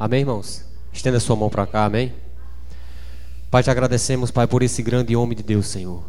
Amém, 0.00 0.20
irmãos? 0.20 0.64
Estenda 0.94 1.20
sua 1.20 1.36
mão 1.36 1.50
para 1.50 1.66
cá, 1.66 1.84
amém? 1.84 2.10
Pai, 3.50 3.62
te 3.62 3.70
agradecemos, 3.70 4.30
Pai, 4.30 4.46
por 4.46 4.62
esse 4.62 4.82
grande 4.82 5.14
homem 5.14 5.36
de 5.36 5.42
Deus, 5.42 5.66
Senhor. 5.66 6.02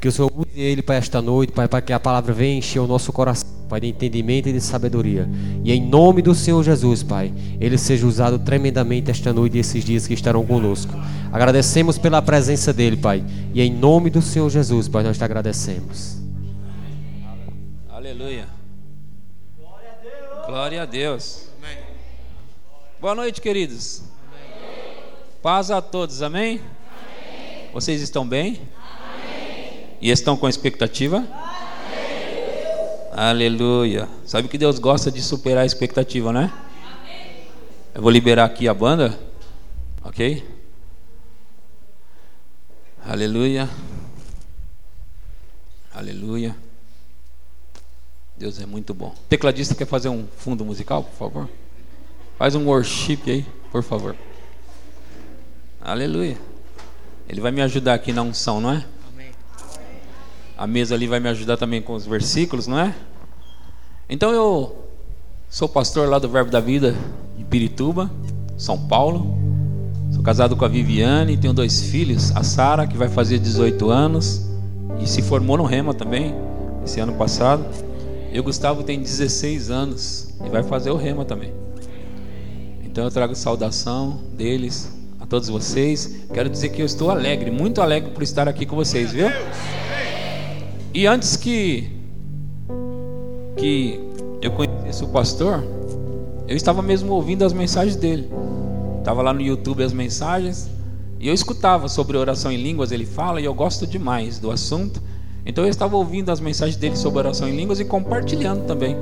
Que 0.00 0.08
o 0.08 0.12
Senhor 0.12 0.32
use 0.34 0.58
ele 0.58 0.80
para 0.80 0.94
esta 0.94 1.20
noite, 1.20 1.52
Pai, 1.52 1.68
para 1.68 1.82
que 1.82 1.92
a 1.92 2.00
palavra 2.00 2.32
venha 2.32 2.56
encher 2.56 2.78
o 2.78 2.86
nosso 2.86 3.12
coração, 3.12 3.46
Pai, 3.68 3.82
de 3.82 3.88
entendimento 3.88 4.48
e 4.48 4.52
de 4.54 4.62
sabedoria. 4.62 5.28
E 5.62 5.70
em 5.72 5.86
nome 5.86 6.22
do 6.22 6.34
Senhor 6.34 6.62
Jesus, 6.64 7.02
Pai, 7.02 7.34
ele 7.60 7.76
seja 7.76 8.06
usado 8.06 8.38
tremendamente 8.38 9.10
esta 9.10 9.30
noite 9.30 9.58
e 9.58 9.60
esses 9.60 9.84
dias 9.84 10.06
que 10.06 10.14
estarão 10.14 10.46
conosco. 10.46 10.94
Agradecemos 11.30 11.98
pela 11.98 12.22
presença 12.22 12.72
dele, 12.72 12.96
Pai. 12.96 13.22
E 13.52 13.60
em 13.60 13.70
nome 13.70 14.08
do 14.08 14.22
Senhor 14.22 14.48
Jesus, 14.48 14.88
Pai, 14.88 15.04
nós 15.04 15.18
te 15.18 15.24
agradecemos. 15.24 16.16
Aleluia. 17.90 18.46
Glória 20.46 20.82
a 20.82 20.86
Deus. 20.86 21.53
Boa 23.04 23.14
noite, 23.14 23.38
queridos. 23.38 24.02
Paz 25.42 25.70
a 25.70 25.82
todos, 25.82 26.22
amém? 26.22 26.58
Vocês 27.70 28.00
estão 28.00 28.26
bem? 28.26 28.62
E 30.00 30.08
estão 30.08 30.38
com 30.38 30.48
expectativa? 30.48 31.22
Aleluia. 33.12 34.08
Sabe 34.24 34.48
que 34.48 34.56
Deus 34.56 34.78
gosta 34.78 35.10
de 35.10 35.20
superar 35.20 35.64
a 35.64 35.66
expectativa, 35.66 36.32
né? 36.32 36.50
Eu 37.94 38.00
vou 38.00 38.10
liberar 38.10 38.46
aqui 38.46 38.66
a 38.66 38.72
banda, 38.72 39.20
ok? 40.02 40.42
Aleluia. 43.04 43.68
Aleluia. 45.92 46.56
Deus 48.34 48.58
é 48.62 48.64
muito 48.64 48.94
bom. 48.94 49.14
tecladista 49.28 49.74
quer 49.74 49.86
fazer 49.86 50.08
um 50.08 50.26
fundo 50.38 50.64
musical, 50.64 51.04
por 51.04 51.12
favor? 51.18 51.63
Faz 52.36 52.54
um 52.54 52.66
worship 52.66 53.20
aí, 53.26 53.46
por 53.70 53.82
favor. 53.82 54.16
Aleluia. 55.80 56.36
Ele 57.28 57.40
vai 57.40 57.52
me 57.52 57.62
ajudar 57.62 57.94
aqui 57.94 58.12
na 58.12 58.22
unção, 58.22 58.60
não 58.60 58.72
é? 58.72 58.84
A 60.56 60.66
mesa 60.66 60.94
ali 60.94 61.06
vai 61.06 61.20
me 61.20 61.28
ajudar 61.28 61.56
também 61.56 61.82
com 61.82 61.94
os 61.94 62.06
versículos, 62.06 62.66
não 62.66 62.78
é? 62.78 62.94
Então 64.08 64.32
eu 64.32 64.84
sou 65.48 65.68
pastor 65.68 66.08
lá 66.08 66.18
do 66.18 66.28
Verbo 66.28 66.50
da 66.50 66.60
Vida 66.60 66.94
de 67.36 67.44
Pirituba, 67.44 68.10
São 68.56 68.78
Paulo. 68.78 69.36
Sou 70.12 70.22
casado 70.22 70.56
com 70.56 70.64
a 70.64 70.68
Viviane, 70.68 71.36
tenho 71.36 71.52
dois 71.52 71.82
filhos, 71.82 72.34
a 72.36 72.42
Sara, 72.42 72.86
que 72.86 72.96
vai 72.96 73.08
fazer 73.08 73.38
18 73.38 73.90
anos 73.90 74.46
e 75.00 75.06
se 75.06 75.22
formou 75.22 75.56
no 75.56 75.64
Rema 75.64 75.92
também, 75.92 76.34
esse 76.84 77.00
ano 77.00 77.14
passado. 77.14 77.64
E 78.32 78.38
o 78.38 78.42
Gustavo 78.42 78.82
tem 78.82 79.00
16 79.00 79.70
anos 79.70 80.34
e 80.44 80.48
vai 80.48 80.62
fazer 80.62 80.90
o 80.90 80.96
Rema 80.96 81.24
também. 81.24 81.63
Então 82.94 83.02
eu 83.02 83.10
trago 83.10 83.34
saudação 83.34 84.20
deles 84.34 84.88
a 85.18 85.26
todos 85.26 85.48
vocês. 85.48 86.26
Quero 86.32 86.48
dizer 86.48 86.68
que 86.68 86.80
eu 86.80 86.86
estou 86.86 87.10
alegre, 87.10 87.50
muito 87.50 87.82
alegre 87.82 88.12
por 88.12 88.22
estar 88.22 88.48
aqui 88.48 88.64
com 88.64 88.76
vocês, 88.76 89.10
viu? 89.10 89.26
E 90.94 91.04
antes 91.04 91.36
que 91.36 91.90
que 93.56 93.98
eu 94.40 94.52
conhecesse 94.52 95.02
o 95.02 95.08
pastor, 95.08 95.64
eu 96.46 96.56
estava 96.56 96.82
mesmo 96.82 97.12
ouvindo 97.12 97.44
as 97.44 97.52
mensagens 97.52 97.96
dele. 97.96 98.30
Estava 99.00 99.22
lá 99.22 99.32
no 99.32 99.40
YouTube 99.40 99.82
as 99.82 99.92
mensagens 99.92 100.70
e 101.18 101.26
eu 101.26 101.34
escutava 101.34 101.88
sobre 101.88 102.16
oração 102.16 102.52
em 102.52 102.62
línguas, 102.62 102.92
ele 102.92 103.06
fala 103.06 103.40
e 103.40 103.44
eu 103.44 103.54
gosto 103.54 103.88
demais 103.88 104.38
do 104.38 104.52
assunto. 104.52 105.02
Então 105.44 105.64
eu 105.64 105.70
estava 105.70 105.96
ouvindo 105.96 106.30
as 106.30 106.38
mensagens 106.38 106.76
dele 106.76 106.94
sobre 106.94 107.18
oração 107.18 107.48
em 107.48 107.56
línguas 107.56 107.80
e 107.80 107.84
compartilhando 107.84 108.64
também, 108.68 108.96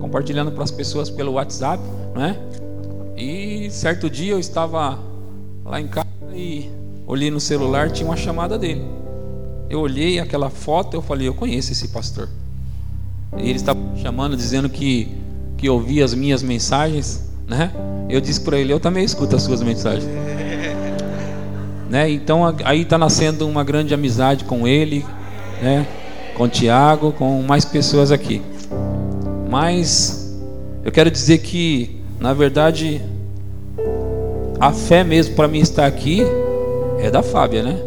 compartilhando 0.00 0.52
para 0.52 0.62
as 0.62 0.70
pessoas 0.70 1.10
pelo 1.10 1.32
WhatsApp, 1.32 1.82
né? 2.14 2.38
Certo 3.74 4.08
dia 4.08 4.30
eu 4.30 4.38
estava 4.38 5.00
lá 5.64 5.80
em 5.80 5.88
casa 5.88 6.06
e 6.32 6.70
olhei 7.04 7.28
no 7.28 7.40
celular, 7.40 7.90
tinha 7.90 8.08
uma 8.08 8.16
chamada 8.16 8.56
dele. 8.56 8.84
Eu 9.68 9.80
olhei 9.80 10.20
aquela 10.20 10.48
foto, 10.48 10.96
eu 10.96 11.02
falei, 11.02 11.26
eu 11.26 11.34
conheço 11.34 11.72
esse 11.72 11.88
pastor. 11.88 12.28
E 13.36 13.48
ele 13.50 13.56
estava 13.56 13.80
chamando, 13.96 14.36
dizendo 14.36 14.68
que 14.68 15.08
que 15.56 15.68
ouvia 15.68 16.04
as 16.04 16.14
minhas 16.14 16.40
mensagens, 16.40 17.28
né? 17.48 17.72
Eu 18.08 18.20
disse 18.20 18.40
para 18.40 18.56
ele, 18.56 18.72
eu 18.72 18.78
também 18.78 19.04
escuto 19.04 19.34
as 19.34 19.42
suas 19.42 19.60
mensagens. 19.60 20.08
né? 21.90 22.08
Então 22.08 22.44
aí 22.64 22.82
está 22.82 22.96
nascendo 22.96 23.46
uma 23.46 23.64
grande 23.64 23.92
amizade 23.92 24.44
com 24.44 24.68
ele, 24.68 25.04
né? 25.60 25.84
Com 26.36 26.48
Tiago, 26.48 27.10
com 27.10 27.42
mais 27.42 27.64
pessoas 27.64 28.12
aqui. 28.12 28.40
Mas 29.50 30.32
eu 30.84 30.92
quero 30.92 31.10
dizer 31.10 31.38
que, 31.38 32.00
na 32.20 32.32
verdade, 32.32 33.02
a 34.64 34.72
fé 34.72 35.04
mesmo 35.04 35.34
para 35.34 35.46
mim 35.46 35.58
estar 35.58 35.84
aqui 35.84 36.22
é 36.98 37.10
da 37.10 37.22
Fábia, 37.22 37.62
né? 37.62 37.78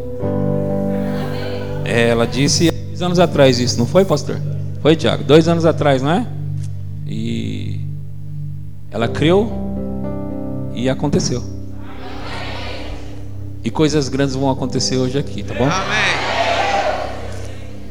Ela 1.83 2.27
disse 2.27 2.69
dois 2.69 3.01
anos 3.01 3.17
atrás 3.17 3.59
isso, 3.59 3.79
não 3.79 3.88
foi, 3.88 4.05
pastor? 4.05 4.39
Foi, 4.79 4.95
Tiago? 4.95 5.23
Dois 5.23 5.47
anos 5.47 5.65
atrás, 5.65 6.03
não 6.03 6.11
é? 6.11 6.27
E 7.07 7.79
ela 8.91 9.07
creu 9.07 9.51
e 10.75 10.88
aconteceu. 10.88 11.43
E 13.63 13.71
coisas 13.71 14.07
grandes 14.07 14.35
vão 14.35 14.51
acontecer 14.51 14.97
hoje 14.97 15.17
aqui, 15.17 15.41
tá 15.41 15.55
bom? 15.55 15.63
Amém. 15.63 15.97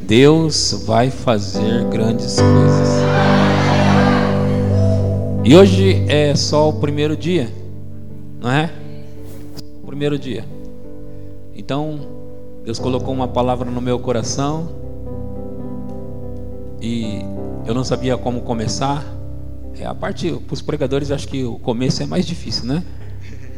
Deus 0.02 0.84
vai 0.86 1.10
fazer 1.10 1.86
grandes 1.86 2.36
coisas. 2.36 2.88
E 5.42 5.56
hoje 5.56 6.04
é 6.06 6.36
só 6.36 6.68
o 6.68 6.74
primeiro 6.74 7.16
dia 7.16 7.65
não 8.40 8.50
é? 8.50 8.70
O 9.82 9.86
primeiro 9.86 10.18
dia. 10.18 10.44
Então, 11.54 12.00
Deus 12.64 12.78
colocou 12.78 13.14
uma 13.14 13.28
palavra 13.28 13.70
no 13.70 13.80
meu 13.80 13.98
coração 13.98 14.68
e 16.80 17.20
eu 17.66 17.74
não 17.74 17.84
sabia 17.84 18.16
como 18.16 18.42
começar. 18.42 19.04
É 19.78 19.86
a 19.86 19.94
parte, 19.94 20.30
para 20.32 20.54
os 20.54 20.62
pregadores, 20.62 21.10
acho 21.10 21.28
que 21.28 21.44
o 21.44 21.58
começo 21.58 22.02
é 22.02 22.06
mais 22.06 22.26
difícil, 22.26 22.66
né? 22.66 22.82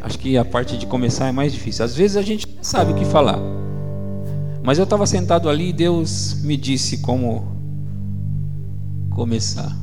Acho 0.01 0.19
que 0.19 0.37
a 0.37 0.45
parte 0.45 0.77
de 0.79 0.87
começar 0.87 1.29
é 1.29 1.33
mais 1.33 1.53
difícil. 1.53 1.85
Às 1.85 1.95
vezes 1.95 2.17
a 2.17 2.23
gente 2.23 2.47
não 2.47 2.63
sabe 2.63 2.93
o 2.93 2.95
que 2.95 3.05
falar. 3.05 3.39
Mas 4.63 4.79
eu 4.79 4.85
estava 4.85 5.07
sentado 5.07 5.49
ali 5.49 5.71
e 5.71 5.73
Deus 5.73 6.43
me 6.43 6.57
disse 6.57 6.99
como 6.99 7.57
começar. 9.11 9.75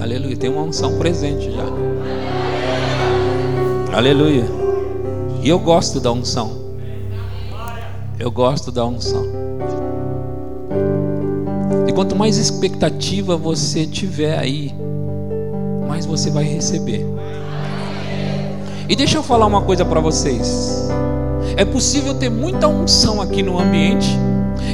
Aleluia. 0.00 0.34
Tem 0.34 0.48
uma 0.48 0.62
unção 0.62 0.96
presente 0.98 1.50
já. 1.50 1.66
Aleluia. 3.92 4.46
E 5.42 5.48
eu 5.48 5.58
gosto 5.58 6.00
da 6.00 6.10
unção. 6.10 6.58
Eu 8.18 8.30
gosto 8.30 8.72
da 8.72 8.84
unção. 8.86 9.26
E 11.86 11.92
quanto 11.92 12.16
mais 12.16 12.38
expectativa 12.38 13.36
você 13.36 13.86
tiver 13.86 14.38
aí, 14.38 14.74
mais 15.86 16.06
você 16.06 16.30
vai 16.30 16.44
receber. 16.44 17.06
E 18.88 18.96
deixa 18.96 19.18
eu 19.18 19.22
falar 19.22 19.44
uma 19.44 19.60
coisa 19.62 19.84
para 19.84 20.00
vocês. 20.00 20.88
É 21.56 21.64
possível 21.64 22.14
ter 22.14 22.30
muita 22.30 22.66
unção 22.68 23.20
aqui 23.20 23.42
no 23.42 23.58
ambiente 23.58 24.18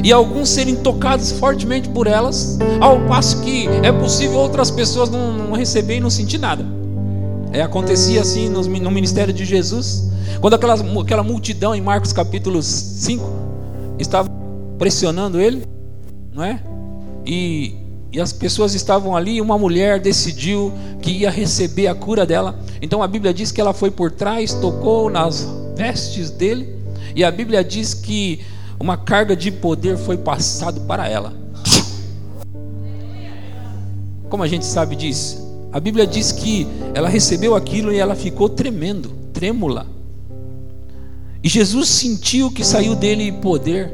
e 0.02 0.12
alguns 0.12 0.48
serem 0.48 0.76
tocados 0.76 1.32
fortemente 1.32 1.88
por 1.88 2.06
elas, 2.06 2.58
ao 2.80 3.00
passo 3.06 3.40
que 3.42 3.66
é 3.82 3.92
possível 3.92 4.38
outras 4.38 4.70
pessoas 4.70 5.10
não, 5.10 5.32
não 5.32 5.56
e 5.56 6.00
não 6.00 6.10
sentir 6.10 6.38
nada. 6.38 6.64
É, 7.52 7.62
acontecia 7.62 8.20
assim 8.20 8.48
no, 8.48 8.62
no 8.62 8.90
ministério 8.90 9.32
de 9.32 9.44
Jesus, 9.44 10.10
quando 10.40 10.54
aquela, 10.54 10.74
aquela 11.00 11.22
multidão 11.22 11.74
em 11.74 11.80
Marcos 11.80 12.12
capítulo 12.12 12.62
5 12.62 13.24
estava 13.98 14.28
pressionando 14.78 15.40
ele, 15.40 15.62
não 16.32 16.44
é? 16.44 16.60
E, 17.24 17.74
e 18.12 18.20
as 18.20 18.32
pessoas 18.32 18.74
estavam 18.74 19.16
ali, 19.16 19.40
uma 19.40 19.58
mulher 19.58 20.00
decidiu 20.00 20.72
que 21.00 21.10
ia 21.10 21.30
receber 21.30 21.86
a 21.86 21.94
cura 21.94 22.26
dela. 22.26 22.58
Então 22.80 23.02
a 23.02 23.08
Bíblia 23.08 23.32
diz 23.32 23.50
que 23.50 23.60
ela 23.60 23.72
foi 23.72 23.90
por 23.90 24.10
trás, 24.10 24.52
tocou 24.54 25.10
nas 25.10 25.48
vestes 25.76 26.30
dele, 26.30 26.76
e 27.14 27.24
a 27.24 27.30
Bíblia 27.30 27.64
diz 27.64 27.94
que 27.94 28.40
uma 28.78 28.96
carga 28.96 29.34
de 29.34 29.50
poder 29.50 29.96
foi 29.96 30.16
passado 30.16 30.82
para 30.82 31.08
ela. 31.08 31.32
Como 34.28 34.42
a 34.42 34.48
gente 34.48 34.64
sabe 34.64 34.96
disso? 34.96 35.46
A 35.72 35.80
Bíblia 35.80 36.06
diz 36.06 36.32
que 36.32 36.66
ela 36.94 37.08
recebeu 37.08 37.54
aquilo 37.54 37.92
e 37.92 37.98
ela 37.98 38.14
ficou 38.14 38.48
tremendo, 38.48 39.10
trêmula. 39.32 39.86
E 41.42 41.48
Jesus 41.48 41.88
sentiu 41.88 42.50
que 42.50 42.64
saiu 42.64 42.94
dele 42.94 43.30
poder. 43.30 43.92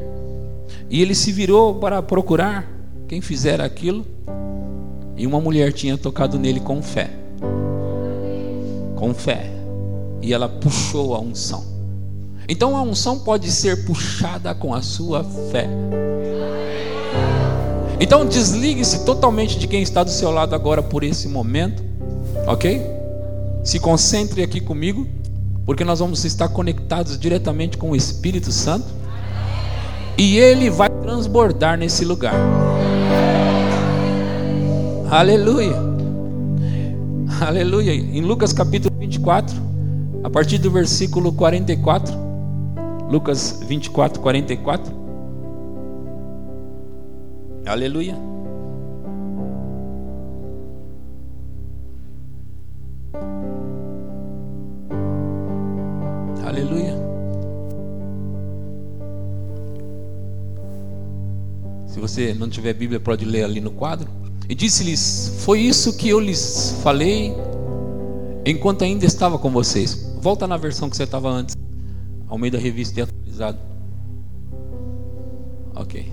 E 0.89 1.01
ele 1.01 1.13
se 1.13 1.31
virou 1.31 1.75
para 1.75 2.01
procurar 2.01 2.67
quem 3.07 3.21
fizera 3.21 3.63
aquilo. 3.63 4.05
E 5.15 5.27
uma 5.27 5.39
mulher 5.39 5.71
tinha 5.71 5.97
tocado 5.97 6.39
nele 6.39 6.59
com 6.59 6.81
fé. 6.81 7.09
Com 8.95 9.13
fé. 9.13 9.51
E 10.21 10.33
ela 10.33 10.49
puxou 10.49 11.13
a 11.13 11.19
unção. 11.19 11.72
Então 12.47 12.75
a 12.75 12.81
unção 12.81 13.19
pode 13.19 13.51
ser 13.51 13.85
puxada 13.85 14.53
com 14.53 14.73
a 14.73 14.81
sua 14.81 15.23
fé. 15.51 15.69
Então 17.99 18.25
desligue-se 18.25 19.05
totalmente 19.05 19.57
de 19.57 19.67
quem 19.67 19.81
está 19.81 20.03
do 20.03 20.09
seu 20.09 20.29
lado 20.29 20.53
agora 20.53 20.81
por 20.83 21.03
esse 21.03 21.27
momento, 21.27 21.83
ok? 22.47 22.81
Se 23.63 23.79
concentre 23.79 24.43
aqui 24.43 24.59
comigo, 24.59 25.07
porque 25.65 25.85
nós 25.85 25.99
vamos 25.99 26.25
estar 26.25 26.49
conectados 26.49 27.17
diretamente 27.17 27.77
com 27.77 27.91
o 27.91 27.95
Espírito 27.95 28.51
Santo 28.51 28.87
e 30.17 30.37
ele 30.37 30.69
vai 30.69 30.89
transbordar 30.89 31.77
nesse 31.77 32.03
lugar. 32.03 32.35
Aleluia. 35.09 35.75
Aleluia. 37.39 37.93
Em 37.93 38.21
Lucas 38.21 38.51
capítulo 38.51 38.93
24, 38.99 39.55
a 40.23 40.29
partir 40.29 40.57
do 40.57 40.69
versículo 40.69 41.31
44. 41.31 42.22
Lucas 43.09 43.63
24, 43.67 44.21
44. 44.21 44.93
Aleluia. 47.65 48.15
Aleluia. 56.45 56.93
Se 61.87 61.99
você 61.99 62.33
não 62.33 62.49
tiver 62.49 62.73
Bíblia, 62.73 62.99
pode 62.99 63.23
ler 63.23 63.43
ali 63.43 63.61
no 63.61 63.71
quadro. 63.71 64.09
E 64.49 64.53
disse-lhes: 64.53 65.35
Foi 65.39 65.59
isso 65.59 65.95
que 65.95 66.09
eu 66.09 66.19
lhes 66.19 66.79
falei 66.83 67.33
enquanto 68.45 68.83
ainda 68.83 69.05
estava 69.05 69.39
com 69.39 69.49
vocês. 69.49 70.11
Volta 70.21 70.47
na 70.47 70.57
versão 70.57 70.89
que 70.89 70.97
você 70.97 71.03
estava 71.03 71.29
antes, 71.29 71.55
ao 72.33 72.39
meio 72.39 72.51
da 72.51 72.57
revista 72.57 72.99
e 72.99 73.03
atualizado. 73.03 73.59
Ok. 75.75 76.11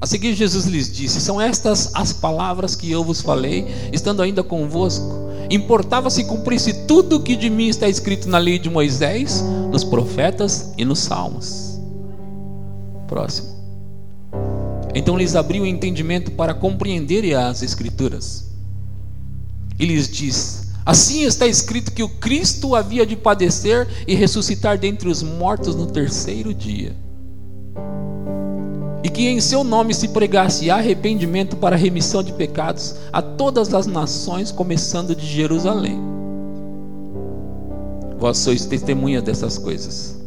A 0.00 0.04
seguir, 0.04 0.34
Jesus 0.34 0.64
lhes 0.64 0.92
disse: 0.92 1.20
São 1.20 1.40
estas 1.40 1.94
as 1.94 2.12
palavras 2.12 2.74
que 2.74 2.90
eu 2.90 3.04
vos 3.04 3.20
falei, 3.20 3.68
estando 3.92 4.22
ainda 4.22 4.42
convosco. 4.42 5.30
Importava 5.48 6.10
se 6.10 6.24
cumprisse 6.24 6.84
tudo 6.84 7.16
o 7.16 7.22
que 7.22 7.36
de 7.36 7.48
mim 7.48 7.68
está 7.68 7.88
escrito 7.88 8.28
na 8.28 8.38
lei 8.38 8.58
de 8.58 8.68
Moisés, 8.68 9.40
nos 9.70 9.84
profetas 9.84 10.72
e 10.76 10.84
nos 10.84 10.98
salmos. 10.98 11.78
Próximo. 13.06 13.50
Então 14.92 15.16
lhes 15.16 15.36
abriu 15.36 15.62
o 15.62 15.66
entendimento 15.66 16.32
para 16.32 16.54
compreenderem 16.54 17.34
as 17.34 17.62
Escrituras. 17.62 18.50
E 19.78 19.86
lhes 19.86 20.08
diz: 20.08 20.59
Assim 20.90 21.22
está 21.22 21.46
escrito 21.46 21.92
que 21.92 22.02
o 22.02 22.08
Cristo 22.08 22.74
havia 22.74 23.06
de 23.06 23.14
padecer 23.14 23.86
e 24.08 24.14
ressuscitar 24.16 24.76
dentre 24.76 25.08
os 25.08 25.22
mortos 25.22 25.76
no 25.76 25.86
terceiro 25.86 26.52
dia. 26.52 26.96
E 29.04 29.08
que 29.08 29.28
em 29.28 29.40
seu 29.40 29.62
nome 29.62 29.94
se 29.94 30.08
pregasse 30.08 30.68
arrependimento 30.68 31.56
para 31.56 31.76
remissão 31.76 32.24
de 32.24 32.32
pecados 32.32 32.96
a 33.12 33.22
todas 33.22 33.72
as 33.72 33.86
nações, 33.86 34.50
começando 34.50 35.14
de 35.14 35.24
Jerusalém. 35.24 35.96
Vós 38.18 38.38
sois 38.38 38.66
testemunha 38.66 39.22
dessas 39.22 39.58
coisas. 39.58 40.20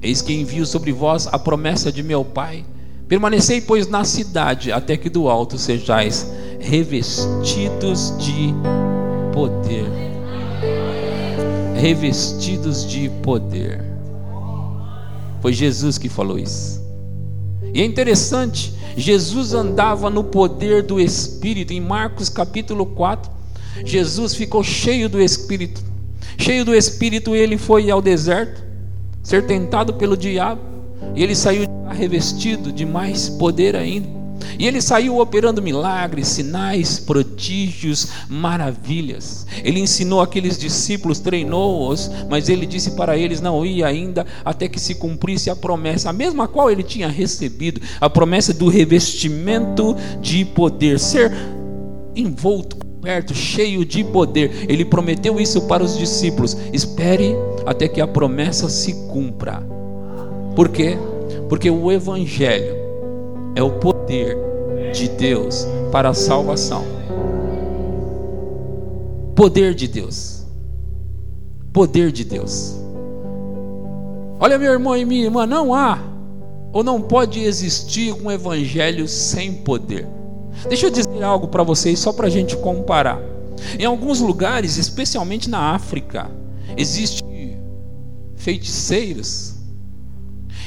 Eis 0.00 0.22
que 0.22 0.32
envio 0.32 0.64
sobre 0.64 0.92
vós 0.92 1.26
a 1.30 1.38
promessa 1.38 1.92
de 1.92 2.02
meu 2.02 2.24
Pai. 2.24 2.64
Permanecei, 3.06 3.60
pois, 3.60 3.86
na 3.86 4.02
cidade, 4.02 4.72
até 4.72 4.96
que 4.96 5.10
do 5.10 5.28
alto 5.28 5.58
sejais 5.58 6.26
revestidos 6.62 8.14
de 8.18 8.54
poder. 9.32 9.84
Revestidos 11.74 12.88
de 12.88 13.10
poder. 13.22 13.84
Foi 15.40 15.52
Jesus 15.52 15.98
que 15.98 16.08
falou 16.08 16.38
isso. 16.38 16.80
E 17.74 17.82
é 17.82 17.84
interessante, 17.84 18.72
Jesus 18.96 19.52
andava 19.52 20.08
no 20.08 20.22
poder 20.22 20.82
do 20.82 21.00
Espírito. 21.00 21.72
Em 21.72 21.80
Marcos 21.80 22.28
capítulo 22.28 22.86
4, 22.86 23.30
Jesus 23.84 24.34
ficou 24.34 24.62
cheio 24.62 25.08
do 25.08 25.20
Espírito. 25.20 25.82
Cheio 26.38 26.64
do 26.64 26.74
Espírito, 26.74 27.34
ele 27.34 27.58
foi 27.58 27.90
ao 27.90 28.00
deserto 28.00 28.62
ser 29.22 29.46
tentado 29.46 29.94
pelo 29.94 30.16
diabo, 30.16 30.60
e 31.14 31.22
ele 31.22 31.34
saiu 31.34 31.64
revestido 31.90 32.72
de 32.72 32.84
mais 32.84 33.28
poder 33.28 33.76
ainda. 33.76 34.21
E 34.58 34.66
ele 34.66 34.80
saiu 34.80 35.18
operando 35.18 35.62
milagres, 35.62 36.28
sinais, 36.28 36.98
prodígios, 36.98 38.08
maravilhas. 38.28 39.46
Ele 39.62 39.80
ensinou 39.80 40.20
aqueles 40.20 40.58
discípulos, 40.58 41.20
treinou-os, 41.20 42.10
mas 42.28 42.48
ele 42.48 42.66
disse 42.66 42.92
para 42.92 43.16
eles 43.16 43.40
não 43.40 43.64
ir 43.64 43.84
ainda 43.84 44.26
até 44.44 44.68
que 44.68 44.80
se 44.80 44.94
cumprisse 44.94 45.50
a 45.50 45.56
promessa, 45.56 46.10
a 46.10 46.12
mesma 46.12 46.48
qual 46.48 46.70
ele 46.70 46.82
tinha 46.82 47.08
recebido, 47.08 47.80
a 48.00 48.08
promessa 48.08 48.52
do 48.52 48.68
revestimento 48.68 49.96
de 50.20 50.44
poder, 50.44 50.98
ser 50.98 51.32
envolto, 52.14 52.76
coberto, 52.76 53.34
cheio 53.34 53.84
de 53.84 54.04
poder. 54.04 54.66
Ele 54.68 54.84
prometeu 54.84 55.40
isso 55.40 55.62
para 55.62 55.82
os 55.82 55.98
discípulos. 55.98 56.56
Espere 56.72 57.34
até 57.66 57.88
que 57.88 58.00
a 58.00 58.06
promessa 58.06 58.68
se 58.68 58.92
cumpra. 59.08 59.62
Por 60.54 60.68
quê? 60.68 60.96
Porque 61.48 61.70
o 61.70 61.90
Evangelho 61.90 62.81
é 63.54 63.62
o 63.62 63.72
poder 63.72 64.36
de 64.92 65.08
Deus 65.08 65.66
para 65.90 66.10
a 66.10 66.14
salvação. 66.14 66.84
Poder 69.34 69.74
de 69.74 69.88
Deus. 69.88 70.46
Poder 71.72 72.12
de 72.12 72.24
Deus. 72.24 72.76
Olha, 74.38 74.58
meu 74.58 74.72
irmão 74.72 74.96
e 74.96 75.04
minha 75.04 75.24
irmã, 75.24 75.46
não 75.46 75.72
há 75.72 75.98
ou 76.72 76.82
não 76.82 77.00
pode 77.00 77.40
existir 77.40 78.12
um 78.12 78.30
evangelho 78.30 79.06
sem 79.06 79.52
poder. 79.52 80.08
Deixa 80.68 80.86
eu 80.86 80.90
dizer 80.90 81.22
algo 81.22 81.48
para 81.48 81.62
vocês, 81.62 81.98
só 81.98 82.12
para 82.12 82.26
a 82.26 82.30
gente 82.30 82.56
comparar. 82.56 83.20
Em 83.78 83.84
alguns 83.84 84.20
lugares, 84.20 84.76
especialmente 84.78 85.48
na 85.50 85.74
África, 85.74 86.30
existem 86.76 87.58
feiticeiros. 88.36 89.51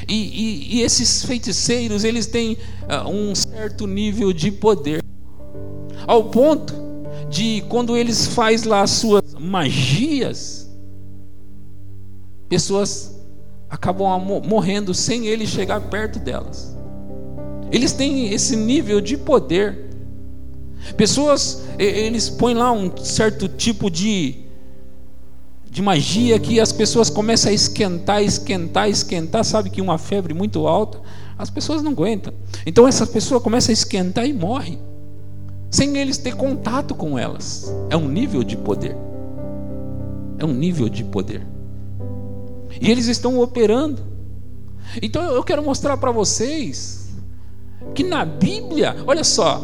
E, 0.08 0.14
e, 0.14 0.76
e, 0.76 0.82
esses 0.82 1.24
feiticeiros, 1.24 2.04
eles 2.04 2.26
têm 2.26 2.52
uh, 2.82 3.08
um 3.08 3.34
certo 3.34 3.86
nível 3.86 4.32
de 4.32 4.52
poder. 4.52 5.02
Ao 6.06 6.24
ponto 6.24 6.74
de, 7.28 7.64
quando 7.68 7.96
eles 7.96 8.26
fazem 8.28 8.68
lá 8.68 8.82
as 8.82 8.90
suas 8.90 9.34
magias, 9.34 10.70
pessoas 12.48 13.16
acabam 13.68 14.20
morrendo 14.44 14.94
sem 14.94 15.26
ele 15.26 15.46
chegar 15.46 15.80
perto 15.80 16.20
delas. 16.20 16.76
Eles 17.72 17.92
têm 17.92 18.32
esse 18.32 18.54
nível 18.54 19.00
de 19.00 19.16
poder. 19.16 19.86
Pessoas, 20.96 21.64
eles 21.78 22.30
põem 22.30 22.54
lá 22.54 22.70
um 22.70 22.96
certo 22.96 23.48
tipo 23.48 23.90
de, 23.90 24.45
de 25.76 25.82
magia 25.82 26.38
que 26.38 26.58
as 26.58 26.72
pessoas 26.72 27.10
começam 27.10 27.50
a 27.50 27.54
esquentar, 27.54 28.22
esquentar, 28.22 28.88
esquentar. 28.88 29.44
Sabe 29.44 29.68
que 29.68 29.82
uma 29.82 29.98
febre 29.98 30.32
muito 30.32 30.66
alta, 30.66 30.98
as 31.36 31.50
pessoas 31.50 31.82
não 31.82 31.90
aguentam. 31.90 32.32
Então 32.64 32.88
essa 32.88 33.06
pessoa 33.06 33.42
começa 33.42 33.70
a 33.70 33.74
esquentar 33.74 34.24
e 34.26 34.32
morre, 34.32 34.78
sem 35.70 35.98
eles 35.98 36.16
ter 36.16 36.34
contato 36.34 36.94
com 36.94 37.18
elas. 37.18 37.70
É 37.90 37.96
um 37.96 38.08
nível 38.08 38.42
de 38.42 38.56
poder. 38.56 38.96
É 40.38 40.46
um 40.46 40.54
nível 40.54 40.88
de 40.88 41.04
poder. 41.04 41.46
E 42.80 42.90
eles 42.90 43.06
estão 43.06 43.38
operando. 43.38 44.00
Então 45.02 45.24
eu 45.24 45.44
quero 45.44 45.62
mostrar 45.62 45.98
para 45.98 46.10
vocês 46.10 47.10
que 47.94 48.02
na 48.02 48.24
Bíblia, 48.24 48.96
olha 49.06 49.22
só, 49.22 49.62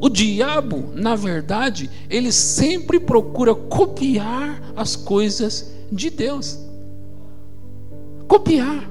o 0.00 0.08
diabo, 0.08 0.92
na 0.94 1.16
verdade, 1.16 1.90
ele 2.08 2.30
sempre 2.30 3.00
procura 3.00 3.54
copiar 3.54 4.62
as 4.76 4.94
coisas 4.94 5.72
de 5.90 6.08
Deus. 6.10 6.58
Copiar. 8.28 8.88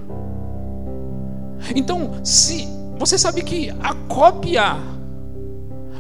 Então, 1.76 2.20
se 2.24 2.68
você 2.98 3.18
sabe 3.18 3.42
que 3.42 3.70
a 3.70 3.94
cópia 4.08 4.78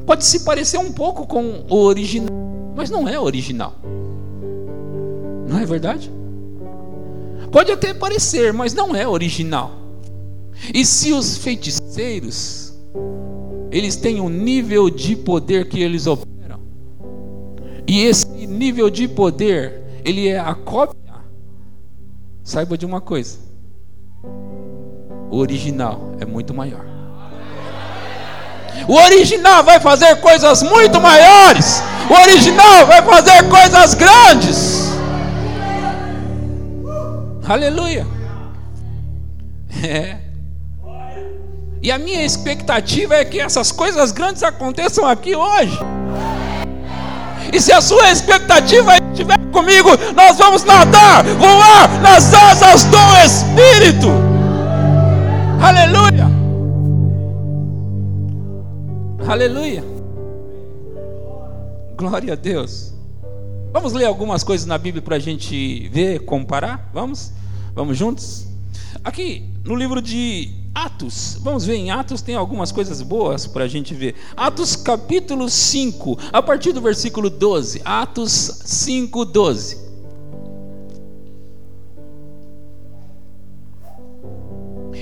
pode 0.05 0.25
se 0.25 0.41
parecer 0.41 0.77
um 0.77 0.91
pouco 0.91 1.25
com 1.25 1.65
o 1.69 1.75
original, 1.75 2.29
mas 2.75 2.89
não 2.89 3.07
é 3.07 3.19
original. 3.19 3.75
Não 5.47 5.59
é 5.59 5.65
verdade? 5.65 6.11
Pode 7.51 7.71
até 7.71 7.93
parecer, 7.93 8.51
mas 8.51 8.73
não 8.73 8.95
é 8.95 9.07
original. 9.07 9.71
E 10.73 10.85
se 10.85 11.13
os 11.13 11.37
feiticeiros 11.37 12.66
eles 13.71 13.95
têm 13.95 14.21
um 14.21 14.29
nível 14.29 14.89
de 14.89 15.15
poder 15.15 15.67
que 15.67 15.81
eles 15.81 16.07
operam. 16.07 16.59
E 17.87 18.01
esse 18.01 18.27
nível 18.47 18.89
de 18.89 19.07
poder, 19.07 19.81
ele 20.03 20.27
é 20.27 20.39
a 20.39 20.53
cópia. 20.53 20.97
Saiba 22.43 22.77
de 22.77 22.85
uma 22.85 23.01
coisa: 23.01 23.39
o 25.29 25.37
original 25.37 26.13
é 26.19 26.25
muito 26.25 26.53
maior. 26.53 26.85
O 28.87 28.93
original 28.93 29.63
vai 29.63 29.79
fazer 29.79 30.15
coisas 30.17 30.61
muito 30.63 30.99
maiores. 31.01 31.81
O 32.09 32.13
original 32.13 32.85
vai 32.85 33.01
fazer 33.01 33.49
coisas 33.49 33.93
grandes. 33.93 34.87
Aleluia. 37.47 38.05
É. 39.83 40.26
E 41.81 41.91
a 41.91 41.97
minha 41.97 42.25
expectativa 42.25 43.15
é 43.15 43.25
que 43.25 43.39
essas 43.39 43.71
coisas 43.71 44.11
grandes 44.11 44.43
aconteçam 44.43 45.05
aqui 45.05 45.35
hoje. 45.35 45.77
E 47.53 47.61
se 47.61 47.71
a 47.71 47.79
sua 47.79 48.11
expectativa 48.11 48.97
estiver 48.97 49.37
comigo, 49.51 49.89
nós 50.15 50.37
vamos 50.37 50.63
nadar, 50.63 51.23
voar 51.23 52.01
nas 52.01 52.33
asas 52.33 52.83
do 52.85 52.97
Espírito. 53.25 54.07
Aleluia. 55.61 56.27
Aleluia. 59.27 59.83
Glória 61.95 62.33
a 62.33 62.35
Deus. 62.35 62.93
Vamos 63.71 63.93
ler 63.93 64.05
algumas 64.05 64.43
coisas 64.43 64.65
na 64.65 64.77
Bíblia 64.77 65.01
para 65.01 65.15
a 65.15 65.19
gente 65.19 65.89
ver, 65.89 66.19
comparar? 66.19 66.89
Vamos? 66.93 67.31
Vamos 67.73 67.97
juntos? 67.97 68.47
Aqui 69.03 69.53
no 69.63 69.75
livro 69.75 70.01
de 70.01 70.51
Atos, 70.77 71.39
vamos 71.41 71.65
ver, 71.65 71.73
em 71.73 71.89
Atos 71.89 72.21
tem 72.21 72.35
algumas 72.35 72.71
coisas 72.71 73.01
boas 73.01 73.47
para 73.47 73.63
a 73.63 73.67
gente 73.67 73.95
ver. 73.95 74.13
Atos 74.35 74.75
capítulo 74.75 75.49
5, 75.49 76.19
a 76.31 76.39
partir 76.39 76.71
do 76.71 76.79
versículo 76.79 77.31
12. 77.31 77.81
Atos 77.83 78.61
5, 78.63 79.25
12. 79.25 79.77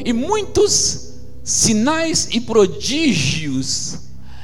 E 0.05 0.13
muitos 0.13 1.15
sinais 1.43 2.29
e 2.31 2.39
prodígios 2.39 3.99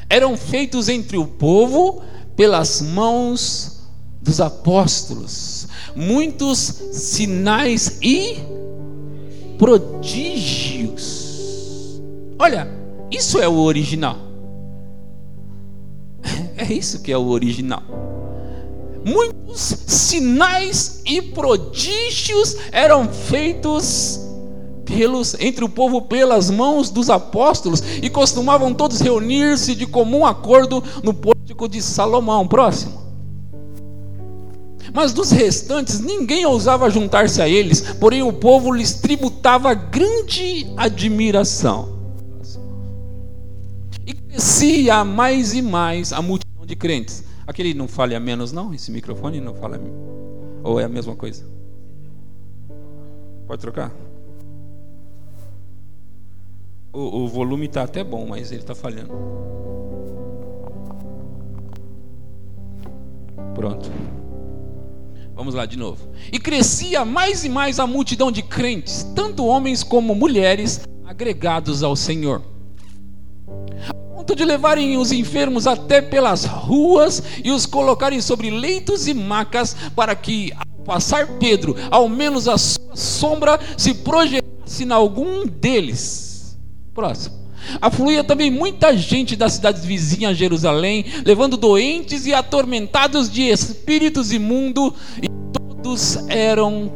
eram 0.09 0.35
feitos 0.35 0.89
entre 0.89 1.15
o 1.15 1.25
povo 1.25 2.01
pelas 2.35 2.81
mãos 2.81 3.83
dos 4.21 4.41
apóstolos. 4.41 5.65
Muitos 5.95 6.59
sinais 6.91 7.99
e 8.01 8.35
prodígios. 9.57 11.20
Olha, 12.41 12.67
isso 13.11 13.39
é 13.39 13.47
o 13.47 13.59
original. 13.59 14.17
É 16.57 16.73
isso 16.73 17.03
que 17.03 17.11
é 17.11 17.17
o 17.17 17.27
original. 17.27 17.83
Muitos 19.05 19.59
sinais 19.85 21.03
e 21.05 21.21
prodígios 21.21 22.57
eram 22.71 23.07
feitos 23.07 24.19
pelos, 24.85 25.35
entre 25.39 25.63
o 25.63 25.69
povo 25.69 26.01
pelas 26.01 26.49
mãos 26.49 26.89
dos 26.89 27.11
apóstolos 27.11 27.83
e 28.01 28.09
costumavam 28.09 28.73
todos 28.73 29.01
reunir-se 29.01 29.75
de 29.75 29.85
comum 29.85 30.25
acordo 30.25 30.83
no 31.03 31.13
pórtico 31.13 31.69
de 31.69 31.79
Salomão. 31.79 32.47
Próximo. 32.47 33.01
Mas 34.91 35.13
dos 35.13 35.29
restantes 35.29 35.99
ninguém 35.99 36.43
ousava 36.43 36.89
juntar-se 36.89 37.39
a 37.39 37.47
eles, 37.47 37.81
porém 37.99 38.23
o 38.23 38.33
povo 38.33 38.71
lhes 38.71 38.95
tributava 38.95 39.75
grande 39.75 40.65
admiração. 40.75 42.00
E 44.41 44.43
crescia 44.43 45.05
mais 45.05 45.53
e 45.53 45.61
mais 45.61 46.11
a 46.11 46.19
multidão 46.19 46.65
de 46.65 46.75
crentes. 46.75 47.23
Aquele 47.45 47.75
não 47.75 47.87
falha 47.87 48.19
menos, 48.19 48.51
não? 48.51 48.73
Esse 48.73 48.91
microfone 48.91 49.39
não 49.39 49.53
fala. 49.53 49.79
Ou 50.63 50.79
é 50.79 50.83
a 50.83 50.89
mesma 50.89 51.15
coisa? 51.15 51.45
Pode 53.45 53.61
trocar? 53.61 53.91
O, 56.91 57.19
o 57.19 57.27
volume 57.27 57.67
está 57.67 57.83
até 57.83 58.03
bom, 58.03 58.25
mas 58.25 58.51
ele 58.51 58.61
está 58.61 58.73
falhando. 58.73 59.13
Pronto. 63.53 63.91
Vamos 65.35 65.53
lá 65.53 65.67
de 65.67 65.77
novo. 65.77 66.09
E 66.33 66.39
crescia 66.39 67.05
mais 67.05 67.45
e 67.45 67.49
mais 67.49 67.79
a 67.79 67.85
multidão 67.85 68.31
de 68.31 68.41
crentes, 68.41 69.03
tanto 69.15 69.45
homens 69.45 69.83
como 69.83 70.15
mulheres, 70.15 70.81
agregados 71.05 71.83
ao 71.83 71.95
Senhor. 71.95 72.50
Ponto 74.31 74.37
de 74.37 74.45
levarem 74.45 74.97
os 74.97 75.11
enfermos 75.11 75.67
até 75.67 76.01
pelas 76.01 76.45
ruas 76.45 77.21
e 77.43 77.51
os 77.51 77.65
colocarem 77.65 78.21
sobre 78.21 78.49
leitos 78.49 79.05
e 79.05 79.13
macas, 79.13 79.75
para 79.93 80.15
que, 80.15 80.53
ao 80.55 80.85
passar 80.85 81.27
Pedro, 81.37 81.75
ao 81.91 82.07
menos 82.07 82.47
a 82.47 82.57
sua 82.57 82.95
sombra 82.95 83.59
se 83.75 83.93
projetasse 83.93 84.85
em 84.85 84.91
algum 84.93 85.45
deles. 85.45 86.57
Próximo. 86.93 87.35
Afluía 87.81 88.23
também 88.23 88.49
muita 88.49 88.95
gente 88.95 89.35
das 89.35 89.51
cidades 89.51 89.83
vizinhas 89.83 90.31
a 90.31 90.33
Jerusalém, 90.33 91.03
levando 91.25 91.57
doentes 91.57 92.25
e 92.25 92.33
atormentados 92.33 93.29
de 93.29 93.49
espíritos 93.49 94.31
imundos, 94.31 94.93
e 95.21 95.27
todos 95.51 96.15
eram 96.29 96.89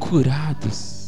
curados. 0.00 1.01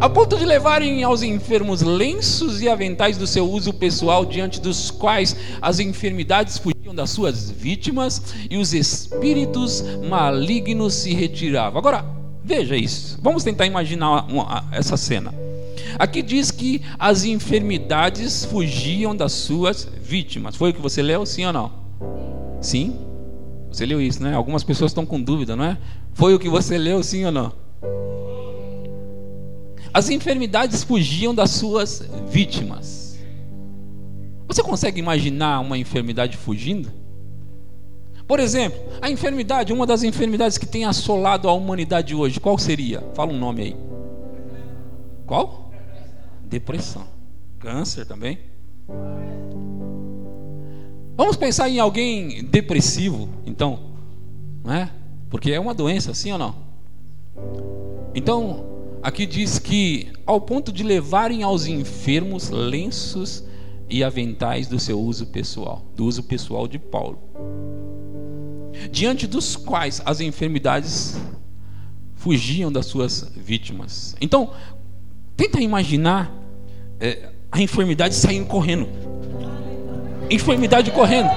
A 0.00 0.08
ponto 0.08 0.36
de 0.36 0.44
levarem 0.44 1.02
aos 1.02 1.22
enfermos 1.22 1.82
lenços 1.82 2.60
e 2.60 2.68
aventais 2.68 3.16
do 3.16 3.26
seu 3.26 3.48
uso 3.48 3.72
pessoal, 3.72 4.24
diante 4.24 4.60
dos 4.60 4.90
quais 4.90 5.36
as 5.60 5.78
enfermidades 5.78 6.58
fugiam 6.58 6.94
das 6.94 7.10
suas 7.10 7.50
vítimas 7.50 8.22
e 8.50 8.56
os 8.56 8.74
espíritos 8.74 9.82
malignos 10.08 10.94
se 10.94 11.14
retiravam. 11.14 11.78
Agora, 11.78 12.22
Veja 12.44 12.76
isso. 12.76 13.18
Vamos 13.22 13.44
tentar 13.44 13.66
imaginar 13.66 14.26
uma, 14.28 14.64
essa 14.72 14.96
cena. 14.96 15.32
Aqui 15.98 16.22
diz 16.22 16.50
que 16.50 16.82
as 16.98 17.24
enfermidades 17.24 18.44
fugiam 18.44 19.14
das 19.14 19.32
suas 19.32 19.88
vítimas. 20.02 20.56
Foi 20.56 20.70
o 20.70 20.74
que 20.74 20.80
você 20.80 21.02
leu, 21.02 21.24
sim 21.24 21.44
ou 21.46 21.52
não? 21.52 21.72
Sim? 22.60 22.96
Você 23.70 23.86
leu 23.86 24.00
isso, 24.00 24.22
né? 24.22 24.34
Algumas 24.34 24.64
pessoas 24.64 24.90
estão 24.90 25.06
com 25.06 25.20
dúvida, 25.20 25.54
não 25.54 25.64
é? 25.64 25.78
Foi 26.14 26.34
o 26.34 26.38
que 26.38 26.48
você 26.48 26.76
leu, 26.76 27.02
sim 27.02 27.24
ou 27.24 27.32
não? 27.32 27.52
As 29.92 30.08
enfermidades 30.08 30.82
fugiam 30.82 31.34
das 31.34 31.50
suas 31.50 32.02
vítimas. 32.28 33.18
Você 34.46 34.62
consegue 34.62 34.98
imaginar 34.98 35.60
uma 35.60 35.76
enfermidade 35.76 36.36
fugindo? 36.36 36.90
Por 38.26 38.40
exemplo, 38.40 38.80
a 39.00 39.10
enfermidade, 39.10 39.72
uma 39.72 39.86
das 39.86 40.02
enfermidades 40.02 40.56
que 40.56 40.66
tem 40.66 40.84
assolado 40.84 41.48
a 41.48 41.52
humanidade 41.52 42.14
hoje, 42.14 42.40
qual 42.40 42.56
seria? 42.56 43.02
Fala 43.14 43.32
um 43.32 43.38
nome 43.38 43.62
aí. 43.62 43.76
Qual? 45.26 45.70
Depressão. 46.44 47.06
Câncer 47.58 48.06
também. 48.06 48.38
Vamos 51.16 51.36
pensar 51.36 51.68
em 51.68 51.78
alguém 51.78 52.44
depressivo, 52.44 53.28
então, 53.44 53.78
não 54.64 54.72
é? 54.72 54.90
Porque 55.28 55.52
é 55.52 55.60
uma 55.60 55.74
doença, 55.74 56.14
sim 56.14 56.32
ou 56.32 56.38
não? 56.38 56.54
Então, 58.14 58.71
aqui 59.02 59.26
diz 59.26 59.58
que 59.58 60.12
ao 60.24 60.40
ponto 60.40 60.72
de 60.72 60.82
levarem 60.82 61.42
aos 61.42 61.66
enfermos 61.66 62.50
lenços 62.50 63.44
e 63.88 64.02
aventais 64.02 64.68
do 64.68 64.78
seu 64.78 65.00
uso 65.00 65.26
pessoal, 65.26 65.84
do 65.96 66.06
uso 66.06 66.22
pessoal 66.22 66.68
de 66.68 66.78
Paulo, 66.78 67.18
diante 68.90 69.26
dos 69.26 69.56
quais 69.56 70.00
as 70.04 70.20
enfermidades 70.20 71.20
fugiam 72.14 72.70
das 72.70 72.86
suas 72.86 73.32
vítimas. 73.36 74.14
Então, 74.20 74.50
tenta 75.36 75.60
imaginar 75.60 76.32
é, 77.00 77.30
a 77.50 77.60
enfermidade 77.60 78.14
saindo 78.14 78.46
correndo 78.46 78.88
enfermidade 80.34 80.90
correndo. 80.90 81.30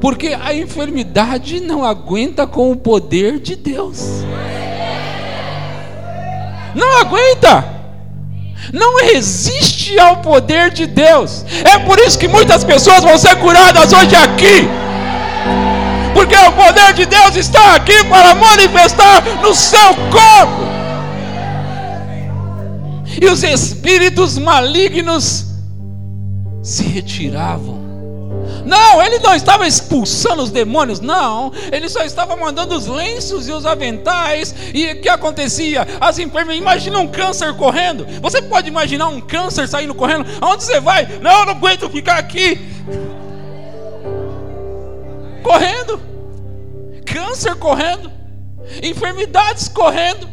Porque 0.00 0.28
a 0.28 0.54
enfermidade 0.54 1.60
não 1.60 1.84
aguenta 1.84 2.46
com 2.46 2.70
o 2.70 2.76
poder 2.76 3.40
de 3.40 3.56
Deus. 3.56 4.22
Não 6.74 7.00
aguenta. 7.00 7.64
Não 8.72 9.04
resiste 9.06 9.98
ao 9.98 10.18
poder 10.18 10.70
de 10.70 10.86
Deus. 10.86 11.44
É 11.64 11.78
por 11.78 11.98
isso 11.98 12.18
que 12.18 12.28
muitas 12.28 12.64
pessoas 12.64 13.02
vão 13.02 13.16
ser 13.16 13.36
curadas 13.36 13.92
hoje 13.92 14.14
aqui. 14.14 14.68
Porque 16.12 16.34
o 16.34 16.52
poder 16.52 16.92
de 16.94 17.06
Deus 17.06 17.36
está 17.36 17.76
aqui 17.76 18.04
para 18.04 18.34
manifestar 18.34 19.22
no 19.40 19.54
seu 19.54 19.94
corpo. 20.10 20.68
E 23.20 23.26
os 23.26 23.42
espíritos 23.42 24.36
malignos 24.38 25.46
se 26.62 26.82
retiravam. 26.82 27.77
Não, 28.64 29.02
ele 29.02 29.18
não 29.18 29.34
estava 29.34 29.66
expulsando 29.66 30.42
os 30.42 30.50
demônios, 30.50 31.00
não. 31.00 31.52
Ele 31.72 31.88
só 31.88 32.02
estava 32.02 32.36
mandando 32.36 32.74
os 32.74 32.86
lenços 32.86 33.48
e 33.48 33.52
os 33.52 33.66
aventais. 33.66 34.54
E 34.74 34.92
o 34.92 35.00
que 35.00 35.08
acontecia? 35.08 35.86
As 36.00 36.18
enfermeiras, 36.18 36.60
imagina 36.60 36.98
um 36.98 37.08
câncer 37.08 37.54
correndo. 37.54 38.06
Você 38.20 38.42
pode 38.42 38.68
imaginar 38.68 39.08
um 39.08 39.20
câncer 39.20 39.68
saindo 39.68 39.94
correndo? 39.94 40.26
Aonde 40.40 40.64
você 40.64 40.80
vai? 40.80 41.06
Não, 41.20 41.40
eu 41.40 41.46
não 41.46 41.52
aguento 41.52 41.88
ficar 41.88 42.18
aqui. 42.18 42.58
Correndo. 45.42 46.00
Câncer 47.06 47.54
correndo. 47.56 48.10
Enfermidades 48.82 49.68
correndo. 49.68 50.28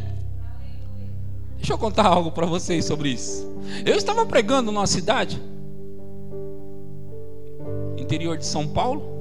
Deixa 1.56 1.72
eu 1.72 1.78
contar 1.78 2.06
algo 2.06 2.30
para 2.30 2.46
vocês 2.46 2.84
sobre 2.84 3.08
isso. 3.10 3.50
Eu 3.84 3.96
estava 3.96 4.24
pregando 4.24 4.70
numa 4.70 4.86
cidade 4.86 5.40
interior 8.16 8.36
de 8.36 8.46
São 8.46 8.66
Paulo. 8.66 9.14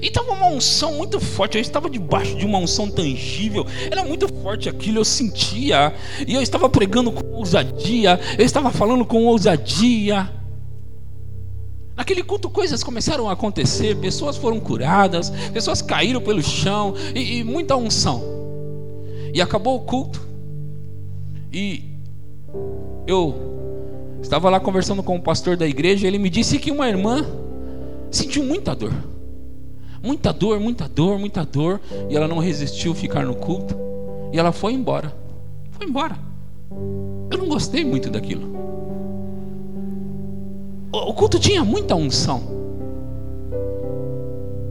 E 0.00 0.06
estava 0.06 0.32
uma 0.32 0.46
unção 0.46 0.94
muito 0.94 1.20
forte, 1.20 1.58
eu 1.58 1.60
estava 1.60 1.90
debaixo 1.90 2.34
de 2.36 2.46
uma 2.46 2.58
unção 2.58 2.88
tangível, 2.88 3.66
era 3.90 4.02
muito 4.02 4.26
forte 4.42 4.68
aquilo, 4.68 4.98
eu 4.98 5.04
sentia, 5.04 5.92
e 6.26 6.32
eu 6.32 6.40
estava 6.40 6.70
pregando 6.70 7.12
com 7.12 7.34
ousadia, 7.34 8.18
eu 8.38 8.44
estava 8.46 8.70
falando 8.70 9.04
com 9.04 9.26
ousadia. 9.26 10.30
Naquele 11.94 12.22
culto 12.22 12.48
coisas 12.48 12.82
começaram 12.82 13.28
a 13.28 13.32
acontecer, 13.32 13.96
pessoas 13.96 14.38
foram 14.38 14.58
curadas, 14.58 15.28
pessoas 15.52 15.82
caíram 15.82 16.20
pelo 16.20 16.42
chão, 16.42 16.94
e, 17.14 17.38
e 17.38 17.44
muita 17.44 17.76
unção. 17.76 18.22
E 19.34 19.42
acabou 19.42 19.76
o 19.76 19.80
culto, 19.80 20.26
e 21.52 21.84
eu 23.06 24.18
estava 24.22 24.48
lá 24.48 24.58
conversando 24.58 25.02
com 25.02 25.16
o 25.16 25.20
pastor 25.20 25.58
da 25.58 25.66
igreja, 25.66 26.06
ele 26.06 26.18
me 26.18 26.30
disse 26.30 26.58
que 26.58 26.70
uma 26.70 26.88
irmã 26.88 27.43
sentiu 28.14 28.44
muita 28.44 28.74
dor. 28.74 28.92
Muita 30.02 30.32
dor, 30.32 30.60
muita 30.60 30.88
dor, 30.88 31.18
muita 31.18 31.44
dor. 31.44 31.80
E 32.08 32.16
ela 32.16 32.28
não 32.28 32.38
resistiu 32.38 32.94
ficar 32.94 33.24
no 33.24 33.34
culto. 33.34 33.76
E 34.32 34.38
ela 34.38 34.52
foi 34.52 34.72
embora. 34.72 35.14
Foi 35.70 35.86
embora. 35.86 36.16
Eu 37.30 37.38
não 37.38 37.48
gostei 37.48 37.84
muito 37.84 38.10
daquilo. 38.10 38.54
O 40.92 41.12
culto 41.14 41.38
tinha 41.38 41.64
muita 41.64 41.94
unção. 41.94 42.42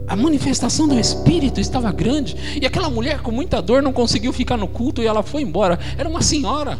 A 0.06 0.16
manifestação 0.16 0.86
do 0.86 0.98
Espírito 0.98 1.60
estava 1.60 1.90
grande. 1.90 2.36
E 2.60 2.64
aquela 2.64 2.88
mulher 2.88 3.20
com 3.20 3.30
muita 3.30 3.60
dor 3.60 3.82
não 3.82 3.92
conseguiu 3.92 4.32
ficar 4.32 4.56
no 4.56 4.68
culto 4.68 5.02
e 5.02 5.06
ela 5.06 5.22
foi 5.22 5.42
embora. 5.42 5.78
Era 5.98 6.08
uma 6.08 6.22
senhora. 6.22 6.78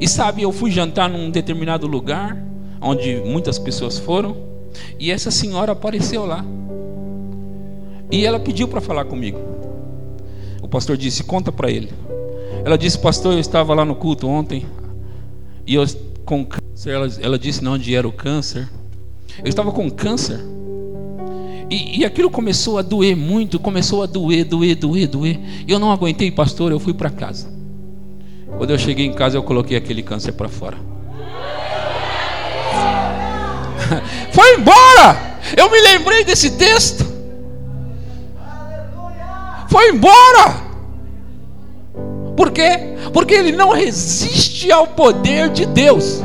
E 0.00 0.08
sabe, 0.08 0.42
eu 0.42 0.52
fui 0.52 0.70
jantar 0.70 1.10
num 1.10 1.30
determinado 1.30 1.86
lugar 1.86 2.51
onde 2.82 3.16
muitas 3.24 3.58
pessoas 3.58 3.98
foram, 3.98 4.36
e 4.98 5.10
essa 5.10 5.30
senhora 5.30 5.72
apareceu 5.72 6.26
lá. 6.26 6.44
E 8.10 8.26
ela 8.26 8.40
pediu 8.40 8.68
para 8.68 8.80
falar 8.80 9.04
comigo. 9.04 9.38
O 10.60 10.68
pastor 10.68 10.96
disse: 10.96 11.24
Conta 11.24 11.52
para 11.52 11.70
ele. 11.70 11.90
Ela 12.64 12.76
disse: 12.76 12.98
Pastor, 12.98 13.34
eu 13.34 13.38
estava 13.38 13.72
lá 13.74 13.84
no 13.84 13.94
culto 13.94 14.26
ontem, 14.28 14.66
e 15.66 15.74
eu 15.74 15.84
com 16.24 16.44
câncer. 16.44 16.90
Ela, 16.90 17.08
ela 17.20 17.38
disse: 17.38 17.62
Não, 17.62 17.72
onde 17.74 17.94
era 17.94 18.06
o 18.06 18.12
câncer. 18.12 18.68
Eu 19.38 19.48
estava 19.48 19.72
com 19.72 19.90
câncer. 19.90 20.40
E, 21.70 22.00
e, 22.00 22.04
aquilo 22.04 22.30
começou 22.30 22.76
a 22.76 22.82
doer 22.82 23.16
muito, 23.16 23.58
começou 23.58 24.02
a 24.02 24.06
doer, 24.06 24.44
doer, 24.44 24.76
doer, 24.76 25.08
doer. 25.08 25.40
Eu 25.66 25.78
não 25.78 25.90
aguentei, 25.90 26.30
pastor, 26.30 26.70
eu 26.70 26.78
fui 26.78 26.92
para 26.92 27.08
casa. 27.08 27.48
Quando 28.58 28.70
eu 28.70 28.78
cheguei 28.78 29.06
em 29.06 29.12
casa, 29.14 29.38
eu 29.38 29.42
coloquei 29.42 29.74
aquele 29.74 30.02
câncer 30.02 30.32
para 30.32 30.50
fora. 30.50 30.76
Foi 34.32 34.54
embora. 34.56 35.32
Eu 35.56 35.70
me 35.70 35.80
lembrei 35.80 36.24
desse 36.24 36.50
texto. 36.52 37.06
Foi 39.68 39.90
embora. 39.90 40.62
Por 42.36 42.50
quê? 42.50 42.96
Porque 43.12 43.34
ele 43.34 43.52
não 43.52 43.70
resiste 43.70 44.70
ao 44.70 44.86
poder 44.86 45.48
de 45.48 45.66
Deus. 45.66 46.22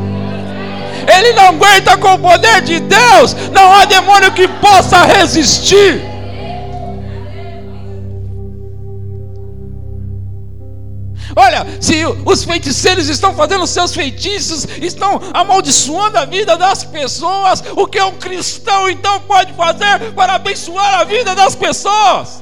Ele 1.07 1.33
não 1.33 1.49
aguenta 1.49 1.97
com 1.97 2.13
o 2.13 2.19
poder 2.19 2.61
de 2.61 2.79
Deus. 2.79 3.35
Não 3.51 3.73
há 3.73 3.85
demônio 3.85 4.31
que 4.33 4.47
possa 4.47 5.03
resistir. 5.03 6.16
Olha, 11.39 11.67
se 11.79 12.03
os 12.25 12.43
feiticeiros 12.43 13.09
estão 13.09 13.31
fazendo 13.35 13.67
seus 13.67 13.93
feitiços, 13.93 14.67
estão 14.81 15.21
amaldiçoando 15.31 16.17
a 16.17 16.25
vida 16.25 16.57
das 16.57 16.83
pessoas, 16.83 17.63
o 17.75 17.85
que 17.85 18.01
um 18.01 18.13
cristão 18.13 18.89
então 18.89 19.19
pode 19.21 19.53
fazer 19.53 20.13
para 20.15 20.33
abençoar 20.33 20.99
a 20.99 21.03
vida 21.03 21.35
das 21.35 21.55
pessoas? 21.55 22.41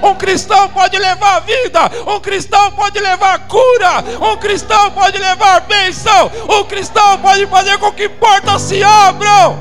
Um 0.00 0.14
cristão 0.14 0.68
pode 0.68 0.96
levar 0.96 1.40
vida, 1.40 1.90
um 2.06 2.20
cristão 2.20 2.70
pode 2.70 3.00
levar 3.00 3.48
cura, 3.48 4.04
um 4.32 4.36
cristão 4.36 4.92
pode 4.92 5.18
levar 5.18 5.62
bênção, 5.62 6.30
um 6.48 6.62
cristão 6.62 7.18
pode 7.18 7.48
fazer 7.48 7.78
com 7.78 7.90
que 7.90 8.08
portas 8.08 8.62
se 8.62 8.80
abram. 8.80 9.58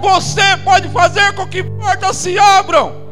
Você 0.00 0.56
pode 0.62 0.88
fazer 0.90 1.34
com 1.34 1.44
que 1.48 1.64
portas 1.64 2.16
se 2.18 2.38
abram. 2.38 3.03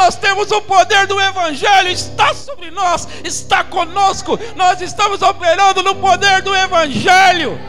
Nós 0.00 0.16
temos 0.16 0.50
o 0.50 0.62
poder 0.62 1.06
do 1.06 1.20
Evangelho, 1.20 1.90
está 1.90 2.32
sobre 2.32 2.70
nós, 2.70 3.06
está 3.22 3.62
conosco. 3.62 4.38
Nós 4.56 4.80
estamos 4.80 5.20
operando 5.20 5.82
no 5.82 5.94
poder 5.96 6.40
do 6.40 6.54
Evangelho. 6.54 7.60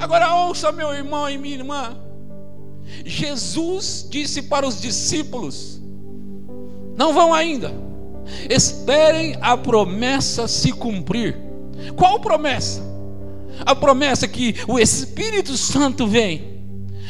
Agora 0.00 0.34
ouça, 0.34 0.72
meu 0.72 0.92
irmão 0.92 1.30
e 1.30 1.38
minha 1.38 1.54
irmã. 1.54 1.96
Jesus 3.04 4.04
disse 4.10 4.42
para 4.42 4.66
os 4.66 4.80
discípulos: 4.80 5.80
Não 6.96 7.14
vão 7.14 7.32
ainda, 7.32 7.72
esperem 8.50 9.38
a 9.40 9.56
promessa 9.56 10.48
se 10.48 10.72
cumprir. 10.72 11.38
Qual 11.94 12.18
promessa? 12.18 12.82
A 13.64 13.72
promessa 13.72 14.26
que 14.26 14.56
o 14.66 14.80
Espírito 14.80 15.56
Santo 15.56 16.08
vem 16.08 16.55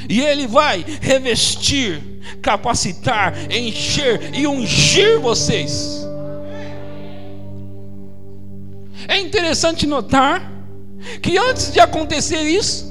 e 0.09 0.21
Ele 0.21 0.47
vai 0.47 0.85
revestir, 1.01 2.03
capacitar, 2.41 3.35
encher 3.51 4.35
e 4.35 4.47
ungir 4.47 5.21
vocês. 5.21 6.07
É 9.09 9.21
interessante 9.21 9.87
notar 9.87 10.53
que 11.23 11.39
antes 11.39 11.73
de 11.73 11.81
acontecer 11.81 12.43
isso, 12.43 12.87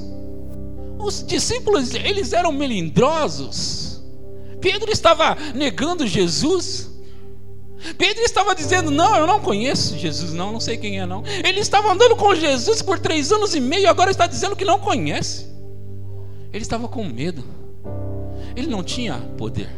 os 0.98 1.24
discípulos 1.26 1.94
eles 1.94 2.32
eram 2.32 2.52
melindrosos, 2.52 3.86
Pedro 4.60 4.90
estava 4.90 5.36
negando 5.54 6.06
Jesus. 6.06 6.90
Pedro 7.98 8.22
estava 8.24 8.54
dizendo: 8.54 8.90
Não, 8.90 9.16
eu 9.16 9.26
não 9.26 9.40
conheço 9.40 9.98
Jesus, 9.98 10.32
não, 10.32 10.52
não 10.52 10.60
sei 10.60 10.76
quem 10.76 10.98
é, 10.98 11.06
não. 11.06 11.22
Ele 11.44 11.60
estava 11.60 11.92
andando 11.92 12.16
com 12.16 12.34
Jesus 12.34 12.82
por 12.82 12.98
três 12.98 13.30
anos 13.30 13.54
e 13.54 13.60
meio, 13.60 13.88
agora 13.88 14.10
está 14.10 14.26
dizendo 14.26 14.56
que 14.56 14.64
não 14.64 14.78
conhece. 14.78 15.46
Ele 16.56 16.62
estava 16.62 16.88
com 16.88 17.04
medo, 17.04 17.44
ele 18.56 18.66
não 18.66 18.82
tinha 18.82 19.12
poder. 19.36 19.68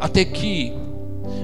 Até 0.00 0.24
que 0.24 0.72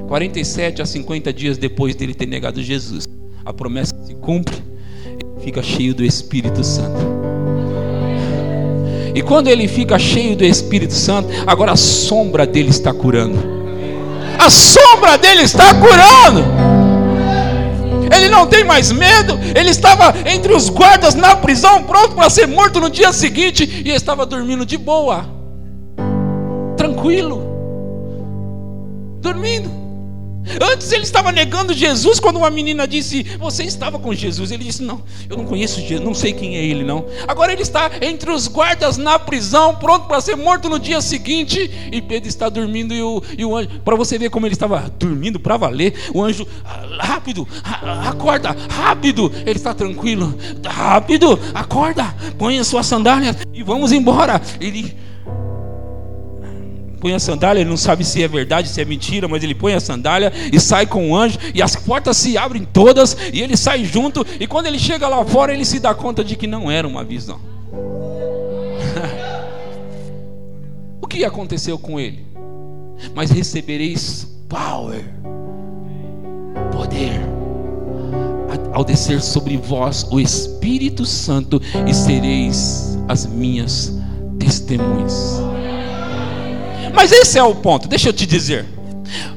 47 0.08 0.80
a 0.80 0.86
50 0.86 1.30
dias 1.34 1.58
depois 1.58 1.94
dele 1.94 2.14
ter 2.14 2.24
negado 2.24 2.62
Jesus, 2.62 3.06
a 3.44 3.52
promessa 3.52 3.94
se 4.02 4.14
cumpre, 4.14 4.56
ele 5.04 5.44
fica 5.44 5.62
cheio 5.62 5.94
do 5.94 6.02
Espírito 6.02 6.64
Santo. 6.64 6.98
E 9.14 9.20
quando 9.20 9.48
ele 9.48 9.68
fica 9.68 9.98
cheio 9.98 10.34
do 10.34 10.46
Espírito 10.46 10.94
Santo, 10.94 11.28
agora 11.46 11.72
a 11.72 11.76
sombra 11.76 12.46
dele 12.46 12.70
está 12.70 12.94
curando 12.94 13.60
a 14.40 14.48
sombra 14.48 15.18
dele 15.18 15.42
está 15.42 15.74
curando. 15.74 16.59
Não 18.30 18.46
tem 18.46 18.64
mais 18.64 18.92
medo. 18.92 19.38
Ele 19.54 19.70
estava 19.70 20.14
entre 20.24 20.52
os 20.52 20.68
guardas 20.68 21.14
na 21.14 21.36
prisão, 21.36 21.82
pronto 21.82 22.14
para 22.14 22.30
ser 22.30 22.46
morto 22.46 22.80
no 22.80 22.88
dia 22.88 23.12
seguinte, 23.12 23.82
e 23.84 23.90
estava 23.90 24.24
dormindo 24.24 24.64
de 24.64 24.78
boa, 24.78 25.26
tranquilo, 26.76 27.42
dormindo. 29.20 29.79
Antes 30.60 30.90
ele 30.90 31.02
estava 31.02 31.30
negando 31.30 31.74
Jesus 31.74 32.18
quando 32.18 32.36
uma 32.36 32.50
menina 32.50 32.86
disse: 32.86 33.22
Você 33.38 33.64
estava 33.64 33.98
com 33.98 34.14
Jesus. 34.14 34.50
Ele 34.50 34.64
disse: 34.64 34.82
Não, 34.82 35.02
eu 35.28 35.36
não 35.36 35.44
conheço 35.44 35.80
Jesus, 35.80 36.00
não 36.00 36.14
sei 36.14 36.32
quem 36.32 36.56
é 36.56 36.64
ele, 36.64 36.82
não. 36.82 37.06
Agora 37.28 37.52
ele 37.52 37.62
está 37.62 37.90
entre 38.00 38.30
os 38.30 38.48
guardas 38.48 38.96
na 38.96 39.18
prisão, 39.18 39.76
pronto 39.76 40.06
para 40.06 40.20
ser 40.20 40.36
morto 40.36 40.68
no 40.68 40.78
dia 40.78 41.00
seguinte. 41.00 41.70
E 41.92 42.00
Pedro 42.00 42.28
está 42.28 42.48
dormindo 42.48 42.94
e 42.94 43.02
o, 43.02 43.22
e 43.36 43.44
o 43.44 43.56
anjo, 43.56 43.68
para 43.84 43.96
você 43.96 44.18
ver 44.18 44.30
como 44.30 44.46
ele 44.46 44.54
estava 44.54 44.90
dormindo 44.98 45.38
para 45.38 45.56
valer, 45.56 45.94
o 46.14 46.22
anjo, 46.22 46.46
ah, 46.64 46.86
rápido, 47.00 47.46
acorda, 48.06 48.56
rápido. 48.70 49.30
Ele 49.46 49.58
está 49.58 49.74
tranquilo, 49.74 50.36
rápido, 50.64 51.38
acorda, 51.54 52.14
põe 52.38 52.58
as 52.58 52.66
suas 52.66 52.86
sandálias 52.86 53.36
e 53.52 53.62
vamos 53.62 53.92
embora. 53.92 54.40
Ele 54.60 54.96
põe 57.00 57.14
a 57.14 57.18
sandália, 57.18 57.62
ele 57.62 57.70
não 57.70 57.76
sabe 57.76 58.04
se 58.04 58.22
é 58.22 58.28
verdade, 58.28 58.68
se 58.68 58.80
é 58.80 58.84
mentira, 58.84 59.26
mas 59.26 59.42
ele 59.42 59.54
põe 59.54 59.72
a 59.72 59.80
sandália 59.80 60.32
e 60.52 60.60
sai 60.60 60.86
com 60.86 61.10
o 61.10 61.16
anjo, 61.16 61.38
e 61.54 61.62
as 61.62 61.74
portas 61.74 62.16
se 62.16 62.36
abrem 62.36 62.64
todas, 62.64 63.16
e 63.32 63.40
ele 63.40 63.56
sai 63.56 63.84
junto, 63.84 64.24
e 64.38 64.46
quando 64.46 64.66
ele 64.66 64.78
chega 64.78 65.08
lá 65.08 65.24
fora, 65.24 65.52
ele 65.52 65.64
se 65.64 65.80
dá 65.80 65.94
conta 65.94 66.22
de 66.22 66.36
que 66.36 66.46
não 66.46 66.70
era 66.70 66.86
uma 66.86 67.02
visão. 67.02 67.40
o 71.00 71.06
que 71.06 71.24
aconteceu 71.24 71.78
com 71.78 71.98
ele? 71.98 72.26
Mas 73.14 73.30
recebereis 73.30 74.28
power, 74.48 75.02
poder, 76.70 77.18
ao 78.72 78.84
descer 78.84 79.22
sobre 79.22 79.56
vós 79.56 80.06
o 80.10 80.20
Espírito 80.20 81.06
Santo, 81.06 81.60
e 81.86 81.94
sereis 81.94 82.98
as 83.08 83.26
minhas 83.26 83.98
testemunhas. 84.38 85.49
Mas 86.94 87.12
esse 87.12 87.38
é 87.38 87.42
o 87.42 87.54
ponto, 87.54 87.88
deixa 87.88 88.08
eu 88.08 88.12
te 88.12 88.26
dizer. 88.26 88.66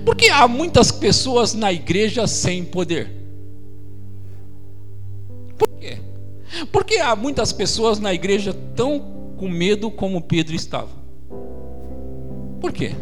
Porque 0.06 0.30
há 0.30 0.48
muitas 0.48 0.92
pessoas 0.92 1.54
na 1.54 1.72
igreja 1.72 2.28
sem 2.28 2.64
poder. 2.64 3.10
Por 5.58 5.70
quê? 5.80 5.98
Porque 6.72 6.96
há 6.96 7.16
muitas 7.16 7.52
pessoas 7.52 8.00
na 8.00 8.14
igreja 8.14 8.54
tão 8.76 9.00
com 9.38 9.50
medo 9.50 9.90
como 9.90 10.22
Pedro 10.22 10.56
estava. 10.56 10.90
Por 12.60 12.72
quê? 12.72 12.96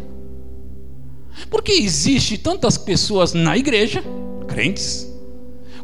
Porque 1.50 1.72
existe 1.72 2.38
tantas 2.38 2.76
pessoas 2.76 3.32
na 3.32 3.56
igreja, 3.56 4.02
crentes, 4.46 5.08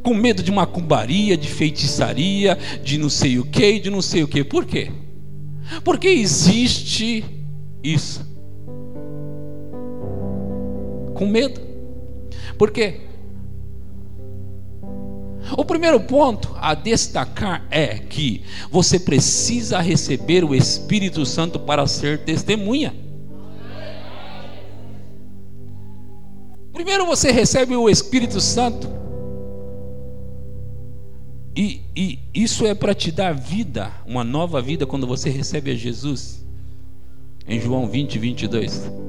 com 0.03 0.15
medo 0.15 0.43
de 0.43 0.53
macumbaria, 0.53 1.37
de 1.37 1.49
feitiçaria, 1.49 2.59
de 2.83 2.99
não 2.99 3.09
sei 3.09 3.39
o 3.39 3.45
que, 3.45 3.79
de 3.79 3.91
não 3.91 4.03
sei 4.03 4.23
o 4.23 4.29
que. 4.29 4.45
Por 4.45 4.65
quê? 4.65 4.91
Porque 5.85 6.09
existe 6.09 7.25
isso 7.83 8.28
com 11.19 11.27
medo. 11.27 11.61
Por 12.57 12.71
quê? 12.71 13.01
O 15.57 15.65
primeiro 15.65 15.99
ponto 16.01 16.55
a 16.57 16.75
destacar 16.75 17.67
é 17.71 17.99
que 17.99 18.45
você 18.71 19.01
precisa 19.01 19.81
receber 19.81 20.45
o 20.45 20.55
Espírito 20.55 21.27
Santo 21.27 21.59
para 21.59 21.87
ser 21.87 22.21
testemunha. 22.21 22.95
Primeiro 26.73 27.05
você 27.07 27.33
recebe 27.33 27.75
o 27.75 27.91
Espírito 27.91 28.41
Santo, 28.41 28.89
e, 31.57 31.81
e 31.97 32.21
isso 32.33 32.65
é 32.65 32.73
para 32.73 32.95
te 32.95 33.11
dar 33.11 33.35
vida, 33.35 33.91
uma 34.07 34.23
nova 34.23 34.63
vida, 34.63 34.87
quando 34.87 35.09
você 35.09 35.29
recebe 35.29 35.73
a 35.73 35.75
Jesus, 35.75 36.47
em 37.49 37.61
João 37.61 37.89
20, 37.89 38.17
22. 38.17 39.08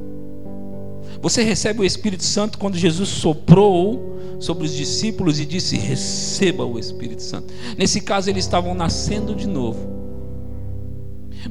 Você 1.21 1.43
recebe 1.43 1.81
o 1.81 1.85
Espírito 1.85 2.23
Santo 2.23 2.57
quando 2.57 2.77
Jesus 2.77 3.09
soprou 3.09 4.17
sobre 4.39 4.65
os 4.65 4.73
discípulos 4.73 5.39
e 5.39 5.45
disse: 5.45 5.77
Receba 5.77 6.65
o 6.65 6.79
Espírito 6.79 7.21
Santo. 7.21 7.53
Nesse 7.77 8.01
caso, 8.01 8.29
eles 8.29 8.45
estavam 8.45 8.73
nascendo 8.73 9.35
de 9.35 9.47
novo. 9.47 9.99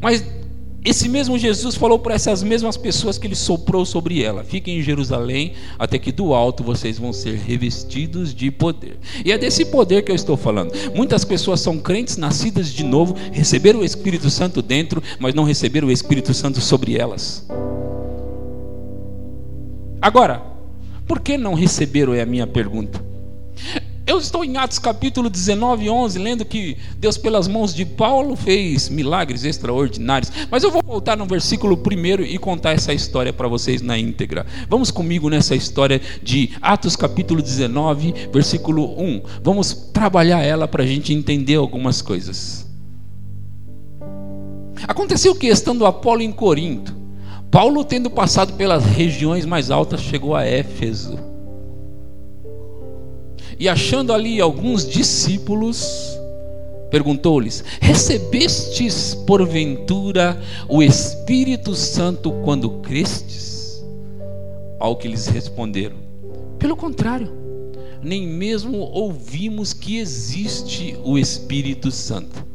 Mas 0.01 0.25
esse 0.85 1.09
mesmo 1.09 1.37
Jesus 1.37 1.75
falou 1.75 1.99
para 1.99 2.15
essas 2.15 2.43
mesmas 2.43 2.77
pessoas 2.77 3.19
que 3.19 3.27
ele 3.27 3.35
soprou 3.35 3.85
sobre 3.85 4.23
ela: 4.23 4.43
Fiquem 4.43 4.79
em 4.79 4.83
Jerusalém, 4.83 5.53
até 5.79 5.99
que 5.99 6.11
do 6.11 6.33
alto 6.33 6.63
vocês 6.65 6.99
vão 6.99 7.13
ser 7.13 7.37
revestidos 7.37 8.35
de 8.35 8.51
poder. 8.51 8.97
E 9.23 9.33
é 9.33 9.37
desse 9.37 9.67
poder 9.67 10.03
que 10.03 10.11
eu 10.11 10.17
estou 10.17 10.37
falando. 10.37 10.73
Muitas 10.95 11.25
pessoas 11.27 11.61
são 11.61 11.79
crentes, 11.79 12.17
nascidas 12.17 12.73
de 12.73 12.85
novo, 12.85 13.15
receberam 13.33 13.81
o 13.81 13.85
Espírito 13.85 14.31
Santo 14.31 14.63
dentro, 14.63 15.03
mas 15.19 15.35
não 15.35 15.45
receberam 15.45 15.89
o 15.89 15.93
Espírito 15.93 16.33
Santo 16.33 16.61
sobre 16.61 16.97
elas. 16.97 17.47
Agora, 20.01 20.43
por 21.07 21.21
que 21.21 21.37
não 21.37 21.55
receberam? 21.55 22.15
É 22.15 22.21
a 22.21 22.27
minha 22.27 22.47
pergunta. 22.47 23.03
Eu 24.07 24.19
estou 24.19 24.43
em 24.43 24.57
Atos 24.57 24.79
capítulo 24.79 25.29
19, 25.29 25.91
11, 25.91 26.19
lendo 26.19 26.43
que 26.43 26.79
Deus, 26.97 27.19
pelas 27.19 27.47
mãos 27.47 27.75
de 27.75 27.85
Paulo, 27.85 28.37
fez 28.37 28.89
milagres 28.89 29.45
extraordinários. 29.45 30.33
Mas 30.51 30.63
eu 30.63 30.71
vou 30.71 30.83
voltar 30.83 31.15
no 31.15 31.27
versículo 31.27 31.77
primeiro 31.77 32.25
e 32.25 32.39
contar 32.39 32.73
essa 32.73 32.95
história 32.95 33.35
para 33.35 33.49
vocês 33.49 33.83
na 33.83 33.99
íntegra. 33.99 34.47
Vamos 34.67 34.91
comigo 34.91 35.29
nessa 35.29 35.55
história 35.55 36.01
de 36.23 36.53
Atos 36.63 36.97
capítulo 36.97 37.43
19, 37.43 38.31
versículo 38.33 38.99
1. 38.99 39.23
Vamos 39.43 39.75
trabalhar 39.93 40.43
ela 40.43 40.67
para 40.67 40.85
a 40.85 40.87
gente 40.87 41.13
entender 41.13 41.57
algumas 41.57 42.01
coisas. 42.01 42.67
Aconteceu 44.87 45.35
que, 45.35 45.49
estando 45.49 45.85
Apolo 45.85 46.23
em 46.23 46.33
Corinto, 46.33 46.98
Paulo, 47.51 47.83
tendo 47.83 48.11
passado 48.11 48.53
pelas 48.55 48.85
regiões 48.85 49.47
mais 49.47 49.71
altas, 49.71 50.01
chegou 50.01 50.35
a 50.35 50.45
Éfeso. 50.45 51.19
E 53.59 53.69
achando 53.69 54.13
ali 54.13 54.41
alguns 54.41 54.87
discípulos, 54.87 56.17
perguntou-lhes: 56.91 57.65
Recebestes 57.81 59.15
porventura 59.15 60.41
o 60.69 60.83
Espírito 60.83 61.75
Santo 61.75 62.31
quando 62.45 62.71
crestes? 62.81 63.85
Ao 64.79 64.95
que 64.97 65.09
lhes 65.09 65.27
responderam: 65.27 65.97
Pelo 66.59 66.77
contrário, 66.77 67.33
nem 68.03 68.27
mesmo 68.27 68.79
ouvimos 68.79 69.73
que 69.73 69.99
existe 69.99 70.97
o 71.03 71.19
Espírito 71.19 71.91
Santo. 71.91 72.47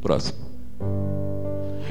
Próximo. 0.00 0.39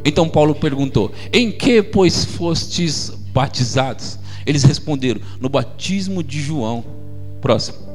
Então 0.03 0.29
Paulo 0.29 0.55
perguntou: 0.55 1.11
Em 1.31 1.51
que, 1.51 1.81
pois, 1.81 2.25
fostes 2.25 3.11
batizados? 3.33 4.17
Eles 4.45 4.63
responderam: 4.63 5.21
No 5.39 5.49
batismo 5.49 6.23
de 6.23 6.41
João. 6.41 6.83
Próximo. 7.41 7.89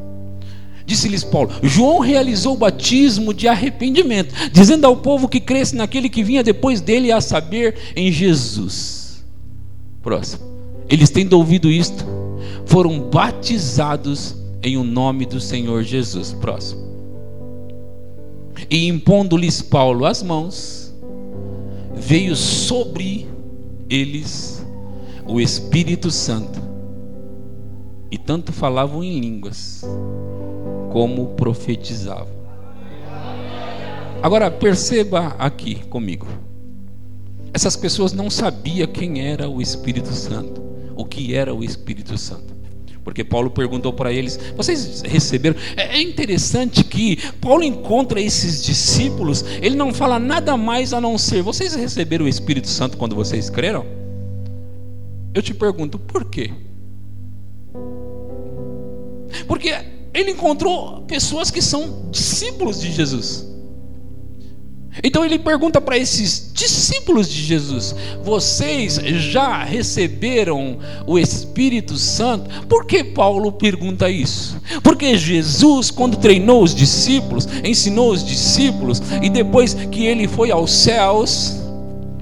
Disse-lhes 0.87 1.25
Paulo: 1.25 1.51
João 1.63 1.99
realizou 1.99 2.55
o 2.55 2.59
batismo 2.59 3.33
de 3.33 3.49
arrependimento, 3.49 4.35
dizendo 4.53 4.87
ao 4.87 4.97
povo 4.97 5.29
que 5.29 5.41
cresce 5.41 5.75
naquele 5.75 6.09
que 6.09 6.23
vinha 6.23 6.43
depois 6.43 6.81
dele, 6.81 7.11
a 7.11 7.21
saber, 7.21 7.77
em 7.97 8.13
Jesus. 8.13 9.25
Próximo. 10.03 10.45
Eles 10.89 11.09
tendo 11.09 11.33
ouvido 11.35 11.71
isto, 11.71 12.05
foram 12.67 13.01
batizados 13.01 14.37
em 14.63 14.77
o 14.77 14.85
nome 14.85 15.25
do 15.25 15.41
Senhor 15.41 15.83
Jesus. 15.83 16.33
Próximo. 16.33 16.85
E 18.71 18.87
impondo-lhes 18.87 19.63
Paulo 19.63 20.05
as 20.05 20.23
mãos, 20.23 20.84
veio 21.95 22.37
sobre 22.37 23.29
eles 23.89 24.65
o 25.27 25.41
Espírito 25.41 26.11
Santo, 26.11 26.61
e 28.11 28.19
tanto 28.19 28.53
falavam 28.53 29.03
em 29.03 29.19
línguas, 29.19 29.83
como 30.93 31.29
profetizavam. 31.29 32.35
Agora 34.23 34.51
perceba 34.51 35.35
aqui 35.39 35.85
comigo. 35.87 36.27
essas 37.53 37.77
pessoas 37.77 38.13
não 38.13 38.29
sabiam 38.29 38.89
quem 38.89 39.21
era 39.21 39.49
o 39.49 39.63
Espírito 39.63 40.13
Santo, 40.13 40.63
o 40.97 41.05
que 41.05 41.35
era 41.35 41.55
o 41.55 41.63
Espírito 41.63 42.19
Santo. 42.19 42.54
Porque 43.05 43.23
Paulo 43.23 43.51
perguntou 43.51 43.93
para 43.93 44.11
eles: 44.11 44.41
vocês 44.57 45.03
receberam? 45.03 45.57
É, 45.77 45.99
é 45.99 46.03
interessante 46.03 46.83
que 46.83 47.19
Paulo 47.41 47.63
encontra 47.63 48.21
esses 48.21 48.65
discípulos, 48.65 49.45
ele 49.61 49.77
não 49.77 49.93
fala 49.93 50.19
nada 50.19 50.57
mais 50.57 50.95
a 50.95 51.01
não 51.01 51.19
ser: 51.19 51.43
vocês 51.43 51.75
receberam 51.75 52.25
o 52.25 52.29
Espírito 52.29 52.69
Santo 52.69 52.97
quando 52.97 53.15
vocês 53.15 53.51
creram? 53.51 53.85
Eu 55.35 55.43
te 55.43 55.53
pergunto, 55.53 55.99
por 55.99 56.25
quê? 56.25 56.51
Porque 59.47 59.75
ele 60.15 60.31
encontrou 60.31 61.03
pessoas 61.03 61.51
que 61.51 61.61
são 61.61 62.09
discípulos 62.11 62.81
de 62.81 62.91
Jesus. 62.91 63.54
Então 65.03 65.25
ele 65.25 65.39
pergunta 65.39 65.81
para 65.81 65.99
esses 65.99 66.51
discípulos 66.53 67.29
de 67.29 67.43
Jesus: 67.43 67.95
Vocês 68.23 68.95
já 68.95 69.65
receberam 69.65 70.79
o 71.07 71.19
Espírito 71.19 71.97
Santo? 71.97 72.67
Por 72.67 72.85
que 72.85 73.03
Paulo 73.03 73.51
pergunta 73.51 74.09
isso? 74.09 74.61
Porque 74.83 75.17
Jesus, 75.19 75.91
quando 75.91 76.17
treinou 76.17 76.63
os 76.63 76.75
discípulos, 76.75 77.49
ensinou 77.65 78.13
os 78.13 78.25
discípulos, 78.25 79.03
e 79.23 79.29
depois 79.29 79.75
que 79.75 80.05
ele 80.05 80.29
foi 80.29 80.51
aos 80.51 80.73
céus, 80.73 81.57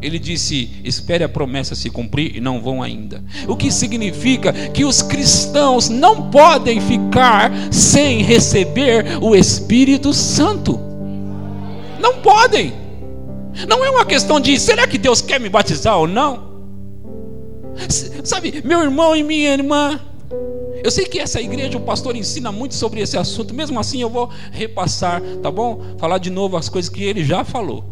ele 0.01 0.19
disse: 0.19 0.71
Espere 0.83 1.23
a 1.25 1.29
promessa 1.29 1.75
se 1.75 1.91
cumprir 1.91 2.37
e 2.37 2.41
não 2.41 2.61
vão 2.61 2.83
ainda. 2.83 3.23
O 3.47 3.55
que 3.55 3.71
significa 3.71 4.53
que 4.53 4.85
os 4.85 5.03
cristãos 5.03 5.89
não 5.89 6.31
podem 6.31 6.81
ficar 6.81 7.53
sem 7.71 8.23
receber 8.23 9.19
o 9.21 9.37
Espírito 9.37 10.13
Santo. 10.13 10.92
Não 12.03 12.21
podem. 12.21 12.73
Não 13.69 13.85
é 13.85 13.91
uma 13.91 14.05
questão 14.05 14.41
de 14.41 14.59
será 14.59 14.87
que 14.89 14.99
Deus 14.99 15.21
quer 15.21 15.39
me 15.39 15.49
batizar 15.49 15.97
ou 15.97 16.09
não? 16.09 16.51
Sabe, 18.25 18.61
meu 18.65 18.83
irmão 18.83 19.15
e 19.15 19.23
minha 19.23 19.53
irmã, 19.55 20.01
eu 20.83 20.91
sei 20.91 21.05
que 21.05 21.19
essa 21.19 21.41
igreja, 21.41 21.79
o 21.79 21.81
pastor 21.81 22.17
ensina 22.17 22.51
muito 22.51 22.75
sobre 22.75 23.01
esse 23.01 23.17
assunto, 23.17 23.55
mesmo 23.55 23.79
assim 23.79 24.03
eu 24.03 24.11
vou 24.11 24.29
repassar, 24.51 25.23
tá 25.43 25.51
bom? 25.51 25.81
Falar 25.97 26.19
de 26.19 26.29
novo 26.29 26.57
as 26.57 26.69
coisas 26.69 26.89
que 26.89 27.05
ele 27.05 27.25
já 27.25 27.45
falou. 27.45 27.85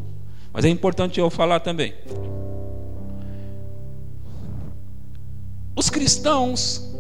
Mas 0.53 0.65
é 0.65 0.69
importante 0.69 1.21
eu 1.21 1.31
falar 1.31 1.61
também. 1.61 1.95
Os 5.77 5.89
cristãos 5.89 6.91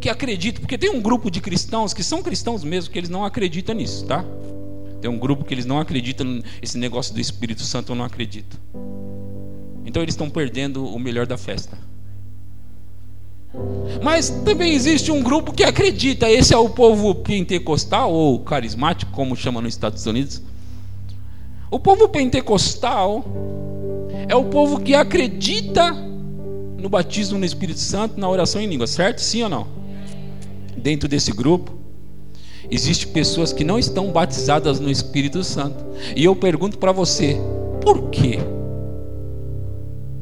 que 0.00 0.08
acreditam, 0.08 0.62
porque 0.62 0.78
tem 0.78 0.90
um 0.90 1.00
grupo 1.00 1.30
de 1.30 1.40
cristãos 1.40 1.92
que 1.92 2.02
são 2.02 2.22
cristãos 2.22 2.64
mesmo, 2.64 2.90
que 2.90 2.98
eles 2.98 3.10
não 3.10 3.24
acreditam 3.24 3.74
nisso, 3.74 4.06
tá? 4.06 4.24
Tem 5.00 5.10
um 5.10 5.18
grupo 5.18 5.44
que 5.44 5.54
eles 5.54 5.66
não 5.66 5.78
acreditam 5.78 6.42
nesse 6.60 6.76
negócio 6.76 7.14
do 7.14 7.20
Espírito 7.20 7.62
Santo, 7.62 7.92
eu 7.92 7.96
não 7.96 8.04
acredito. 8.04 8.60
Então 9.84 10.02
eles 10.02 10.14
estão 10.14 10.28
perdendo 10.28 10.84
o 10.84 10.98
melhor 10.98 11.26
da 11.26 11.38
festa. 11.38 11.78
Mas 14.02 14.28
também 14.28 14.74
existe 14.74 15.10
um 15.10 15.22
grupo 15.22 15.52
que 15.52 15.64
acredita, 15.64 16.30
esse 16.30 16.52
é 16.52 16.58
o 16.58 16.68
povo 16.68 17.14
pentecostal 17.14 18.12
ou 18.12 18.40
carismático, 18.40 19.10
como 19.12 19.34
chama 19.34 19.60
nos 19.60 19.72
Estados 19.72 20.04
Unidos. 20.04 20.42
O 21.70 21.78
povo 21.78 22.08
pentecostal 22.08 23.24
é 24.28 24.34
o 24.34 24.44
povo 24.44 24.80
que 24.80 24.94
acredita 24.94 25.92
no 25.92 26.88
batismo 26.88 27.38
no 27.38 27.44
Espírito 27.44 27.80
Santo, 27.80 28.20
na 28.20 28.28
oração 28.28 28.60
em 28.60 28.66
língua, 28.66 28.86
certo? 28.86 29.20
Sim 29.20 29.44
ou 29.44 29.48
não? 29.48 29.66
Dentro 30.76 31.08
desse 31.08 31.32
grupo, 31.32 31.77
Existem 32.70 33.12
pessoas 33.12 33.52
que 33.52 33.64
não 33.64 33.78
estão 33.78 34.10
batizadas 34.10 34.78
no 34.78 34.90
Espírito 34.90 35.42
Santo. 35.42 35.84
E 36.14 36.24
eu 36.24 36.36
pergunto 36.36 36.78
para 36.78 36.92
você, 36.92 37.36
por 37.80 38.10
quê? 38.10 38.38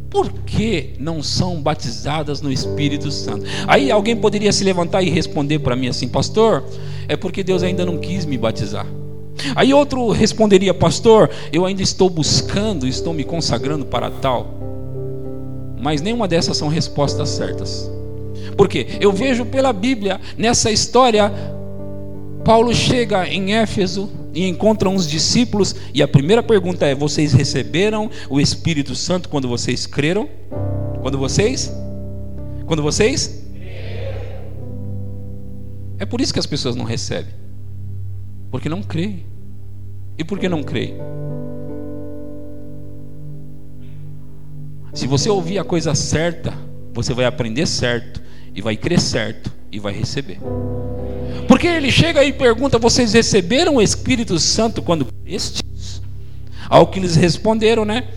Por 0.09 0.33
que 0.47 0.95
não 0.99 1.23
são 1.23 1.61
batizadas 1.61 2.41
no 2.41 2.51
Espírito 2.51 3.11
Santo? 3.11 3.45
Aí 3.67 3.91
alguém 3.91 4.17
poderia 4.17 4.53
se 4.53 4.65
levantar 4.65 5.03
e 5.03 5.11
responder 5.11 5.59
para 5.59 5.77
mim 5.77 5.89
assim, 5.89 6.09
pastor, 6.09 6.65
é 7.09 7.17
porque 7.17 7.43
Deus 7.43 7.63
ainda 7.63 7.85
não 7.85 7.99
quis 7.99 8.25
me 8.25 8.39
batizar. 8.39 8.87
Aí 9.55 9.75
outro 9.75 10.11
responderia, 10.11 10.73
pastor, 10.73 11.31
eu 11.53 11.67
ainda 11.67 11.83
estou 11.83 12.09
buscando, 12.09 12.87
estou 12.87 13.13
me 13.13 13.25
consagrando 13.25 13.85
para 13.85 14.11
tal. 14.11 14.55
Mas 15.81 16.01
nenhuma 16.01 16.27
dessas 16.27 16.57
são 16.57 16.69
respostas 16.69 17.29
certas. 17.29 17.91
Porque 18.57 18.87
eu 19.01 19.13
vejo 19.13 19.45
pela 19.45 19.73
Bíblia, 19.73 20.21
nessa 20.39 20.71
história, 20.71 21.31
Paulo 22.47 22.73
chega 22.73 23.27
em 23.27 23.55
Éfeso 23.57 24.09
e 24.33 24.47
encontra 24.47 24.89
uns 24.89 25.05
discípulos, 25.05 25.75
e 25.93 26.01
a 26.01 26.07
primeira 26.07 26.45
pergunta 26.45 26.87
é: 26.87 26.95
Vocês 26.95 27.33
receberam 27.33 28.09
o 28.31 28.41
Espírito 28.41 28.95
Santo 28.95 29.29
quando 29.29 29.49
vocês 29.49 29.85
creram? 29.85 30.29
Quando 31.03 31.19
vocês? 31.19 31.73
Quando 32.65 32.85
vocês? 32.85 33.45
É 35.99 36.07
por 36.07 36.21
isso 36.21 36.33
que 36.33 36.39
as 36.39 36.47
pessoas 36.47 36.77
não 36.77 36.85
recebem, 36.85 37.35
porque 38.49 38.69
não 38.69 38.81
creem. 38.81 39.27
E 40.17 40.23
por 40.23 40.39
que 40.39 40.49
não 40.49 40.63
creem? 40.63 40.95
Se 44.95 45.09
você 45.09 45.29
ouvir 45.29 45.59
a 45.59 45.65
coisa 45.65 45.97
certa, 45.97 46.55
você 46.95 47.13
vai 47.13 47.25
aprender 47.25 47.67
certo, 47.67 48.23
e 48.55 48.63
vai 48.63 48.77
crer 48.77 49.01
certo, 49.01 49.51
e 49.73 49.81
vai 49.81 49.93
receber. 49.93 50.39
Porque 51.47 51.67
ele 51.67 51.91
chega 51.91 52.25
e 52.25 52.33
pergunta: 52.33 52.79
Vocês 52.79 53.13
receberam 53.13 53.77
o 53.77 53.83
Espírito 53.83 54.39
Santo 54.39 54.83
quando 54.83 55.07
crestes? 55.25 56.03
Ao 56.69 56.87
que 56.87 56.99
eles 56.99 57.15
responderam, 57.15 57.85
né? 57.85 58.09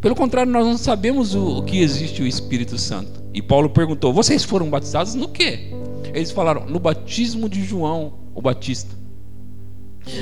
Pelo 0.00 0.14
contrário, 0.14 0.50
nós 0.50 0.66
não 0.66 0.78
sabemos 0.78 1.34
o, 1.34 1.62
que 1.62 1.80
existe 1.80 2.22
o 2.22 2.26
Espírito 2.26 2.78
Santo. 2.78 3.22
E 3.32 3.42
Paulo 3.42 3.70
perguntou: 3.70 4.12
Vocês 4.12 4.42
foram 4.42 4.68
batizados 4.68 5.14
no 5.14 5.28
quê? 5.28 5.70
Eles 6.12 6.30
falaram: 6.30 6.66
No 6.66 6.80
batismo 6.80 7.48
de 7.48 7.62
João, 7.62 8.14
o 8.34 8.40
Batista. 8.40 8.99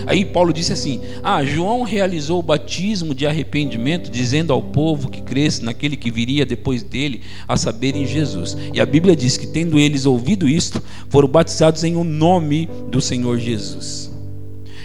Aí 0.07 0.25
Paulo 0.25 0.53
disse 0.53 0.73
assim: 0.73 1.01
Ah, 1.23 1.45
João 1.45 1.83
realizou 1.83 2.39
o 2.39 2.43
batismo 2.43 3.15
de 3.15 3.27
arrependimento, 3.27 4.11
dizendo 4.11 4.53
ao 4.53 4.63
povo 4.63 5.11
que 5.11 5.23
cresce 5.23 5.65
naquele 5.65 5.97
que 5.97 6.11
viria 6.11 6.45
depois 6.45 6.83
dele, 6.83 7.23
a 7.47 7.57
saber, 7.57 7.97
em 7.97 8.07
Jesus. 8.07 8.57
E 8.73 8.81
a 8.81 8.87
Bíblia 8.87 9.17
diz 9.17 9.37
que, 9.37 9.47
tendo 9.47 9.79
eles 9.79 10.07
ouvido 10.07 10.49
isto, 10.49 10.83
foram 11.09 11.29
batizados 11.29 11.85
em 11.85 11.97
o 11.97 12.05
nome 12.05 12.69
do 12.91 13.01
Senhor 13.01 13.39
Jesus. 13.39 14.11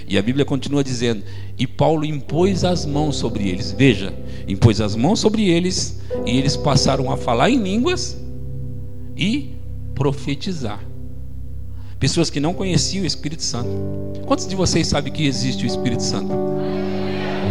E 0.08 0.18
a 0.18 0.22
Bíblia 0.22 0.46
continua 0.46 0.84
dizendo: 0.84 1.24
E 1.58 1.66
Paulo 1.66 2.06
impôs 2.06 2.64
as 2.64 2.86
mãos 2.86 3.16
sobre 3.16 3.50
eles. 3.50 3.72
Veja, 3.72 4.14
impôs 4.48 4.80
as 4.80 4.96
mãos 4.96 5.20
sobre 5.20 5.50
eles, 5.50 6.00
e 6.26 6.38
eles 6.38 6.56
passaram 6.56 7.12
a 7.12 7.18
falar 7.18 7.50
em 7.50 7.62
línguas 7.62 8.22
e 9.18 9.52
profetizar. 9.96 10.93
Pessoas 12.04 12.30
que 12.30 12.42
não 12.42 12.54
conheciam 12.54 13.04
o 13.04 13.08
Espírito 13.08 13.44
Santo. 13.44 13.70
Quantos 14.26 14.46
de 14.46 14.58
vocês 14.58 14.88
sabem 14.88 15.14
que 15.14 15.26
existe 15.26 15.64
o 15.64 15.66
Espírito 15.66 16.04
Santo? 16.04 16.34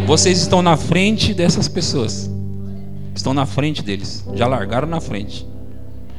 Vocês 0.07 0.43
estão 0.43 0.61
na 0.61 0.77
frente 0.77 1.33
dessas 1.33 1.69
pessoas. 1.69 2.31
Estão 3.15 3.33
na 3.33 3.47
frente 3.47 3.83
deles. 3.83 4.23
Já 4.35 4.47
largaram 4.47 4.87
na 4.87 5.01
frente. 5.01 5.47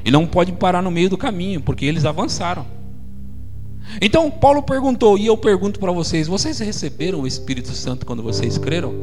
E 0.04 0.10
não 0.10 0.26
podem 0.26 0.56
parar 0.56 0.82
no 0.82 0.90
meio 0.90 1.12
do 1.12 1.16
caminho, 1.16 1.62
porque 1.62 1.86
eles 1.86 2.06
avançaram. 2.06 2.66
Então, 4.02 4.32
Paulo 4.32 4.64
perguntou, 4.64 5.16
e 5.16 5.28
eu 5.28 5.38
pergunto 5.38 5.80
para 5.80 5.92
vocês: 5.92 6.26
vocês 6.26 6.58
receberam 6.58 7.20
o 7.20 7.28
Espírito 7.28 7.70
Santo 7.70 8.04
quando 8.04 8.24
vocês 8.24 8.58
creram? 8.58 8.96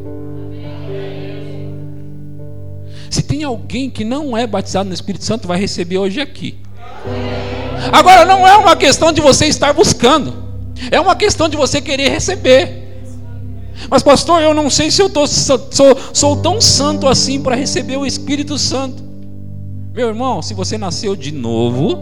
Se 3.08 3.22
tem 3.22 3.44
alguém 3.44 3.90
que 3.90 4.02
não 4.02 4.36
é 4.36 4.44
batizado 4.44 4.88
no 4.88 4.94
Espírito 4.94 5.24
Santo, 5.24 5.46
vai 5.46 5.60
receber 5.60 5.98
hoje 5.98 6.20
aqui. 6.20 6.58
Agora, 7.92 8.24
não 8.24 8.46
é 8.46 8.56
uma 8.56 8.76
questão 8.76 9.12
de 9.12 9.20
você 9.20 9.46
estar 9.46 9.72
buscando, 9.72 10.34
é 10.90 11.00
uma 11.00 11.16
questão 11.16 11.48
de 11.48 11.56
você 11.56 11.80
querer 11.80 12.10
receber. 12.10 12.80
Mas, 13.88 14.02
pastor, 14.02 14.42
eu 14.42 14.52
não 14.52 14.68
sei 14.68 14.90
se 14.90 15.00
eu 15.00 15.08
tô, 15.08 15.26
sou, 15.26 15.96
sou 16.12 16.36
tão 16.36 16.60
santo 16.60 17.08
assim 17.08 17.40
para 17.40 17.54
receber 17.54 17.96
o 17.96 18.04
Espírito 18.04 18.58
Santo. 18.58 19.02
Meu 19.94 20.08
irmão, 20.08 20.42
se 20.42 20.54
você 20.54 20.76
nasceu 20.76 21.16
de 21.16 21.32
novo, 21.32 21.98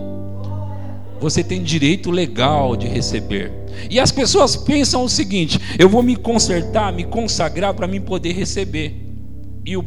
você 1.20 1.42
tem 1.42 1.62
direito 1.62 2.10
legal 2.10 2.76
de 2.76 2.86
receber. 2.86 3.52
E 3.90 4.00
as 4.00 4.10
pessoas 4.10 4.56
pensam 4.56 5.04
o 5.04 5.08
seguinte: 5.08 5.58
eu 5.78 5.88
vou 5.88 6.02
me 6.02 6.16
consertar, 6.16 6.92
me 6.92 7.04
consagrar 7.04 7.74
para 7.74 7.86
mim 7.86 8.00
poder 8.00 8.32
receber. 8.32 9.07
E 9.68 9.76
o, 9.76 9.84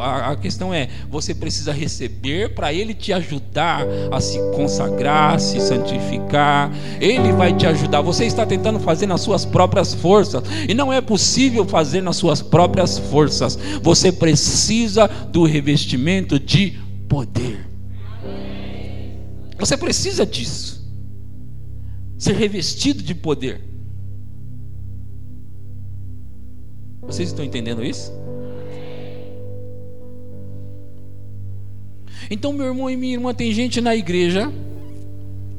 a, 0.00 0.36
questão 0.36 0.72
é: 0.72 0.88
você 1.10 1.34
precisa 1.34 1.72
receber 1.72 2.54
para 2.54 2.72
Ele 2.72 2.94
te 2.94 3.12
ajudar 3.12 3.84
a 4.12 4.20
se 4.20 4.38
consagrar, 4.54 5.40
se 5.40 5.60
santificar. 5.60 6.70
Ele 7.00 7.32
vai 7.32 7.52
te 7.52 7.66
ajudar. 7.66 8.00
Você 8.00 8.26
está 8.26 8.46
tentando 8.46 8.78
fazer 8.78 9.08
nas 9.08 9.22
suas 9.22 9.44
próprias 9.44 9.92
forças, 9.92 10.44
e 10.68 10.72
não 10.72 10.92
é 10.92 11.00
possível 11.00 11.64
fazer 11.64 12.00
nas 12.00 12.14
suas 12.14 12.40
próprias 12.40 12.96
forças. 12.96 13.58
Você 13.82 14.12
precisa 14.12 15.08
do 15.08 15.42
revestimento 15.42 16.38
de 16.38 16.78
poder. 17.08 17.66
Você 19.58 19.76
precisa 19.76 20.24
disso. 20.24 20.88
Ser 22.16 22.36
revestido 22.36 23.02
de 23.02 23.16
poder. 23.16 23.60
Vocês 27.02 27.30
estão 27.30 27.44
entendendo 27.44 27.84
isso? 27.84 28.23
Então, 32.30 32.52
meu 32.52 32.66
irmão 32.66 32.90
e 32.90 32.96
minha 32.96 33.14
irmã, 33.14 33.34
tem 33.34 33.52
gente 33.52 33.80
na 33.80 33.94
igreja 33.94 34.52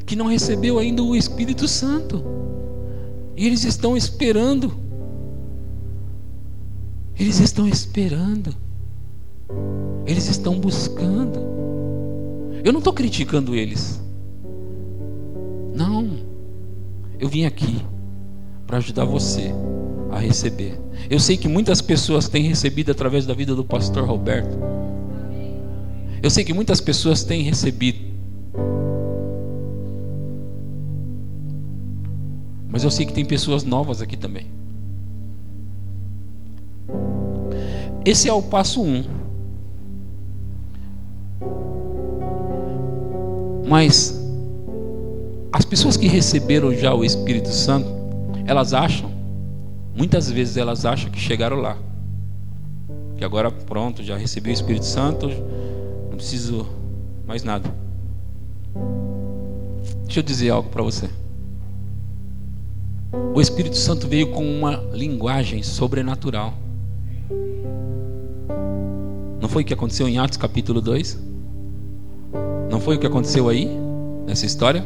que 0.06 0.16
não 0.16 0.28
recebeu 0.28 0.78
ainda 0.78 1.04
o 1.04 1.16
Espírito 1.16 1.68
Santo. 1.68 2.24
E 3.36 3.46
eles 3.46 3.64
estão 3.64 3.98
esperando. 3.98 4.74
Eles 7.20 7.40
estão 7.40 7.68
esperando. 7.68 8.56
Eles 10.06 10.28
estão 10.28 10.60
buscando. 10.60 11.40
Eu 12.64 12.72
não 12.72 12.80
estou 12.80 12.94
criticando 12.94 13.56
eles. 13.56 14.02
Não. 15.74 16.18
Eu 17.20 17.28
vim 17.28 17.46
aqui 17.46 17.82
para 18.68 18.78
ajudar 18.78 19.06
você 19.06 19.52
a 20.12 20.20
receber. 20.20 20.80
Eu 21.10 21.20
sei 21.20 21.38
que 21.38 21.48
muitas 21.48 21.82
pessoas 21.82 22.30
têm 22.30 22.44
recebido 22.44 22.92
através 22.92 23.26
da 23.26 23.34
vida 23.34 23.56
do 23.56 23.64
pastor 23.64 24.06
Roberto. 24.06 24.75
Eu 26.26 26.32
sei 26.32 26.44
que 26.44 26.56
muitas 26.56 26.82
pessoas 26.82 27.24
têm 27.24 27.44
recebido. 27.44 28.00
Mas 32.68 32.84
eu 32.84 32.90
sei 32.90 33.06
que 33.06 33.14
tem 33.14 33.24
pessoas 33.24 33.64
novas 33.64 34.02
aqui 34.02 34.18
também. 34.18 34.48
Esse 38.04 38.28
é 38.28 38.34
o 38.34 38.42
passo 38.42 38.82
um. 38.82 39.04
Mas 43.70 44.20
as 45.54 45.64
pessoas 45.64 45.96
que 45.96 46.08
receberam 46.08 46.74
já 46.74 46.92
o 46.92 47.06
Espírito 47.06 47.50
Santo, 47.50 47.88
elas 48.48 48.74
acham, 48.74 49.12
muitas 49.96 50.32
vezes 50.32 50.58
elas 50.58 50.86
acham 50.86 51.12
que 51.12 51.20
chegaram 51.20 51.58
lá. 51.58 51.78
Que 53.16 53.24
agora 53.24 53.52
pronto, 53.52 54.02
já 54.02 54.18
recebi 54.18 54.50
o 54.50 54.54
Espírito 54.54 54.86
Santo, 54.86 55.30
não 56.16 56.18
preciso 56.18 56.66
mais 57.28 57.44
nada. 57.44 57.70
Deixa 60.06 60.22
eu 60.22 60.24
dizer 60.24 60.50
algo 60.50 60.70
para 60.70 60.82
você. 60.82 61.10
O 63.34 63.42
Espírito 63.42 63.76
Santo 63.76 64.08
veio 64.08 64.32
com 64.32 64.46
uma 64.46 64.78
linguagem 64.94 65.62
sobrenatural. 65.62 66.54
Não 69.42 69.50
foi 69.50 69.64
o 69.64 69.66
que 69.66 69.74
aconteceu 69.74 70.08
em 70.08 70.18
Atos 70.18 70.38
capítulo 70.38 70.80
2? 70.80 71.20
Não 72.72 72.80
foi 72.80 72.96
o 72.96 73.00
que 73.00 73.06
aconteceu 73.06 73.50
aí, 73.50 73.70
nessa 74.26 74.46
história? 74.46 74.86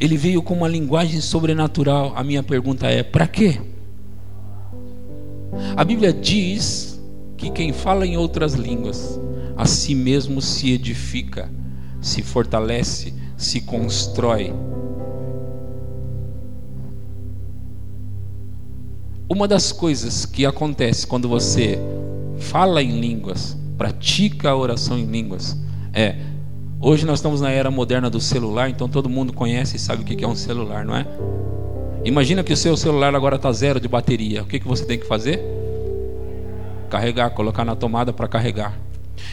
Ele 0.00 0.16
veio 0.16 0.42
com 0.42 0.54
uma 0.54 0.68
linguagem 0.68 1.20
sobrenatural. 1.20 2.12
A 2.16 2.24
minha 2.24 2.42
pergunta 2.42 2.88
é: 2.88 3.04
para 3.04 3.28
quê? 3.28 3.60
A 5.76 5.84
Bíblia 5.84 6.12
diz 6.12 6.87
que 7.38 7.50
quem 7.50 7.72
fala 7.72 8.04
em 8.04 8.16
outras 8.16 8.54
línguas, 8.54 9.18
a 9.56 9.64
si 9.64 9.94
mesmo 9.94 10.42
se 10.42 10.72
edifica, 10.72 11.48
se 12.00 12.20
fortalece, 12.20 13.14
se 13.36 13.60
constrói. 13.60 14.52
Uma 19.28 19.46
das 19.46 19.70
coisas 19.70 20.26
que 20.26 20.44
acontece 20.44 21.06
quando 21.06 21.28
você 21.28 21.78
fala 22.38 22.82
em 22.82 23.00
línguas, 23.00 23.56
pratica 23.76 24.50
a 24.50 24.56
oração 24.56 24.98
em 24.98 25.06
línguas, 25.06 25.56
é 25.92 26.16
hoje 26.80 27.06
nós 27.06 27.18
estamos 27.18 27.40
na 27.40 27.50
era 27.50 27.70
moderna 27.70 28.10
do 28.10 28.20
celular, 28.20 28.68
então 28.68 28.88
todo 28.88 29.08
mundo 29.08 29.32
conhece 29.32 29.76
e 29.76 29.78
sabe 29.78 30.02
o 30.02 30.04
que 30.04 30.24
é 30.24 30.28
um 30.28 30.34
celular, 30.34 30.84
não 30.84 30.96
é? 30.96 31.06
Imagina 32.04 32.42
que 32.42 32.52
o 32.52 32.56
seu 32.56 32.76
celular 32.76 33.14
agora 33.14 33.36
está 33.36 33.52
zero 33.52 33.78
de 33.78 33.86
bateria. 33.86 34.42
O 34.42 34.46
que, 34.46 34.58
que 34.58 34.66
você 34.66 34.84
tem 34.84 34.98
que 34.98 35.06
fazer? 35.06 35.57
Carregar, 36.88 37.30
colocar 37.30 37.64
na 37.64 37.76
tomada 37.76 38.12
para 38.12 38.26
carregar. 38.26 38.74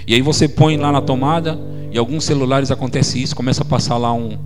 E 0.07 0.13
aí 0.13 0.21
você 0.21 0.47
põe 0.47 0.77
lá 0.77 0.91
na 0.91 1.01
tomada 1.01 1.57
e 1.91 1.97
alguns 1.97 2.23
celulares 2.23 2.71
acontece 2.71 3.21
isso, 3.21 3.35
começa 3.35 3.63
a 3.63 3.65
passar 3.65 3.97
lá 3.97 4.13
um, 4.13 4.37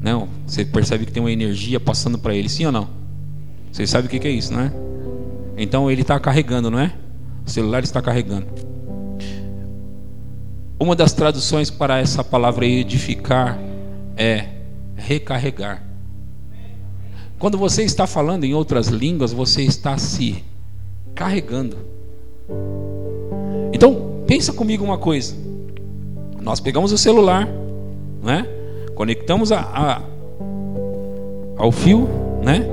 né, 0.00 0.28
você 0.46 0.64
percebe 0.64 1.04
que 1.06 1.12
tem 1.12 1.22
uma 1.22 1.32
energia 1.32 1.80
passando 1.80 2.18
para 2.18 2.34
ele, 2.34 2.48
sim 2.48 2.66
ou 2.66 2.72
não? 2.72 2.88
Vocês 3.72 3.90
sabem 3.90 4.06
o 4.06 4.08
que 4.08 4.26
é 4.26 4.30
isso, 4.30 4.52
não 4.52 4.60
é? 4.60 4.72
Então 5.56 5.90
ele 5.90 6.02
está 6.02 6.18
carregando, 6.20 6.70
não 6.70 6.78
é? 6.78 6.92
O 7.46 7.50
celular 7.50 7.82
está 7.82 8.00
carregando. 8.00 8.46
Uma 10.78 10.94
das 10.94 11.12
traduções 11.12 11.70
para 11.70 11.98
essa 11.98 12.22
palavra 12.22 12.66
edificar 12.66 13.58
é 14.16 14.48
recarregar. 14.94 15.82
Quando 17.38 17.58
você 17.58 17.82
está 17.82 18.06
falando 18.06 18.44
em 18.44 18.54
outras 18.54 18.88
línguas, 18.88 19.32
você 19.32 19.62
está 19.62 19.98
se 19.98 20.44
carregando. 21.14 21.95
Então, 23.72 24.22
pensa 24.26 24.52
comigo 24.52 24.84
uma 24.84 24.98
coisa. 24.98 25.34
Nós 26.40 26.60
pegamos 26.60 26.92
o 26.92 26.98
celular, 26.98 27.48
né? 28.22 28.46
Conectamos 28.94 29.52
a, 29.52 29.60
a 29.60 30.02
ao 31.58 31.72
fio, 31.72 32.08
né? 32.42 32.66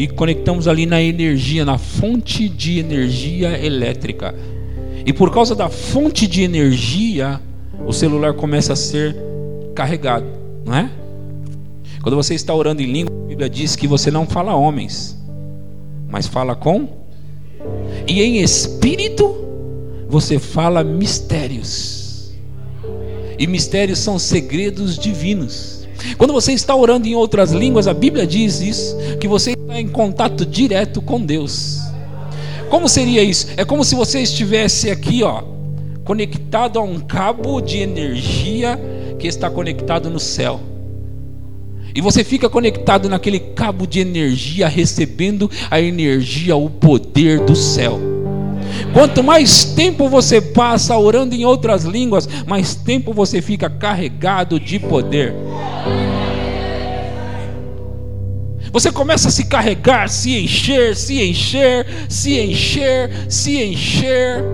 e 0.00 0.08
conectamos 0.08 0.66
ali 0.66 0.86
na 0.86 1.02
energia, 1.02 1.62
na 1.62 1.76
fonte 1.76 2.48
de 2.48 2.78
energia 2.78 3.62
elétrica. 3.62 4.34
E 5.04 5.12
por 5.12 5.30
causa 5.30 5.54
da 5.54 5.68
fonte 5.68 6.26
de 6.26 6.42
energia, 6.42 7.38
o 7.86 7.92
celular 7.92 8.32
começa 8.32 8.72
a 8.72 8.76
ser 8.76 9.14
carregado, 9.74 10.24
não 10.64 10.74
é? 10.74 10.90
Quando 12.02 12.16
você 12.16 12.34
está 12.34 12.54
orando 12.54 12.80
em 12.80 12.90
língua, 12.90 13.14
a 13.14 13.28
Bíblia 13.28 13.50
diz 13.50 13.76
que 13.76 13.86
você 13.86 14.10
não 14.10 14.26
fala 14.26 14.54
homens, 14.54 15.22
mas 16.08 16.26
fala 16.26 16.54
com 16.54 16.88
e 18.06 18.22
em 18.22 18.40
espírito 18.40 19.36
você 20.08 20.38
fala 20.38 20.82
mistérios. 20.82 22.32
E 23.38 23.46
mistérios 23.46 23.98
são 23.98 24.18
segredos 24.18 24.98
divinos. 24.98 25.88
Quando 26.18 26.32
você 26.32 26.52
está 26.52 26.74
orando 26.74 27.06
em 27.06 27.14
outras 27.14 27.52
línguas, 27.52 27.86
a 27.86 27.94
Bíblia 27.94 28.26
diz 28.26 28.60
isso, 28.60 28.96
que 29.20 29.28
você 29.28 29.52
está 29.52 29.80
em 29.80 29.88
contato 29.88 30.44
direto 30.44 31.00
com 31.00 31.20
Deus. 31.20 31.78
Como 32.68 32.88
seria 32.88 33.22
isso? 33.22 33.48
É 33.56 33.64
como 33.64 33.84
se 33.84 33.94
você 33.94 34.20
estivesse 34.20 34.90
aqui, 34.90 35.22
ó, 35.22 35.42
conectado 36.04 36.78
a 36.78 36.82
um 36.82 37.00
cabo 37.00 37.60
de 37.60 37.78
energia 37.78 38.78
que 39.18 39.26
está 39.26 39.50
conectado 39.50 40.08
no 40.10 40.20
céu. 40.20 40.60
E 41.94 42.00
você 42.00 42.22
fica 42.22 42.48
conectado 42.48 43.08
naquele 43.08 43.40
cabo 43.40 43.86
de 43.86 44.00
energia, 44.00 44.68
recebendo 44.68 45.50
a 45.70 45.80
energia, 45.80 46.56
o 46.56 46.70
poder 46.70 47.40
do 47.40 47.56
céu. 47.56 47.98
Quanto 48.92 49.22
mais 49.22 49.64
tempo 49.64 50.08
você 50.08 50.40
passa 50.40 50.96
orando 50.96 51.34
em 51.34 51.44
outras 51.44 51.84
línguas, 51.84 52.28
mais 52.46 52.74
tempo 52.74 53.12
você 53.12 53.40
fica 53.40 53.68
carregado 53.68 54.58
de 54.58 54.78
poder. 54.78 55.34
Você 58.72 58.92
começa 58.92 59.28
a 59.28 59.30
se 59.32 59.46
carregar, 59.46 60.08
se 60.08 60.38
encher, 60.38 60.94
se 60.94 61.20
encher, 61.20 61.86
se 62.08 62.38
encher, 62.38 63.10
se 63.28 63.62
encher, 63.64 64.44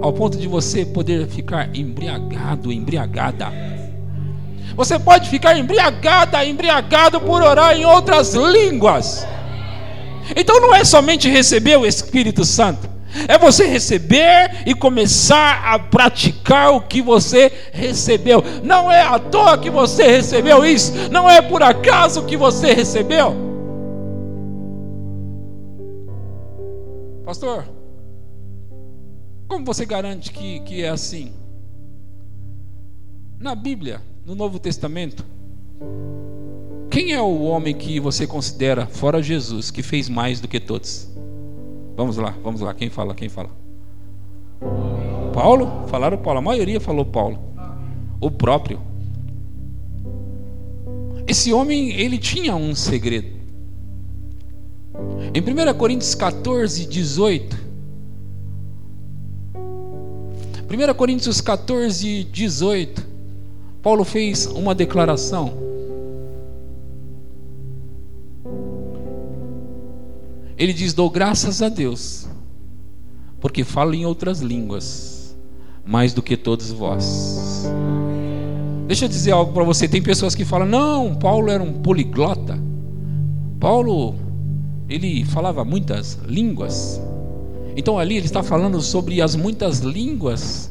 ao 0.00 0.12
ponto 0.12 0.38
de 0.38 0.46
você 0.46 0.84
poder 0.84 1.26
ficar 1.26 1.74
embriagado, 1.76 2.72
embriagada. 2.72 3.50
Você 4.74 4.98
pode 4.98 5.28
ficar 5.28 5.58
embriagada, 5.58 6.44
embriagado 6.44 7.20
por 7.20 7.42
orar 7.42 7.76
em 7.76 7.84
outras 7.84 8.34
línguas. 8.34 9.26
Então 10.36 10.60
não 10.60 10.74
é 10.74 10.84
somente 10.84 11.28
receber 11.28 11.76
o 11.76 11.86
Espírito 11.86 12.44
Santo, 12.44 12.88
é 13.28 13.36
você 13.36 13.66
receber 13.66 14.62
e 14.64 14.74
começar 14.74 15.62
a 15.64 15.78
praticar 15.78 16.72
o 16.72 16.80
que 16.80 17.02
você 17.02 17.52
recebeu. 17.72 18.42
Não 18.62 18.90
é 18.90 19.02
à 19.02 19.18
toa 19.18 19.58
que 19.58 19.68
você 19.68 20.04
recebeu 20.04 20.64
isso, 20.64 20.92
não 21.10 21.28
é 21.28 21.42
por 21.42 21.62
acaso 21.62 22.24
que 22.24 22.36
você 22.36 22.72
recebeu. 22.72 23.36
Pastor, 27.24 27.64
como 29.48 29.64
você 29.64 29.84
garante 29.84 30.32
que, 30.32 30.60
que 30.60 30.82
é 30.82 30.88
assim? 30.88 31.32
Na 33.38 33.54
Bíblia, 33.54 34.00
no 34.24 34.34
Novo 34.34 34.58
Testamento, 34.58 35.24
quem 36.90 37.12
é 37.12 37.20
o 37.20 37.42
homem 37.42 37.74
que 37.74 37.98
você 37.98 38.26
considera, 38.26 38.86
fora 38.86 39.22
Jesus, 39.22 39.70
que 39.70 39.82
fez 39.82 40.08
mais 40.08 40.40
do 40.40 40.48
que 40.48 40.60
todos? 40.60 41.08
Vamos 41.96 42.16
lá, 42.16 42.34
vamos 42.42 42.60
lá. 42.60 42.74
Quem 42.74 42.90
fala? 42.90 43.14
Quem 43.14 43.28
fala? 43.28 43.50
Paulo? 45.32 45.88
Falaram 45.88 46.18
Paulo. 46.18 46.38
A 46.38 46.42
maioria 46.42 46.80
falou 46.80 47.04
Paulo. 47.04 47.38
O 48.20 48.30
próprio. 48.30 48.80
Esse 51.26 51.52
homem, 51.52 51.92
ele 51.92 52.18
tinha 52.18 52.54
um 52.54 52.74
segredo. 52.74 53.28
Em 55.34 55.40
1 55.40 55.74
Coríntios 55.78 56.14
14, 56.14 56.86
18. 56.86 57.56
1 60.68 60.94
Coríntios 60.94 61.40
14, 61.40 62.24
18. 62.24 63.11
Paulo 63.82 64.04
fez 64.04 64.46
uma 64.46 64.74
declaração. 64.74 65.52
Ele 70.56 70.72
diz: 70.72 70.94
Dou 70.94 71.10
graças 71.10 71.60
a 71.60 71.68
Deus, 71.68 72.28
porque 73.40 73.64
falo 73.64 73.92
em 73.92 74.06
outras 74.06 74.40
línguas, 74.40 75.36
mais 75.84 76.14
do 76.14 76.22
que 76.22 76.36
todos 76.36 76.70
vós. 76.70 77.66
Deixa 78.86 79.06
eu 79.06 79.08
dizer 79.08 79.32
algo 79.32 79.52
para 79.52 79.64
você. 79.64 79.88
Tem 79.88 80.00
pessoas 80.00 80.36
que 80.36 80.44
falam: 80.44 80.68
não, 80.68 81.16
Paulo 81.16 81.50
era 81.50 81.62
um 81.62 81.72
poliglota. 81.72 82.56
Paulo, 83.58 84.14
ele 84.88 85.24
falava 85.24 85.64
muitas 85.64 86.20
línguas. 86.24 87.00
Então 87.76 87.98
ali 87.98 88.16
ele 88.16 88.26
está 88.26 88.42
falando 88.42 88.80
sobre 88.80 89.20
as 89.20 89.34
muitas 89.34 89.80
línguas 89.80 90.70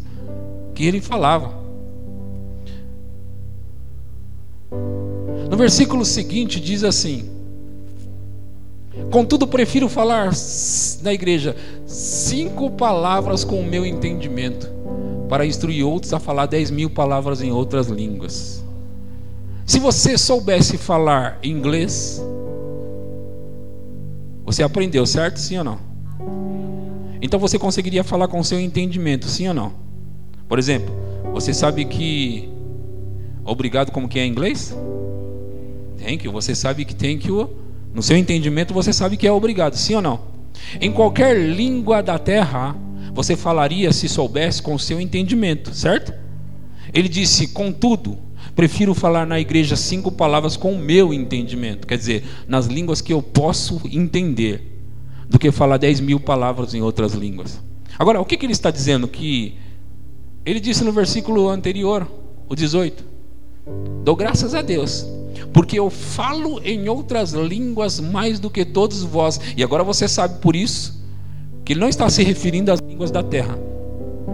que 0.74 0.86
ele 0.86 1.02
falava. 1.02 1.61
Versículo 5.62 6.04
seguinte 6.04 6.60
diz 6.60 6.84
assim: 6.84 7.30
Contudo, 9.12 9.48
prefiro 9.48 9.88
falar 9.88 10.32
na 11.04 11.14
igreja 11.14 11.56
cinco 11.86 12.72
palavras 12.72 13.44
com 13.44 13.60
o 13.60 13.66
meu 13.66 13.86
entendimento, 13.86 14.68
para 15.30 15.46
instruir 15.46 15.86
outros 15.86 16.14
a 16.14 16.20
falar 16.20 16.48
dez 16.48 16.72
mil 16.72 16.90
palavras 16.90 17.42
em 17.42 17.52
outras 17.52 17.88
línguas. 17.88 18.66
Se 19.66 19.80
você 19.80 20.18
soubesse 20.18 20.78
falar 20.78 21.38
inglês, 21.44 22.22
você 24.44 24.64
aprendeu, 24.64 25.06
certo? 25.06 25.40
Sim 25.40 25.60
ou 25.60 25.64
não? 25.64 25.80
Então 27.22 27.40
você 27.40 27.60
conseguiria 27.60 28.04
falar 28.04 28.28
com 28.28 28.40
o 28.40 28.44
seu 28.44 28.60
entendimento, 28.60 29.28
sim 29.28 29.48
ou 29.48 29.54
não? 29.54 29.74
Por 30.50 30.58
exemplo, 30.58 30.94
você 31.32 31.54
sabe 31.54 31.86
que 31.86 32.50
obrigado 33.46 33.92
como 33.92 34.10
que 34.10 34.18
é 34.18 34.26
em 34.26 34.32
inglês? 34.32 34.76
Thank 36.04 36.26
you. 36.26 36.32
Você 36.32 36.56
sabe 36.56 36.86
que 36.86 36.96
thank 36.96 37.28
you, 37.28 37.50
no 37.94 38.02
seu 38.02 38.18
entendimento 38.18 38.74
você 38.74 38.92
sabe 38.92 39.18
que 39.18 39.28
é 39.28 39.32
obrigado, 39.32 39.76
sim 39.76 39.96
ou 39.96 40.02
não? 40.02 40.20
Em 40.80 40.92
qualquer 40.92 41.38
língua 41.38 42.02
da 42.02 42.18
terra, 42.18 42.76
você 43.14 43.36
falaria 43.36 43.92
se 43.92 44.08
soubesse 44.08 44.62
com 44.62 44.74
o 44.74 44.80
seu 44.80 45.00
entendimento, 45.00 45.74
certo? 45.74 46.14
Ele 46.94 47.10
disse, 47.10 47.48
contudo, 47.50 48.18
prefiro 48.56 48.94
falar 48.94 49.26
na 49.26 49.40
igreja 49.40 49.76
cinco 49.76 50.12
palavras 50.12 50.58
com 50.58 50.74
o 50.74 50.80
meu 50.80 51.14
entendimento, 51.14 51.88
quer 51.88 51.98
dizer, 51.98 52.24
nas 52.48 52.68
línguas 52.68 53.02
que 53.02 53.14
eu 53.14 53.22
posso 53.22 53.82
entender 53.92 54.68
do 55.30 55.40
que 55.40 55.52
falar 55.52 55.78
10 55.78 56.02
mil 56.02 56.20
palavras 56.20 56.74
em 56.74 56.82
outras 56.82 57.14
línguas. 57.14 57.62
Agora, 57.98 58.20
o 58.20 58.26
que, 58.26 58.36
que 58.36 58.46
ele 58.46 58.54
está 58.54 58.72
dizendo? 58.72 59.08
Que 59.08 59.56
ele 60.46 60.60
disse 60.60 60.84
no 60.84 60.92
versículo 60.92 61.48
anterior, 61.50 62.10
o 62.50 62.56
18: 62.56 63.06
Dou 64.04 64.16
graças 64.16 64.54
a 64.54 64.62
Deus, 64.62 65.06
porque 65.54 65.78
eu 65.78 65.90
falo 65.90 66.62
em 66.64 66.88
outras 66.88 67.34
línguas 67.34 68.00
mais 68.00 68.40
do 68.40 68.50
que 68.50 68.64
todos 68.64 69.04
vós. 69.04 69.40
E 69.56 69.64
agora 69.64 69.84
você 69.84 70.08
sabe 70.08 70.40
por 70.40 70.56
isso 70.56 71.02
que 71.64 71.74
ele 71.74 71.80
não 71.80 71.90
está 71.90 72.10
se 72.10 72.24
referindo 72.24 72.72
às 72.72 72.80
línguas 72.80 73.12
da 73.12 73.22
terra, 73.22 73.58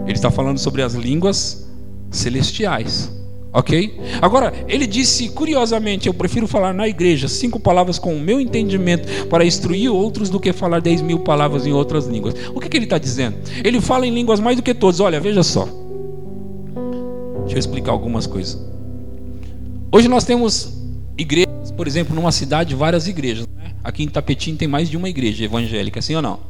ele 0.04 0.14
está 0.14 0.30
falando 0.30 0.58
sobre 0.58 0.82
as 0.82 0.94
línguas 0.94 1.68
celestiais. 2.10 3.12
Ok? 3.50 3.98
Agora, 4.20 4.52
ele 4.68 4.86
disse 4.86 5.30
curiosamente: 5.30 6.06
Eu 6.06 6.14
prefiro 6.14 6.46
falar 6.46 6.74
na 6.74 6.86
igreja 6.86 7.28
cinco 7.28 7.58
palavras 7.58 7.98
com 7.98 8.14
o 8.14 8.20
meu 8.20 8.38
entendimento 8.38 9.26
para 9.26 9.44
instruir 9.44 9.90
outros 9.90 10.28
do 10.28 10.38
que 10.38 10.52
falar 10.52 10.80
dez 10.80 11.00
mil 11.00 11.20
palavras 11.20 11.66
em 11.66 11.72
outras 11.72 12.06
línguas. 12.06 12.34
O 12.54 12.60
que, 12.60 12.68
que 12.68 12.76
ele 12.76 12.84
está 12.84 12.98
dizendo? 12.98 13.36
Ele 13.64 13.80
fala 13.80 14.06
em 14.06 14.14
línguas 14.14 14.38
mais 14.38 14.56
do 14.56 14.62
que 14.62 14.74
todos. 14.74 15.00
Olha, 15.00 15.18
veja 15.18 15.42
só. 15.42 15.66
Deixa 17.40 17.56
eu 17.56 17.58
explicar 17.58 17.92
algumas 17.92 18.26
coisas. 18.26 18.62
Hoje 19.90 20.06
nós 20.08 20.24
temos 20.24 20.77
igrejas, 21.18 21.72
por 21.76 21.86
exemplo, 21.86 22.14
numa 22.14 22.30
cidade, 22.32 22.74
várias 22.74 23.08
igrejas. 23.08 23.46
Né? 23.46 23.72
Aqui 23.82 24.04
em 24.04 24.08
Tapetim 24.08 24.54
tem 24.56 24.68
mais 24.68 24.88
de 24.88 24.96
uma 24.96 25.08
igreja 25.08 25.44
evangélica, 25.44 26.00
sim 26.00 26.14
ou 26.14 26.22
não? 26.22 26.40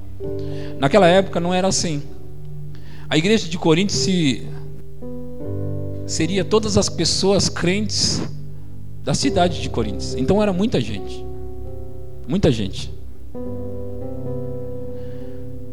Naquela 0.78 1.08
época 1.08 1.40
não 1.40 1.52
era 1.54 1.66
assim. 1.66 2.02
A 3.08 3.16
igreja 3.16 3.48
de 3.48 3.56
Corinto 3.56 3.92
se 3.92 4.46
seria 6.06 6.44
todas 6.44 6.76
as 6.76 6.88
pessoas 6.88 7.48
crentes 7.48 8.22
da 9.02 9.14
cidade 9.14 9.62
de 9.62 9.70
Coríntios. 9.70 10.14
Então 10.14 10.42
era 10.42 10.52
muita 10.52 10.80
gente. 10.80 11.24
Muita 12.26 12.52
gente. 12.52 12.92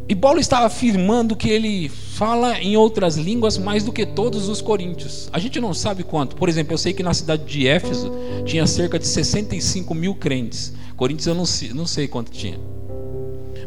E 0.07 0.15
Paulo 0.15 0.39
estava 0.39 0.67
afirmando 0.67 1.35
que 1.35 1.49
ele 1.49 1.89
fala 1.89 2.59
em 2.61 2.77
outras 2.77 3.15
línguas 3.15 3.57
mais 3.57 3.83
do 3.83 3.91
que 3.91 4.05
todos 4.05 4.47
os 4.47 4.61
coríntios. 4.61 5.27
A 5.33 5.39
gente 5.39 5.59
não 5.59 5.73
sabe 5.73 6.03
quanto. 6.03 6.35
Por 6.35 6.47
exemplo, 6.47 6.73
eu 6.73 6.77
sei 6.77 6.93
que 6.93 7.01
na 7.01 7.13
cidade 7.13 7.43
de 7.45 7.67
Éfeso 7.67 8.11
tinha 8.45 8.67
cerca 8.67 8.99
de 8.99 9.07
65 9.07 9.95
mil 9.95 10.13
crentes. 10.13 10.73
Coríntios 10.95 11.25
eu 11.25 11.33
não 11.33 11.45
sei, 11.45 11.73
não 11.73 11.87
sei 11.87 12.07
quanto 12.07 12.29
tinha. 12.31 12.59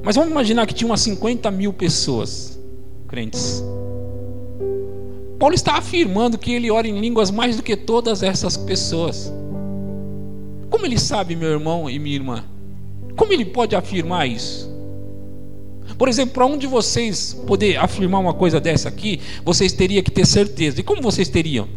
Mas 0.00 0.14
vamos 0.14 0.30
imaginar 0.30 0.64
que 0.66 0.74
tinha 0.74 0.88
umas 0.88 1.00
50 1.00 1.50
mil 1.50 1.72
pessoas 1.72 2.56
crentes. 3.08 3.64
Paulo 5.40 5.56
está 5.56 5.76
afirmando 5.76 6.38
que 6.38 6.52
ele 6.52 6.70
ora 6.70 6.86
em 6.86 7.00
línguas 7.00 7.32
mais 7.32 7.56
do 7.56 7.64
que 7.64 7.76
todas 7.76 8.22
essas 8.22 8.56
pessoas. 8.56 9.32
Como 10.70 10.86
ele 10.86 10.98
sabe, 11.00 11.34
meu 11.34 11.50
irmão 11.50 11.90
e 11.90 11.98
minha 11.98 12.14
irmã? 12.14 12.44
Como 13.16 13.32
ele 13.32 13.44
pode 13.44 13.74
afirmar 13.74 14.28
isso? 14.28 14.77
Por 15.96 16.08
exemplo, 16.08 16.34
para 16.34 16.46
um 16.46 16.56
de 16.56 16.66
vocês 16.66 17.34
poder 17.46 17.76
afirmar 17.76 18.20
uma 18.20 18.34
coisa 18.34 18.60
dessa 18.60 18.88
aqui, 18.88 19.20
vocês 19.44 19.72
teriam 19.72 20.02
que 20.02 20.10
ter 20.10 20.26
certeza. 20.26 20.80
E 20.80 20.82
como 20.82 21.00
vocês 21.00 21.28
teriam? 21.28 21.68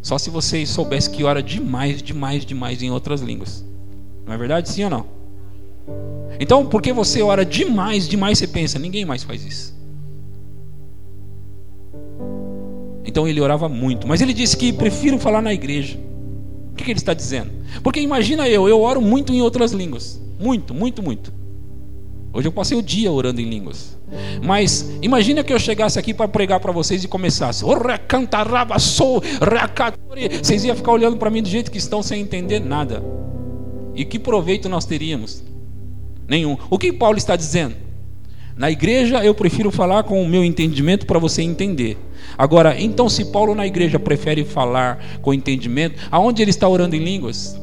Só 0.00 0.16
se 0.16 0.30
vocês 0.30 0.68
soubessem 0.68 1.12
que 1.12 1.24
ora 1.24 1.42
demais, 1.42 2.02
demais, 2.02 2.44
demais 2.44 2.82
em 2.82 2.90
outras 2.90 3.20
línguas. 3.20 3.64
Não 4.24 4.32
é 4.32 4.38
verdade? 4.38 4.68
Sim 4.68 4.84
ou 4.84 4.90
não? 4.90 5.06
Então, 6.40 6.66
porque 6.66 6.92
você 6.92 7.20
ora 7.20 7.44
demais, 7.44 8.08
demais, 8.08 8.38
você 8.38 8.46
pensa, 8.46 8.78
ninguém 8.78 9.04
mais 9.04 9.22
faz 9.22 9.44
isso. 9.44 9.78
Então 13.04 13.26
ele 13.26 13.40
orava 13.40 13.68
muito. 13.68 14.06
Mas 14.06 14.20
ele 14.20 14.32
disse 14.32 14.56
que 14.56 14.72
prefiro 14.72 15.18
falar 15.18 15.42
na 15.42 15.52
igreja. 15.52 15.98
O 16.70 16.74
que, 16.76 16.84
que 16.84 16.90
ele 16.92 16.98
está 16.98 17.14
dizendo? 17.14 17.50
Porque 17.82 18.00
imagina 18.00 18.48
eu, 18.48 18.68
eu 18.68 18.80
oro 18.80 19.00
muito 19.00 19.32
em 19.32 19.42
outras 19.42 19.72
línguas. 19.72 20.20
Muito, 20.38 20.72
muito, 20.72 21.02
muito. 21.02 21.32
Hoje 22.32 22.46
eu 22.46 22.52
passei 22.52 22.76
o 22.76 22.82
dia 22.82 23.10
orando 23.10 23.40
em 23.40 23.48
línguas. 23.48 23.98
Mas 24.44 24.90
imagina 25.00 25.42
que 25.42 25.52
eu 25.52 25.58
chegasse 25.58 25.98
aqui 25.98 26.12
para 26.12 26.28
pregar 26.28 26.60
para 26.60 26.72
vocês 26.72 27.02
e 27.02 27.08
começasse. 27.08 27.64
Vocês 30.42 30.64
iam 30.64 30.76
ficar 30.76 30.92
olhando 30.92 31.16
para 31.16 31.30
mim 31.30 31.42
do 31.42 31.48
jeito 31.48 31.70
que 31.70 31.78
estão 31.78 32.02
sem 32.02 32.20
entender 32.20 32.60
nada. 32.60 33.02
E 33.94 34.04
que 34.04 34.18
proveito 34.18 34.68
nós 34.68 34.84
teríamos? 34.84 35.42
Nenhum. 36.28 36.56
O 36.70 36.78
que 36.78 36.92
Paulo 36.92 37.16
está 37.16 37.34
dizendo? 37.34 37.74
Na 38.56 38.70
igreja 38.70 39.24
eu 39.24 39.34
prefiro 39.34 39.70
falar 39.70 40.02
com 40.02 40.22
o 40.22 40.28
meu 40.28 40.44
entendimento 40.44 41.06
para 41.06 41.18
você 41.18 41.42
entender. 41.42 41.96
Agora, 42.36 42.78
então, 42.78 43.08
se 43.08 43.26
Paulo 43.26 43.54
na 43.54 43.66
igreja 43.66 43.98
prefere 43.98 44.44
falar 44.44 45.20
com 45.22 45.32
entendimento, 45.32 45.96
aonde 46.10 46.42
ele 46.42 46.50
está 46.50 46.68
orando 46.68 46.94
em 46.94 47.02
línguas? 47.02 47.58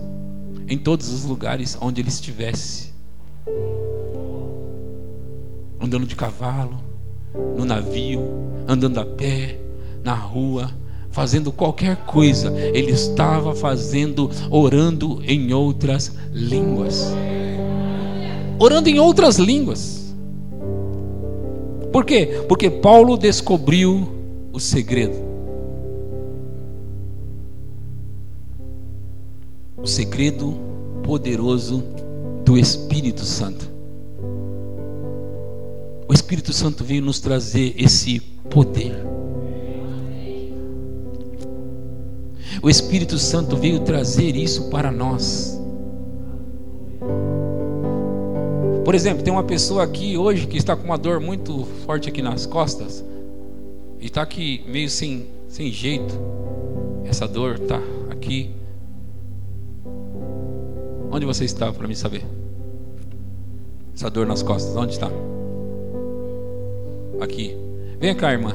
Em 0.67 0.77
todos 0.77 1.09
os 1.09 1.25
lugares 1.25 1.77
onde 1.79 2.01
ele 2.01 2.09
estivesse. 2.09 2.93
Andando 5.85 6.07
de 6.07 6.15
cavalo, 6.15 6.79
no 7.55 7.63
navio, 7.63 8.19
andando 8.67 8.99
a 8.99 9.05
pé, 9.05 9.59
na 10.03 10.15
rua, 10.15 10.71
fazendo 11.11 11.51
qualquer 11.51 11.95
coisa, 12.07 12.51
ele 12.73 12.89
estava 12.89 13.53
fazendo, 13.53 14.31
orando 14.49 15.21
em 15.23 15.53
outras 15.53 16.11
línguas. 16.33 17.13
Orando 18.57 18.89
em 18.89 18.97
outras 18.97 19.37
línguas. 19.37 20.11
Por 21.91 22.03
quê? 22.03 22.43
Porque 22.47 22.67
Paulo 22.67 23.15
descobriu 23.15 24.09
o 24.51 24.59
segredo. 24.59 25.23
O 29.77 29.85
segredo 29.85 30.57
poderoso 31.03 31.83
do 32.43 32.57
Espírito 32.57 33.23
Santo. 33.23 33.74
Espírito 36.25 36.53
Santo 36.53 36.83
veio 36.83 37.03
nos 37.03 37.19
trazer 37.19 37.75
esse 37.77 38.19
poder. 38.49 38.95
O 42.63 42.67
Espírito 42.67 43.19
Santo 43.19 43.55
veio 43.55 43.81
trazer 43.81 44.35
isso 44.35 44.71
para 44.71 44.91
nós. 44.91 45.55
Por 48.83 48.95
exemplo, 48.95 49.21
tem 49.21 49.31
uma 49.31 49.43
pessoa 49.43 49.83
aqui 49.83 50.17
hoje 50.17 50.47
que 50.47 50.57
está 50.57 50.75
com 50.75 50.85
uma 50.85 50.97
dor 50.97 51.19
muito 51.19 51.63
forte 51.85 52.09
aqui 52.09 52.23
nas 52.23 52.47
costas. 52.47 53.05
E 53.99 54.07
está 54.07 54.23
aqui 54.23 54.63
meio 54.67 54.89
sem, 54.89 55.27
sem 55.47 55.71
jeito. 55.71 56.19
Essa 57.03 57.27
dor 57.27 57.59
está 57.61 57.79
aqui. 58.09 58.49
Onde 61.11 61.23
você 61.23 61.45
está 61.45 61.71
para 61.71 61.87
me 61.87 61.95
saber? 61.95 62.25
Essa 63.93 64.09
dor 64.09 64.25
nas 64.25 64.41
costas, 64.41 64.75
onde 64.75 64.93
está? 64.93 65.34
Aqui. 67.19 67.55
Vem 67.99 68.15
cá, 68.15 68.31
irmã. 68.31 68.53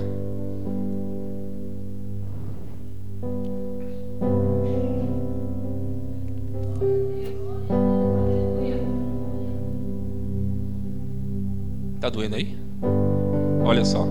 Tá 12.00 12.08
doendo 12.08 12.36
aí? 12.36 12.56
Olha 13.64 13.84
só. 13.84 14.06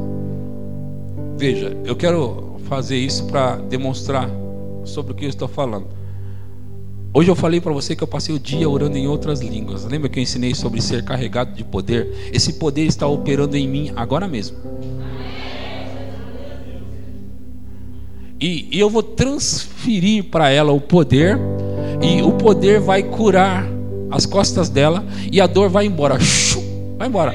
Veja, 1.38 1.76
eu 1.86 1.96
quero 1.96 2.58
fazer 2.66 2.98
isso 2.98 3.26
para 3.28 3.56
demonstrar 3.58 4.30
sobre 4.84 5.14
o 5.14 5.16
que 5.16 5.26
eu 5.26 5.30
estou 5.30 5.48
falando. 5.48 5.99
Hoje 7.12 7.30
eu 7.30 7.36
falei 7.36 7.60
para 7.60 7.74
você 7.74 7.96
que 7.96 8.04
eu 8.04 8.08
passei 8.08 8.36
o 8.36 8.40
dia 8.40 8.70
orando 8.70 8.96
em 8.96 9.08
outras 9.08 9.42
línguas. 9.42 9.84
Lembra 9.84 10.08
que 10.10 10.20
eu 10.20 10.24
ensinei 10.24 10.54
sobre 10.54 10.80
ser 10.80 11.04
carregado 11.04 11.54
de 11.54 11.64
poder? 11.64 12.30
Esse 12.32 12.54
poder 12.54 12.86
está 12.86 13.08
operando 13.08 13.58
em 13.58 13.68
mim 13.68 13.92
agora 13.96 14.28
mesmo. 14.28 14.58
E, 18.40 18.70
e 18.72 18.80
eu 18.80 18.90
vou 18.90 19.02
transferir 19.02 20.26
para 20.26 20.50
ela 20.50 20.72
o 20.72 20.80
poder, 20.80 21.38
e 22.02 22.22
o 22.22 22.32
poder 22.34 22.80
vai 22.80 23.04
curar 23.04 23.68
as 24.12 24.26
costas 24.26 24.70
dela, 24.70 25.04
e 25.32 25.42
a 25.42 25.48
dor 25.48 25.68
vai 25.68 25.88
embora. 25.88 26.18
Vai 26.98 27.08
embora. 27.08 27.34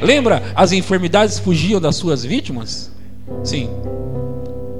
Lembra? 0.00 0.42
As 0.54 0.72
enfermidades 0.72 1.38
fugiam 1.38 1.80
das 1.80 1.96
suas 1.96 2.24
vítimas? 2.24 2.90
Sim. 3.42 3.68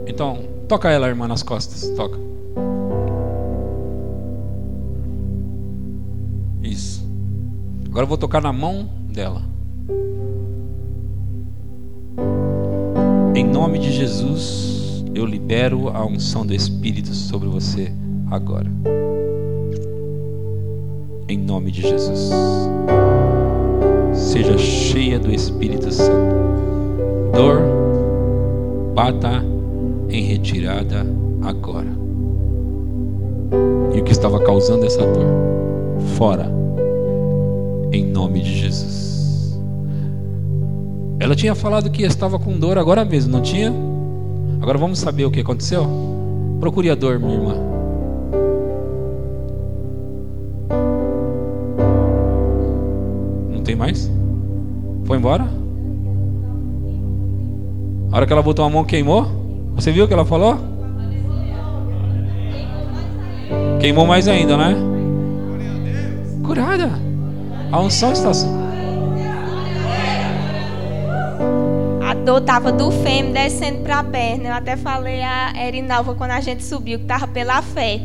Então, 0.06 0.44
toca 0.68 0.88
ela, 0.88 1.08
irmã, 1.08 1.26
nas 1.26 1.42
costas. 1.42 1.88
Toca. 1.96 2.33
Agora 7.94 8.06
eu 8.06 8.08
vou 8.08 8.18
tocar 8.18 8.42
na 8.42 8.52
mão 8.52 8.88
dela. 9.08 9.40
Em 13.36 13.44
nome 13.44 13.78
de 13.78 13.92
Jesus 13.92 15.04
eu 15.14 15.24
libero 15.24 15.90
a 15.90 16.04
unção 16.04 16.44
do 16.44 16.52
Espírito 16.52 17.14
sobre 17.14 17.48
você 17.48 17.92
agora. 18.32 18.66
Em 21.28 21.38
nome 21.38 21.70
de 21.70 21.82
Jesus. 21.82 22.32
Seja 24.12 24.58
cheia 24.58 25.20
do 25.20 25.32
Espírito 25.32 25.92
Santo. 25.92 26.34
Dor, 27.32 27.60
bata 28.92 29.40
em 30.10 30.24
retirada 30.24 31.06
agora. 31.42 31.96
E 33.94 34.00
o 34.00 34.02
que 34.02 34.10
estava 34.10 34.40
causando 34.40 34.84
essa 34.84 35.06
dor? 35.06 35.28
Fora. 36.16 36.63
Em 37.94 38.04
nome 38.04 38.40
de 38.40 38.52
Jesus. 38.58 39.56
Ela 41.20 41.36
tinha 41.36 41.54
falado 41.54 41.88
que 41.92 42.02
estava 42.02 42.40
com 42.40 42.58
dor 42.58 42.76
agora 42.76 43.04
mesmo, 43.04 43.30
não 43.30 43.40
tinha? 43.40 43.72
Agora 44.60 44.76
vamos 44.76 44.98
saber 44.98 45.24
o 45.24 45.30
que 45.30 45.38
aconteceu? 45.38 45.86
Procure 46.58 46.90
a 46.90 46.96
dor, 46.96 47.20
minha 47.20 47.34
irmã. 47.34 47.54
Não 53.52 53.62
tem 53.62 53.76
mais? 53.76 54.10
Foi 55.04 55.16
embora? 55.16 55.48
A 58.10 58.16
hora 58.16 58.26
que 58.26 58.32
ela 58.32 58.42
botou 58.42 58.64
a 58.64 58.70
mão, 58.70 58.82
queimou? 58.82 59.24
Você 59.76 59.92
viu 59.92 60.04
o 60.04 60.08
que 60.08 60.14
ela 60.14 60.24
falou? 60.24 60.58
Queimou 63.78 64.04
mais 64.04 64.26
ainda, 64.26 64.56
né? 64.56 64.93
A 67.74 67.80
unção 67.80 68.12
está 68.12 68.30
assim. 68.30 68.46
dor 72.24 72.40
tava 72.40 72.70
do 72.70 72.88
fêmea 72.92 73.32
descendo 73.32 73.80
para 73.80 73.98
a 73.98 74.04
perna. 74.04 74.48
Eu 74.50 74.54
até 74.54 74.76
falei 74.76 75.20
a 75.20 75.52
Erinalva 75.56 76.14
quando 76.14 76.30
a 76.30 76.40
gente 76.40 76.62
subiu 76.62 77.00
que 77.00 77.04
tava 77.04 77.26
pela 77.26 77.60
fé. 77.62 78.00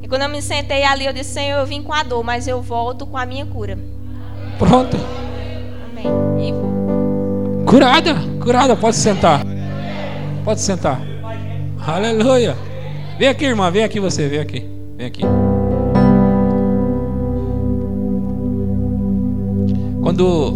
E 0.00 0.06
quando 0.06 0.22
eu 0.22 0.28
me 0.28 0.40
sentei 0.40 0.84
ali, 0.84 1.04
eu 1.04 1.12
disse: 1.12 1.34
Senhor, 1.34 1.58
eu 1.58 1.66
vim 1.66 1.82
com 1.82 1.92
a 1.92 2.04
dor, 2.04 2.22
mas 2.22 2.46
eu 2.46 2.62
volto 2.62 3.04
com 3.06 3.16
a 3.16 3.26
minha 3.26 3.44
cura. 3.44 3.76
Pronto. 4.56 4.96
Amém. 5.90 6.06
E... 6.48 7.66
Curada, 7.66 8.14
curada, 8.40 8.76
pode 8.76 8.94
sentar. 8.94 9.42
Pode 10.44 10.60
sentar. 10.60 11.02
Aleluia. 11.84 12.56
Vem 13.18 13.26
aqui, 13.26 13.46
irmã, 13.46 13.68
vem 13.68 13.82
aqui 13.82 13.98
você, 13.98 14.28
vem 14.28 14.38
aqui. 14.38 14.77
Quando 20.18 20.52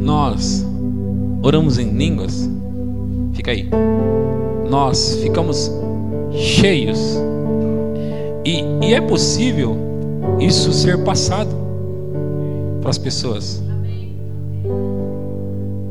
nós 0.00 0.64
oramos 1.42 1.78
em 1.78 1.90
línguas, 1.90 2.48
fica 3.34 3.50
aí. 3.50 3.68
Nós 4.70 5.16
ficamos 5.22 5.70
cheios. 6.32 6.98
E, 8.42 8.64
e 8.82 8.94
é 8.94 9.02
possível 9.02 9.76
isso 10.40 10.72
ser 10.72 11.04
passado 11.04 11.54
para 12.80 12.88
as 12.88 12.96
pessoas. 12.96 13.62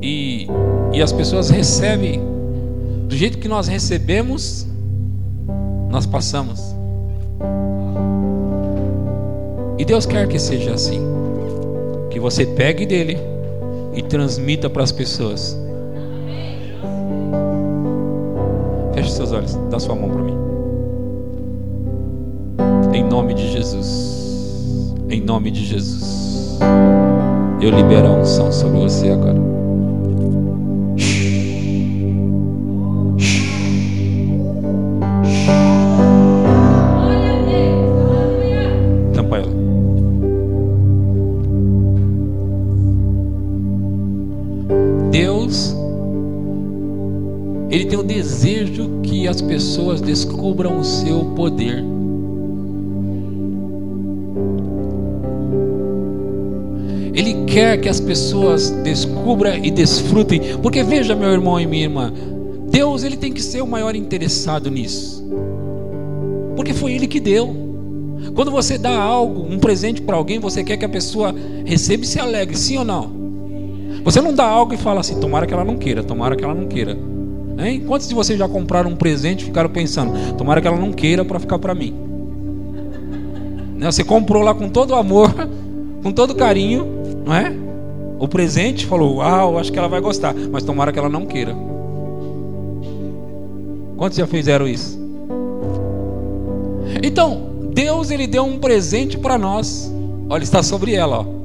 E, 0.01 0.47
e 0.93 0.99
as 0.99 1.11
pessoas 1.11 1.51
recebem 1.51 2.21
do 3.07 3.15
jeito 3.15 3.37
que 3.37 3.47
nós 3.47 3.67
recebemos, 3.67 4.65
nós 5.91 6.07
passamos. 6.07 6.59
E 9.77 9.85
Deus 9.85 10.07
quer 10.07 10.27
que 10.27 10.39
seja 10.39 10.73
assim. 10.73 11.22
Que 12.13 12.19
você 12.19 12.45
pegue 12.45 12.85
dele 12.85 13.17
e 13.95 14.03
transmita 14.03 14.69
para 14.69 14.83
as 14.83 14.91
pessoas. 14.91 15.57
Feche 18.93 19.09
seus 19.09 19.31
olhos, 19.31 19.55
dá 19.71 19.79
sua 19.79 19.95
mão 19.95 20.11
para 20.11 20.21
mim. 20.21 20.37
Em 22.93 23.03
nome 23.03 23.33
de 23.33 23.51
Jesus. 23.51 24.93
Em 25.09 25.21
nome 25.21 25.49
de 25.49 25.65
Jesus. 25.65 26.59
Eu 27.59 27.71
libero 27.71 28.07
a 28.07 28.11
unção 28.11 28.51
sobre 28.51 28.79
você 28.81 29.09
agora. 29.09 29.52
Descubram 50.43 50.77
o 50.77 50.83
seu 50.83 51.23
poder. 51.37 51.81
Ele 57.13 57.45
quer 57.45 57.79
que 57.79 57.87
as 57.87 58.01
pessoas 58.01 58.69
descubram 58.83 59.55
e 59.55 59.71
desfrutem, 59.71 60.41
porque 60.61 60.83
veja, 60.83 61.15
meu 61.15 61.29
irmão 61.29 61.57
e 61.61 61.65
minha 61.65 61.83
irmã, 61.83 62.11
Deus 62.69 63.05
ele 63.05 63.15
tem 63.15 63.31
que 63.31 63.41
ser 63.41 63.61
o 63.61 63.67
maior 63.67 63.95
interessado 63.95 64.69
nisso, 64.69 65.23
porque 66.57 66.73
foi 66.73 66.91
Ele 66.91 67.07
que 67.07 67.21
deu. 67.21 67.55
Quando 68.35 68.51
você 68.51 68.77
dá 68.77 68.97
algo, 68.97 69.47
um 69.49 69.59
presente 69.59 70.01
para 70.01 70.17
alguém, 70.17 70.39
você 70.39 70.61
quer 70.61 70.75
que 70.75 70.85
a 70.85 70.89
pessoa 70.89 71.33
receba 71.63 72.03
e 72.03 72.07
se 72.07 72.19
alegre, 72.19 72.57
sim 72.57 72.77
ou 72.77 72.83
não? 72.83 73.11
Você 74.03 74.19
não 74.19 74.33
dá 74.33 74.45
algo 74.45 74.73
e 74.73 74.77
fala 74.77 74.99
assim, 74.99 75.19
tomara 75.21 75.45
que 75.45 75.53
ela 75.53 75.63
não 75.63 75.77
queira, 75.77 76.03
tomara 76.03 76.35
que 76.35 76.43
ela 76.43 76.53
não 76.53 76.67
queira. 76.67 77.12
Hein? 77.57 77.83
Quantos 77.87 78.07
de 78.07 78.15
vocês 78.15 78.37
já 78.37 78.47
compraram 78.47 78.89
um 78.89 78.95
presente 78.95 79.41
e 79.41 79.45
ficaram 79.45 79.69
pensando, 79.69 80.35
tomara 80.35 80.61
que 80.61 80.67
ela 80.67 80.77
não 80.77 80.91
queira 80.91 81.23
para 81.23 81.39
ficar 81.39 81.59
para 81.59 81.75
mim? 81.75 81.93
Né? 83.77 83.91
Você 83.91 84.03
comprou 84.03 84.41
lá 84.41 84.53
com 84.53 84.69
todo 84.69 84.95
amor, 84.95 85.33
com 86.01 86.11
todo 86.11 86.35
carinho, 86.35 86.85
não 87.25 87.33
é? 87.33 87.53
O 88.19 88.27
presente 88.27 88.85
falou, 88.85 89.17
uau, 89.17 89.57
acho 89.57 89.71
que 89.71 89.77
ela 89.77 89.87
vai 89.87 89.99
gostar, 89.99 90.33
mas 90.51 90.63
tomara 90.63 90.91
que 90.91 90.99
ela 90.99 91.09
não 91.09 91.25
queira. 91.25 91.55
Quantos 93.97 94.17
já 94.17 94.25
fizeram 94.25 94.67
isso? 94.67 94.99
Então, 97.01 97.53
Deus 97.73 98.11
ele 98.11 98.27
deu 98.27 98.43
um 98.43 98.59
presente 98.59 99.17
para 99.17 99.37
nós. 99.37 99.91
Olha, 100.29 100.43
está 100.43 100.63
sobre 100.63 100.93
ela, 100.93 101.19
ó. 101.19 101.42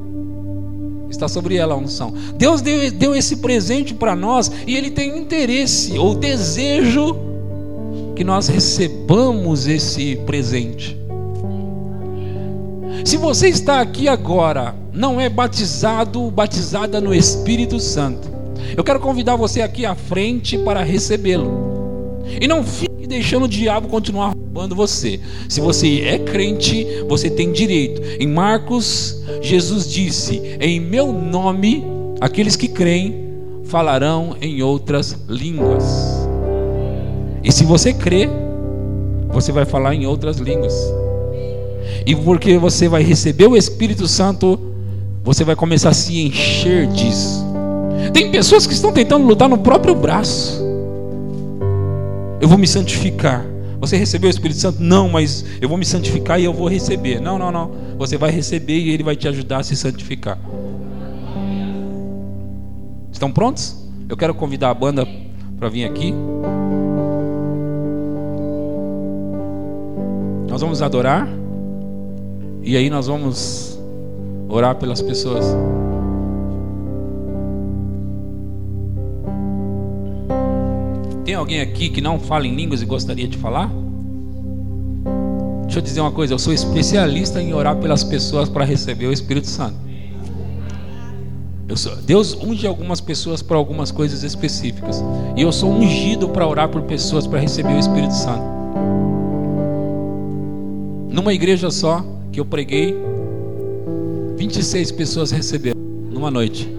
Está 1.09 1.27
sobre 1.27 1.55
ela 1.55 1.73
a 1.73 1.77
unção. 1.77 2.13
Deus 2.35 2.61
deu, 2.61 2.91
deu 2.91 3.15
esse 3.15 3.37
presente 3.37 3.93
para 3.93 4.15
nós 4.15 4.51
e 4.67 4.75
Ele 4.75 4.91
tem 4.91 5.17
interesse 5.17 5.97
ou 5.97 6.15
desejo 6.15 7.15
que 8.15 8.23
nós 8.23 8.47
recebamos 8.47 9.67
esse 9.67 10.17
presente. 10.25 10.97
Se 13.05 13.17
você 13.17 13.47
está 13.47 13.79
aqui 13.79 14.07
agora, 14.07 14.75
não 14.93 15.19
é 15.19 15.29
batizado, 15.29 16.29
batizada 16.29 16.99
no 16.99 17.15
Espírito 17.15 17.79
Santo, 17.79 18.29
eu 18.75 18.83
quero 18.83 18.99
convidar 18.99 19.35
você 19.35 19.61
aqui 19.61 19.85
à 19.85 19.95
frente 19.95 20.57
para 20.57 20.83
recebê-lo. 20.83 21.69
E 22.39 22.47
não 22.47 22.63
fique 22.63 22.88
deixando 23.09 23.45
o 23.45 23.49
diabo 23.49 23.89
continuar 23.89 24.27
roubando 24.27 24.75
você. 24.75 25.19
Se 25.49 25.59
você 25.59 26.01
é 26.01 26.19
crente, 26.19 26.85
você 27.09 27.29
tem 27.29 27.51
direito. 27.51 28.01
Em 28.21 28.27
Marcos, 28.27 29.21
Jesus 29.41 29.91
disse: 29.91 30.41
Em 30.61 30.79
meu 30.79 31.11
nome, 31.11 31.83
aqueles 32.21 32.55
que 32.55 32.67
creem 32.67 33.27
falarão 33.65 34.37
em 34.39 34.61
outras 34.61 35.17
línguas. 35.27 35.83
E 37.43 37.51
se 37.51 37.65
você 37.65 37.93
crê, 37.93 38.29
você 39.29 39.51
vai 39.51 39.65
falar 39.65 39.95
em 39.95 40.05
outras 40.05 40.37
línguas. 40.37 40.73
E 42.05 42.15
porque 42.15 42.57
você 42.57 42.87
vai 42.87 43.03
receber 43.03 43.47
o 43.47 43.57
Espírito 43.57 44.07
Santo, 44.07 44.59
você 45.23 45.43
vai 45.43 45.55
começar 45.55 45.89
a 45.89 45.93
se 45.93 46.19
encher 46.21 46.87
disso. 46.87 47.43
Tem 48.13 48.31
pessoas 48.31 48.65
que 48.65 48.73
estão 48.73 48.91
tentando 48.91 49.25
lutar 49.25 49.49
no 49.49 49.57
próprio 49.57 49.95
braço. 49.95 50.68
Eu 52.41 52.47
vou 52.47 52.57
me 52.57 52.67
santificar. 52.67 53.45
Você 53.79 53.95
recebeu 53.95 54.27
o 54.27 54.31
Espírito 54.31 54.59
Santo? 54.59 54.81
Não, 54.81 55.07
mas 55.07 55.45
eu 55.61 55.69
vou 55.69 55.77
me 55.77 55.85
santificar 55.85 56.39
e 56.39 56.43
eu 56.43 56.53
vou 56.53 56.67
receber. 56.67 57.19
Não, 57.21 57.39
não, 57.39 57.51
não. 57.51 57.71
Você 57.97 58.17
vai 58.17 58.31
receber 58.31 58.77
e 58.77 58.89
ele 58.89 59.03
vai 59.03 59.15
te 59.15 59.27
ajudar 59.27 59.59
a 59.59 59.63
se 59.63 59.75
santificar. 59.75 60.37
Estão 63.11 63.31
prontos? 63.31 63.75
Eu 64.07 64.17
quero 64.17 64.33
convidar 64.33 64.69
a 64.69 64.73
banda 64.73 65.07
para 65.57 65.69
vir 65.69 65.85
aqui. 65.85 66.13
Nós 70.49 70.61
vamos 70.61 70.81
adorar. 70.81 71.27
E 72.61 72.75
aí 72.75 72.89
nós 72.89 73.07
vamos 73.07 73.79
orar 74.49 74.75
pelas 74.75 75.01
pessoas. 75.01 75.45
Tem 81.29 81.35
alguém 81.35 81.61
aqui 81.61 81.89
que 81.89 82.01
não 82.01 82.19
fala 82.19 82.47
em 82.47 82.55
línguas 82.55 82.81
e 82.81 82.85
gostaria 82.85 83.27
de 83.27 83.37
falar? 83.37 83.69
Deixa 85.61 85.77
eu 85.77 85.81
dizer 85.83 86.01
uma 86.01 86.11
coisa, 86.11 86.33
eu 86.33 86.39
sou 86.39 86.51
especialista 86.51 87.39
em 87.39 87.53
orar 87.53 87.75
pelas 87.75 88.03
pessoas 88.03 88.49
para 88.49 88.65
receber 88.65 89.05
o 89.05 89.13
Espírito 89.13 89.45
Santo. 89.45 89.75
Sou, 91.75 91.95
Deus 91.97 92.33
unge 92.33 92.65
algumas 92.65 92.99
pessoas 92.99 93.43
para 93.43 93.57
algumas 93.57 93.91
coisas 93.91 94.23
específicas. 94.23 95.03
E 95.37 95.43
eu 95.43 95.51
sou 95.51 95.69
ungido 95.69 96.29
para 96.29 96.47
orar 96.47 96.67
por 96.67 96.81
pessoas 96.81 97.27
para 97.27 97.37
receber 97.37 97.73
o 97.73 97.79
Espírito 97.79 98.15
Santo. 98.15 98.41
Numa 101.11 101.31
igreja 101.31 101.69
só 101.69 102.03
que 102.31 102.39
eu 102.39 102.45
preguei, 102.45 102.97
26 104.35 104.93
pessoas 104.93 105.29
receberam 105.29 105.79
numa 105.79 106.31
noite. 106.31 106.78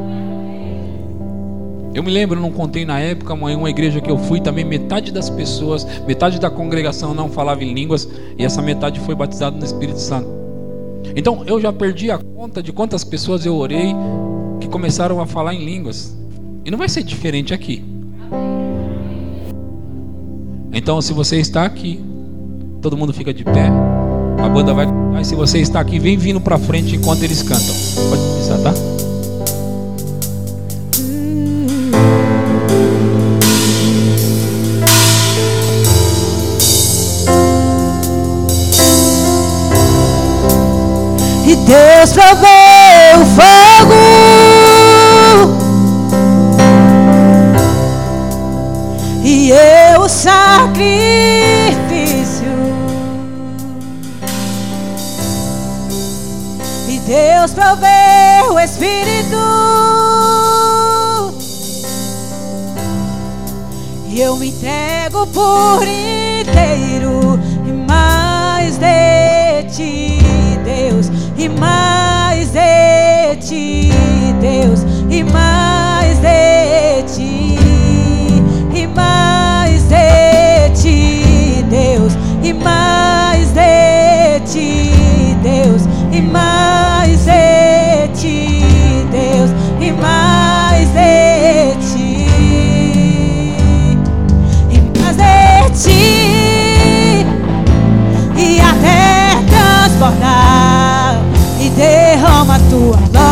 Eu 1.93 2.03
me 2.03 2.11
lembro, 2.11 2.41
não 2.41 2.53
contei 2.53 2.85
na 2.85 3.01
época, 3.01 3.35
mas 3.35 3.57
uma 3.57 3.69
igreja 3.69 4.01
que 4.01 4.11
eu 4.11 4.17
fui 4.17 4.41
também, 4.41 4.65
metade 4.65 5.11
das 5.11 5.29
pessoas, 5.29 5.85
metade 6.07 6.39
da 6.39 6.49
congregação 6.49 7.13
não 7.13 7.29
falava 7.29 7.65
em 7.65 7.75
línguas 7.75 8.09
e 8.39 8.45
essa 8.45 8.63
metade 8.63 9.01
foi 9.01 9.15
batizada 9.15 9.57
no 9.57 9.65
Espírito 9.65 9.99
Santo. 9.99 10.29
Então 11.17 11.43
eu 11.47 11.61
já 11.61 11.73
perdi 11.73 12.11
a 12.11 12.19
conta 12.19 12.63
de 12.63 12.73
quantas 12.73 13.03
pessoas 13.03 13.45
eu 13.45 13.57
orei 13.57 13.93
que 14.61 14.69
começaram 14.69 15.21
a 15.21 15.27
falar 15.27 15.55
em 15.55 15.65
línguas. 15.65 16.17
E 16.65 16.71
não 16.71 16.79
vai 16.79 16.89
ser 16.89 17.03
diferente 17.03 17.53
aqui. 17.53 17.83
Então, 20.73 21.01
se 21.03 21.13
você 21.13 21.39
está 21.39 21.65
aqui, 21.65 22.01
todo 22.81 22.97
mundo 22.97 23.13
fica 23.13 23.35
de 23.35 23.45
pé. 23.45 23.71
A 24.39 24.49
banda 24.49 24.73
vai. 24.73 24.87
E 25.21 25.25
se 25.25 25.35
você 25.35 25.59
está 25.59 25.81
aqui, 25.81 25.99
vem 25.99 26.17
vindo 26.17 26.41
para 26.41 26.59
frente 26.59 26.95
enquanto 26.95 27.23
eles 27.23 27.43
cantam. 27.43 27.75
Pode 28.09 28.23
começar, 28.23 28.59
tá? 28.59 28.90
Deus 41.71 42.13
provou 42.13 43.23
o 43.23 43.27
fogo 43.37 43.95
e 49.23 49.53
eu 49.53 50.01
o 50.01 50.09
sacrifício. 50.09 50.91
E 56.89 56.99
Deus 57.07 57.53
proveu 57.53 58.55
o 58.55 58.59
Espírito 58.59 59.37
e 64.09 64.21
eu 64.21 64.35
me 64.35 64.49
entrego 64.49 65.25
por 65.29 65.85
inteiro 65.85 66.20
mais 71.59 72.51
de 72.51 73.37
ti, 73.37 73.91
Deus, 74.41 74.85
e 75.11 75.23
mais 75.25 76.19
de 76.19 76.29
ti, 76.29 76.60
tua 102.71 102.97
glória 103.11 103.30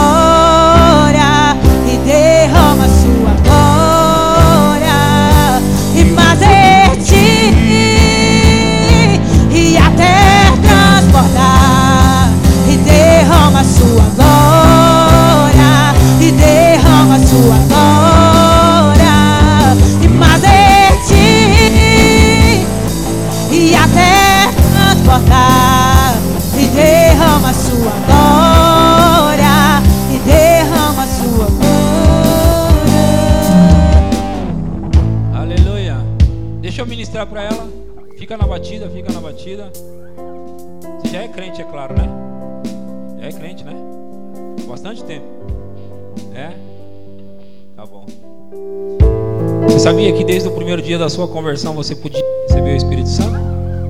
primeiro 50.68 50.86
dia 50.86 50.98
da 50.98 51.08
sua 51.08 51.26
conversão 51.26 51.72
você 51.72 51.94
podia 51.94 52.22
receber 52.46 52.74
o 52.74 52.76
Espírito 52.76 53.08
Santo? 53.08 53.40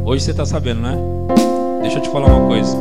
Hoje 0.04 0.22
você 0.22 0.30
está 0.30 0.46
sabendo, 0.46 0.80
né? 0.82 0.96
Deixa 1.82 1.98
eu 1.98 2.02
te 2.02 2.08
falar 2.08 2.28
uma 2.28 2.46
coisa. 2.46 2.76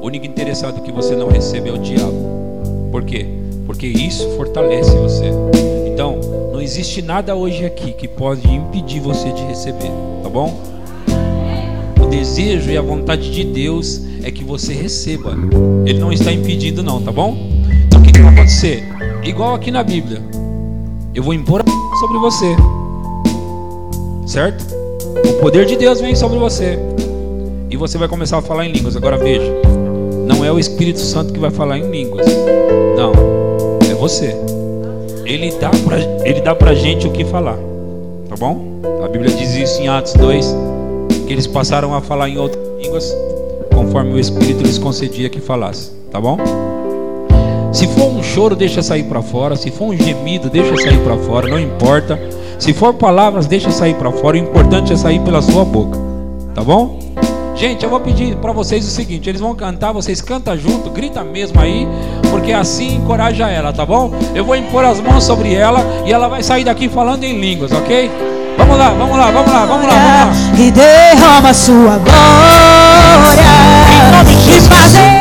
O 0.00 0.06
único 0.06 0.24
interessado 0.24 0.80
que 0.82 0.92
você 0.92 1.16
não 1.16 1.26
recebe 1.26 1.68
é 1.68 1.72
o 1.72 1.78
diabo. 1.78 2.14
Por 2.92 3.02
quê? 3.02 3.26
Porque 3.66 3.88
isso 3.88 4.30
fortalece 4.36 4.96
você. 4.98 5.32
Então, 5.92 6.20
não 6.52 6.60
existe 6.60 7.02
nada 7.02 7.34
hoje 7.34 7.64
aqui 7.64 7.90
que 7.92 8.06
pode 8.06 8.48
impedir 8.48 9.00
você 9.00 9.32
de 9.32 9.42
receber, 9.42 9.90
tá 10.22 10.28
bom? 10.28 10.60
O 12.00 12.06
desejo 12.06 12.70
e 12.70 12.76
a 12.76 12.82
vontade 12.82 13.32
de 13.32 13.42
Deus 13.42 14.00
é 14.22 14.30
que 14.30 14.44
você 14.44 14.72
receba. 14.72 15.36
Ele 15.84 15.98
não 15.98 16.12
está 16.12 16.30
impedindo, 16.30 16.84
não, 16.84 17.02
tá 17.02 17.10
bom? 17.10 17.36
Então, 17.84 18.00
o 18.00 18.04
que, 18.04 18.12
que 18.12 18.20
vai 18.20 18.32
acontecer? 18.32 18.84
Igual 19.24 19.56
aqui 19.56 19.72
na 19.72 19.82
Bíblia, 19.82 20.22
eu 21.12 21.24
vou 21.24 21.34
impor 21.34 21.62
a 21.62 21.81
sobre 22.02 22.18
você, 22.18 22.56
certo? 24.26 24.66
O 25.24 25.34
poder 25.34 25.66
de 25.66 25.76
Deus 25.76 26.00
vem 26.00 26.16
sobre 26.16 26.36
você 26.36 26.76
e 27.70 27.76
você 27.76 27.96
vai 27.96 28.08
começar 28.08 28.38
a 28.38 28.42
falar 28.42 28.66
em 28.66 28.72
línguas. 28.72 28.96
Agora 28.96 29.16
veja, 29.16 29.54
não 30.26 30.44
é 30.44 30.50
o 30.50 30.58
Espírito 30.58 30.98
Santo 30.98 31.32
que 31.32 31.38
vai 31.38 31.52
falar 31.52 31.78
em 31.78 31.88
línguas, 31.88 32.26
não, 32.96 33.12
é 33.88 33.94
você 33.94 34.36
ele 35.24 35.52
dá 35.52 35.70
pra, 35.70 35.98
ele 36.24 36.40
dá 36.40 36.56
pra 36.56 36.74
gente 36.74 37.06
o 37.06 37.12
que 37.12 37.24
falar. 37.24 37.56
Tá 38.28 38.34
bom? 38.36 38.80
A 39.04 39.06
Bíblia 39.06 39.30
diz 39.30 39.54
isso 39.54 39.80
em 39.80 39.86
Atos 39.86 40.14
2, 40.14 40.56
que 41.28 41.32
eles 41.32 41.46
passaram 41.46 41.94
a 41.94 42.00
falar 42.00 42.28
em 42.28 42.36
outras 42.36 42.66
línguas 42.82 43.16
conforme 43.72 44.14
o 44.14 44.18
Espírito 44.18 44.64
lhes 44.64 44.76
concedia 44.76 45.30
que 45.30 45.40
falasse, 45.40 45.92
tá 46.10 46.20
bom? 46.20 46.36
Se 47.72 47.86
for 47.88 48.04
um 48.04 48.22
choro, 48.22 48.54
deixa 48.54 48.82
sair 48.82 49.04
para 49.04 49.22
fora. 49.22 49.56
Se 49.56 49.70
for 49.70 49.86
um 49.86 49.96
gemido, 49.96 50.50
deixa 50.50 50.76
sair 50.76 50.98
para 50.98 51.16
fora. 51.16 51.48
Não 51.48 51.58
importa. 51.58 52.20
Se 52.58 52.72
for 52.72 52.92
palavras, 52.94 53.46
deixa 53.46 53.70
sair 53.70 53.94
para 53.94 54.12
fora. 54.12 54.36
O 54.36 54.40
importante 54.40 54.92
é 54.92 54.96
sair 54.96 55.20
pela 55.20 55.40
sua 55.40 55.64
boca, 55.64 55.98
tá 56.54 56.62
bom? 56.62 57.00
Gente, 57.56 57.84
eu 57.84 57.90
vou 57.90 58.00
pedir 58.00 58.36
para 58.36 58.52
vocês 58.52 58.86
o 58.86 58.90
seguinte: 58.90 59.28
eles 59.28 59.40
vão 59.40 59.54
cantar, 59.54 59.92
vocês 59.92 60.20
cantam 60.20 60.56
junto, 60.56 60.90
grita 60.90 61.24
mesmo 61.24 61.60
aí, 61.60 61.88
porque 62.30 62.52
assim 62.52 62.96
encoraja 62.96 63.48
ela, 63.48 63.72
tá 63.72 63.86
bom? 63.86 64.12
Eu 64.34 64.44
vou 64.44 64.54
impor 64.54 64.84
as 64.84 65.00
mãos 65.00 65.24
sobre 65.24 65.54
ela 65.54 65.80
e 66.04 66.12
ela 66.12 66.28
vai 66.28 66.42
sair 66.42 66.64
daqui 66.64 66.88
falando 66.88 67.24
em 67.24 67.40
línguas, 67.40 67.72
ok? 67.72 68.10
Vamos 68.58 68.78
lá, 68.78 68.90
vamos 68.90 69.16
lá, 69.16 69.30
vamos 69.30 69.52
lá, 69.52 69.64
vamos 69.64 69.86
lá, 69.86 69.94
vamos 69.94 70.56
lá. 70.56 70.58
E 70.58 70.70
derrama 70.70 71.54
sua 71.54 71.98
glória. 71.98 73.42
Em 73.90 74.16
nome 74.16 74.34
de 74.36 74.52
Jesus. 74.52 75.11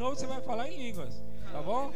Novo, 0.00 0.16
você 0.16 0.26
vai 0.26 0.40
falar 0.40 0.66
em 0.68 0.78
línguas. 0.78 1.22
Tá 1.52 1.60
bom? 1.60 1.90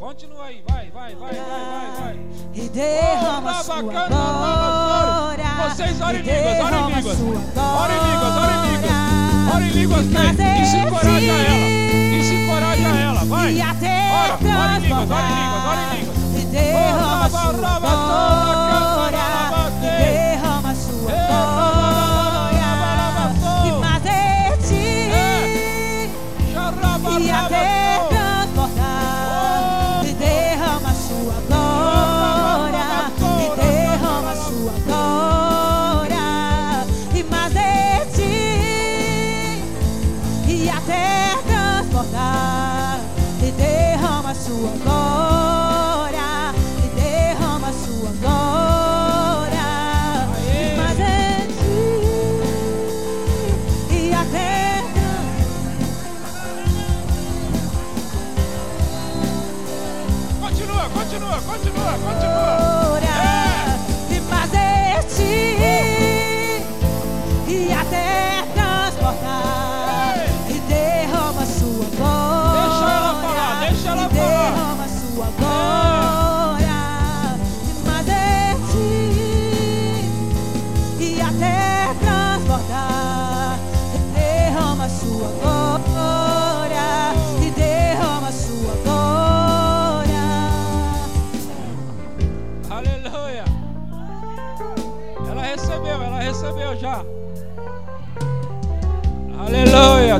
Continua 0.00 0.44
aí, 0.46 0.62
vai, 0.66 0.90
vai, 0.90 1.14
vai, 1.14 1.34
vai, 1.34 1.44
vai, 1.44 1.90
vai. 2.00 2.18
E 2.54 2.68
derrama 2.70 3.50
Oh, 3.60 3.62
sua 3.62 3.82
bacana, 3.82 4.08
glória. 4.08 5.44
Vocês 5.68 6.00
orem 6.00 6.20
em 6.20 6.24
E 6.24 6.32
línguas, 6.32 6.64
orem 6.64 6.80
em 6.80 6.94
línguas. 6.94 7.18
Orem 7.20 7.96
em 7.96 8.10
línguas, 8.10 8.36
orem 8.36 8.56
em 8.56 8.72
línguas. 8.72 8.90
glória. 8.90 9.54
Orem 9.54 9.68
em 9.68 9.72
línguas, 9.72 10.06
que 10.06 10.62
isso 10.62 10.76
encoraja 10.76 11.32
ela. 11.32 11.68
Isso 12.20 12.32
encoraja 12.34 12.88
ela, 12.88 13.24
vai. 13.26 13.52
E 13.52 13.60
Ora, 13.60 14.34
ora 14.34 14.76
em 14.76 14.80
línguas, 14.80 15.10
ora 15.10 15.26
em 15.28 15.34
línguas, 15.34 15.64
ora 15.66 15.80
em 15.82 16.00
línguas. 16.00 16.42
E 16.42 16.44
derrama 16.46 17.28
sua 17.30 17.52
raba, 17.52 17.88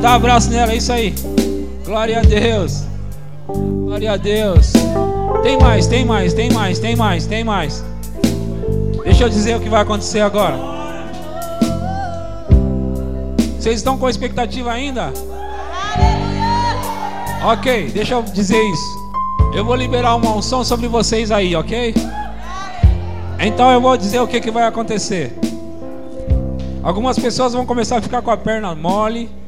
Dá 0.02 0.10
um 0.10 0.14
abraço 0.14 0.50
nela, 0.50 0.72
é 0.72 0.76
isso 0.76 0.92
aí. 0.92 1.14
Glória 1.84 2.18
a 2.18 2.22
Deus. 2.22 2.82
Glória 3.46 4.12
a 4.12 4.16
Deus. 4.16 4.72
Tem 5.44 5.56
mais, 5.56 5.86
tem 5.86 6.04
mais, 6.04 6.34
tem 6.34 6.50
mais, 6.50 6.78
tem 6.80 6.96
mais, 6.96 7.24
tem 7.24 7.44
mais. 7.44 7.84
Deixa 9.04 9.22
eu 9.22 9.28
dizer 9.28 9.56
o 9.56 9.60
que 9.60 9.68
vai 9.68 9.80
acontecer 9.80 10.18
agora. 10.18 10.58
Vocês 13.56 13.76
estão 13.76 13.96
com 13.96 14.08
expectativa 14.08 14.72
ainda? 14.72 15.12
Ok, 17.44 17.92
deixa 17.94 18.14
eu 18.14 18.24
dizer 18.24 18.60
isso. 18.60 19.12
Eu 19.54 19.64
vou 19.64 19.76
liberar 19.76 20.16
uma 20.16 20.34
unção 20.34 20.64
sobre 20.64 20.88
vocês 20.88 21.30
aí, 21.30 21.54
ok? 21.54 21.94
Então 23.38 23.70
eu 23.70 23.80
vou 23.80 23.96
dizer 23.96 24.18
o 24.18 24.26
que, 24.26 24.40
que 24.40 24.50
vai 24.50 24.64
acontecer. 24.64 25.32
Algumas 26.82 27.16
pessoas 27.16 27.52
vão 27.52 27.64
começar 27.64 27.98
a 27.98 28.02
ficar 28.02 28.20
com 28.20 28.32
a 28.32 28.36
perna 28.36 28.74
mole. 28.74 29.41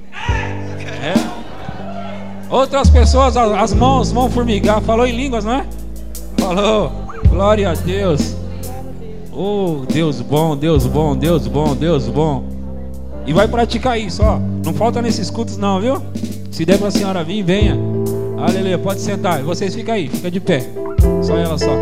Outras 2.55 2.89
pessoas, 2.89 3.37
as 3.37 3.75
mãos 3.75 4.13
vão 4.13 4.31
formigar. 4.31 4.81
Falou 4.83 5.05
em 5.05 5.11
línguas, 5.11 5.45
não 5.45 5.55
é? 5.55 5.67
Falou. 6.39 6.93
Glória 7.29 7.69
a 7.69 7.75
Deus. 7.75 8.37
Oh, 9.33 9.79
Deus 9.93 10.21
bom, 10.21 10.57
Deus 10.57 10.87
bom, 10.87 11.17
Deus 11.17 11.49
bom, 11.49 11.75
Deus 11.75 12.07
bom. 12.07 12.45
E 13.27 13.33
vai 13.33 13.49
praticar 13.49 13.99
isso, 13.99 14.23
ó. 14.23 14.39
Não 14.65 14.73
falta 14.73 15.03
nesses 15.03 15.31
cultos, 15.31 15.57
não, 15.57 15.81
viu? 15.81 16.01
Se 16.53 16.65
der 16.65 16.79
pra 16.79 16.93
senhora 16.93 17.25
vir, 17.25 17.43
venha. 17.43 17.77
Aleluia, 18.39 18.79
pode 18.79 19.01
sentar. 19.01 19.43
Vocês 19.43 19.75
ficam 19.75 19.93
aí, 19.93 20.09
fica 20.09 20.31
de 20.31 20.39
pé. 20.39 20.65
Só 21.23 21.37
ela 21.37 21.59
só. 21.59 21.73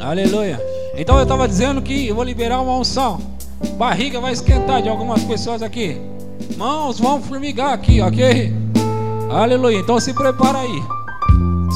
Aleluia. 0.00 0.58
Então 0.96 1.18
eu 1.18 1.24
estava 1.24 1.46
dizendo 1.46 1.82
que 1.82 2.08
eu 2.08 2.14
vou 2.14 2.24
liberar 2.24 2.62
uma 2.62 2.74
unção. 2.74 3.20
Barriga 3.76 4.18
vai 4.18 4.32
esquentar 4.32 4.80
de 4.80 4.88
algumas 4.88 5.22
pessoas 5.24 5.60
aqui. 5.60 6.00
Mãos 6.56 6.98
vão 6.98 7.20
formigar 7.20 7.74
aqui, 7.74 8.00
ok? 8.00 8.59
Aleluia. 9.30 9.78
Então 9.78 9.98
se 10.00 10.12
prepara 10.12 10.58
aí. 10.58 10.82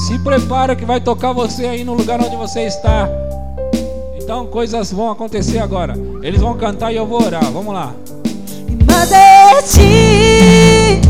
Se 0.06 0.18
prepara 0.18 0.74
que 0.74 0.84
vai 0.84 1.00
tocar 1.00 1.32
você 1.32 1.66
aí 1.66 1.84
no 1.84 1.94
lugar 1.94 2.20
onde 2.20 2.36
você 2.36 2.62
está. 2.66 3.08
Então 4.20 4.46
coisas 4.46 4.92
vão 4.92 5.10
acontecer 5.10 5.58
agora. 5.58 5.94
Eles 6.22 6.40
vão 6.40 6.56
cantar 6.56 6.92
e 6.92 6.96
eu 6.96 7.06
vou 7.06 7.22
orar. 7.22 7.44
Vamos 7.52 7.72
lá. 7.74 7.92
e 8.68 9.62
ti 9.62 11.00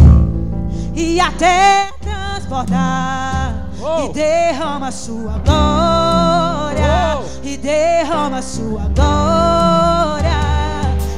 e 0.95 1.21
até 1.21 1.89
transportar 2.01 3.63
Oh. 3.87 4.07
e 4.07 4.13
derrama 4.15 4.91
sua 4.91 5.39
glória 5.45 7.19
Oh. 7.21 7.47
e 7.47 7.57
derrama 7.57 8.41
sua 8.43 8.83
glória 8.95 10.41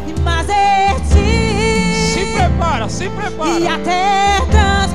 e 0.08 0.12
ti 1.08 2.14
Se 2.14 2.26
prepara, 2.36 2.88
se 2.88 3.08
prepara. 3.10 3.58
e 3.60 3.68
até 3.68 4.40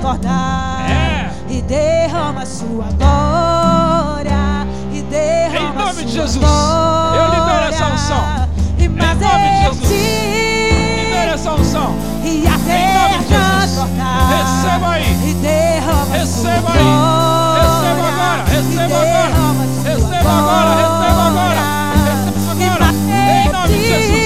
transportar 0.01 0.89
É. 0.89 1.29
e 1.49 1.61
derrama 1.61 2.45
sua 2.45 2.85
glória 2.97 4.67
e 4.91 5.01
derrama 5.03 5.69
Em 5.69 5.73
nome 5.77 5.93
sua 5.93 6.03
de 6.05 6.11
Jesus, 6.11 6.37
glória, 6.37 7.19
eu 7.19 7.29
libero 7.29 7.65
essa 7.69 7.85
unção. 7.85 8.49
e 8.79 8.89
mais 8.89 9.19
nome 9.19 9.49
de 9.49 9.63
Jesus. 9.63 9.91
Libera 9.91 11.31
essa 11.33 11.51
unção. 11.53 11.95
e 12.23 12.47
Em 12.47 13.19
de 13.19 13.27
Jesus. 13.27 13.27
transportar 13.27 14.29
Receba 14.29 14.89
aí. 14.91 15.29
e 15.29 15.33
derrama 15.35 16.17
Receba 16.17 16.61
sua 16.61 16.71
aí. 16.73 16.83
glória, 16.83 17.61
Receba 17.61 18.07
agora. 18.07 18.43
Receba 18.43 18.95
agora. 18.95 19.31
Receba 19.83 20.29
agora. 20.29 20.75
Receba 20.81 21.27
agora. 21.29 21.61
Receba 21.93 22.75
agora. 22.75 22.91
Em 23.11 23.51
nome 23.51 23.67
de 23.77 23.87
Jesus. 23.87 24.20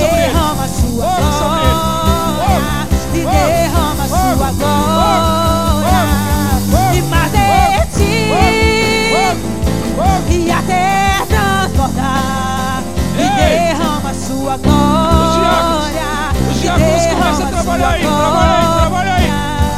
Sobre 0.00 0.20
eles. 0.20 0.32
derrama 0.32 0.66
sua 0.68 1.04
Fogo 1.06 1.32
sobre 1.32 1.60
Fogo. 1.66 2.58
e 3.14 3.16
derrama 3.26 4.04
sua 4.08 4.50
glória 4.52 6.00
e 6.90 7.02
Fogo. 8.30 9.40
Fogo. 9.96 10.24
e 10.30 10.50
até 10.50 11.24
transportar 11.28 12.82
e 13.16 13.18
derrama 13.36 14.14
sua 14.14 14.56
glória 14.56 16.00
Os 16.50 16.60
diáconos 16.60 17.06
começam 17.06 17.46
a 17.46 17.50
trabalhar 17.50 17.90
aí. 17.90 18.02
Trabalha 18.02 18.54
aí. 18.54 18.66
Trabalha 18.80 19.14
aí. 19.14 19.30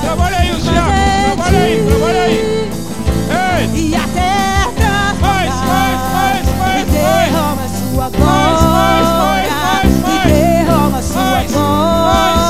Trabalha 0.02 0.36
aí 0.38 0.50
os 0.52 0.62
diáconos. 0.62 0.92
Trabalha 1.36 1.58
aí. 1.62 1.76
Trabalha 1.88 2.22
aí. 2.22 2.42
E 3.74 3.94
até 3.94 4.32
Mais, 5.20 5.20
transportar 5.20 5.20
mais, 5.20 5.54
mais, 5.68 6.00
mais, 6.12 6.41
sua 8.02 8.10
glória 8.10 9.52
e 9.84 10.28
derrama 10.28 11.02
sua 11.02 11.44
glória 11.52 12.41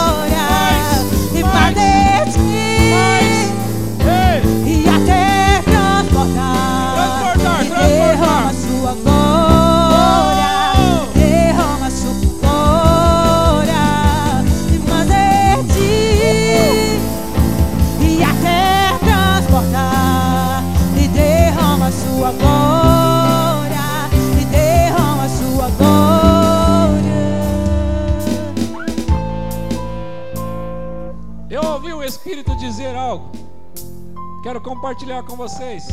compartilhar 34.93 35.22
com 35.22 35.36
vocês. 35.36 35.86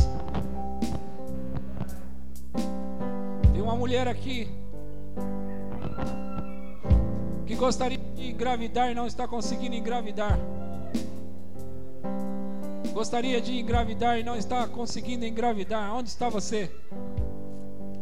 Tem 3.50 3.62
uma 3.62 3.74
mulher 3.74 4.06
aqui 4.06 4.46
que 7.46 7.54
gostaria 7.54 7.96
de 7.96 8.28
engravidar 8.28 8.90
e 8.90 8.94
não 8.94 9.06
está 9.06 9.26
conseguindo 9.26 9.74
engravidar. 9.74 10.38
Gostaria 12.92 13.40
de 13.40 13.58
engravidar 13.58 14.18
e 14.18 14.22
não 14.22 14.36
está 14.36 14.68
conseguindo 14.68 15.24
engravidar. 15.24 15.94
Onde 15.94 16.10
está 16.10 16.28
você? 16.28 16.70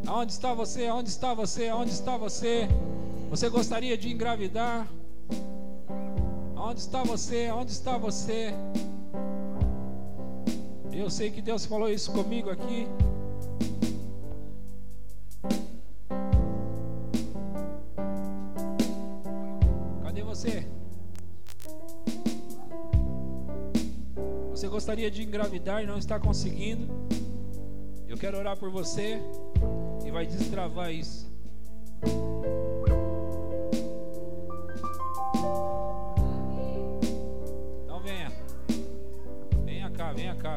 Aonde 0.05 0.33
está 0.33 0.53
você? 0.53 0.89
Aonde 0.89 1.11
está 1.11 1.33
você? 1.33 1.69
Aonde 1.69 1.93
está 1.93 2.17
você? 2.17 2.69
Você 3.31 3.49
gostaria 3.49 3.97
de 3.97 4.11
engravidar? 4.11 4.89
Aonde 6.57 6.81
está 6.81 7.05
você? 7.05 7.47
Aonde 7.47 7.71
está 7.71 7.97
você? 7.97 8.53
Eu 10.99 11.09
sei 11.09 11.31
que 11.31 11.41
Deus 11.41 11.65
falou 11.65 11.89
isso 11.89 12.11
comigo 12.11 12.51
aqui. 12.51 12.87
você? 20.39 20.65
Você 24.51 24.69
gostaria 24.69 25.11
de 25.11 25.23
engravidar 25.23 25.83
e 25.83 25.87
não 25.87 25.99
está 25.99 26.21
conseguindo? 26.21 26.87
Eu 28.07 28.17
quero 28.17 28.37
orar 28.37 28.57
por 28.57 28.71
você 28.71 29.21
e 30.05 30.11
vai 30.11 30.27
destravar 30.27 30.93
isso. 30.93 31.27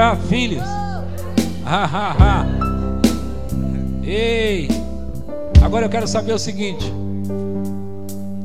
gerar 0.00 0.16
filhos. 0.16 0.64
Ei, 4.02 4.66
agora 5.62 5.84
eu 5.84 5.90
quero 5.90 6.08
saber 6.08 6.32
o 6.32 6.38
seguinte: 6.38 6.90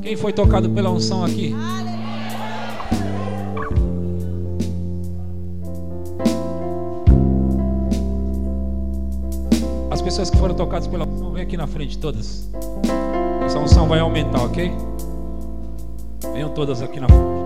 quem 0.02 0.18
foi 0.18 0.34
tocado 0.34 0.70
pela 0.70 0.90
unção 0.90 1.24
aqui? 1.24 1.56
As 9.90 10.02
pessoas 10.02 10.30
que 10.30 10.38
foram 10.38 10.56
tocadas 10.56 10.88
pela 10.88 11.08
unção, 11.08 11.32
vem 11.32 11.42
aqui 11.42 11.56
na 11.56 11.68
frente, 11.68 11.98
todas. 11.98 12.50
Essa 13.46 13.60
unção 13.60 13.88
vai 13.88 14.00
aumentar, 14.00 14.44
ok? 14.44 14.74
Venham 16.34 16.50
todas 16.50 16.82
aqui 16.82 17.00
na 17.00 17.08
frente. 17.08 17.45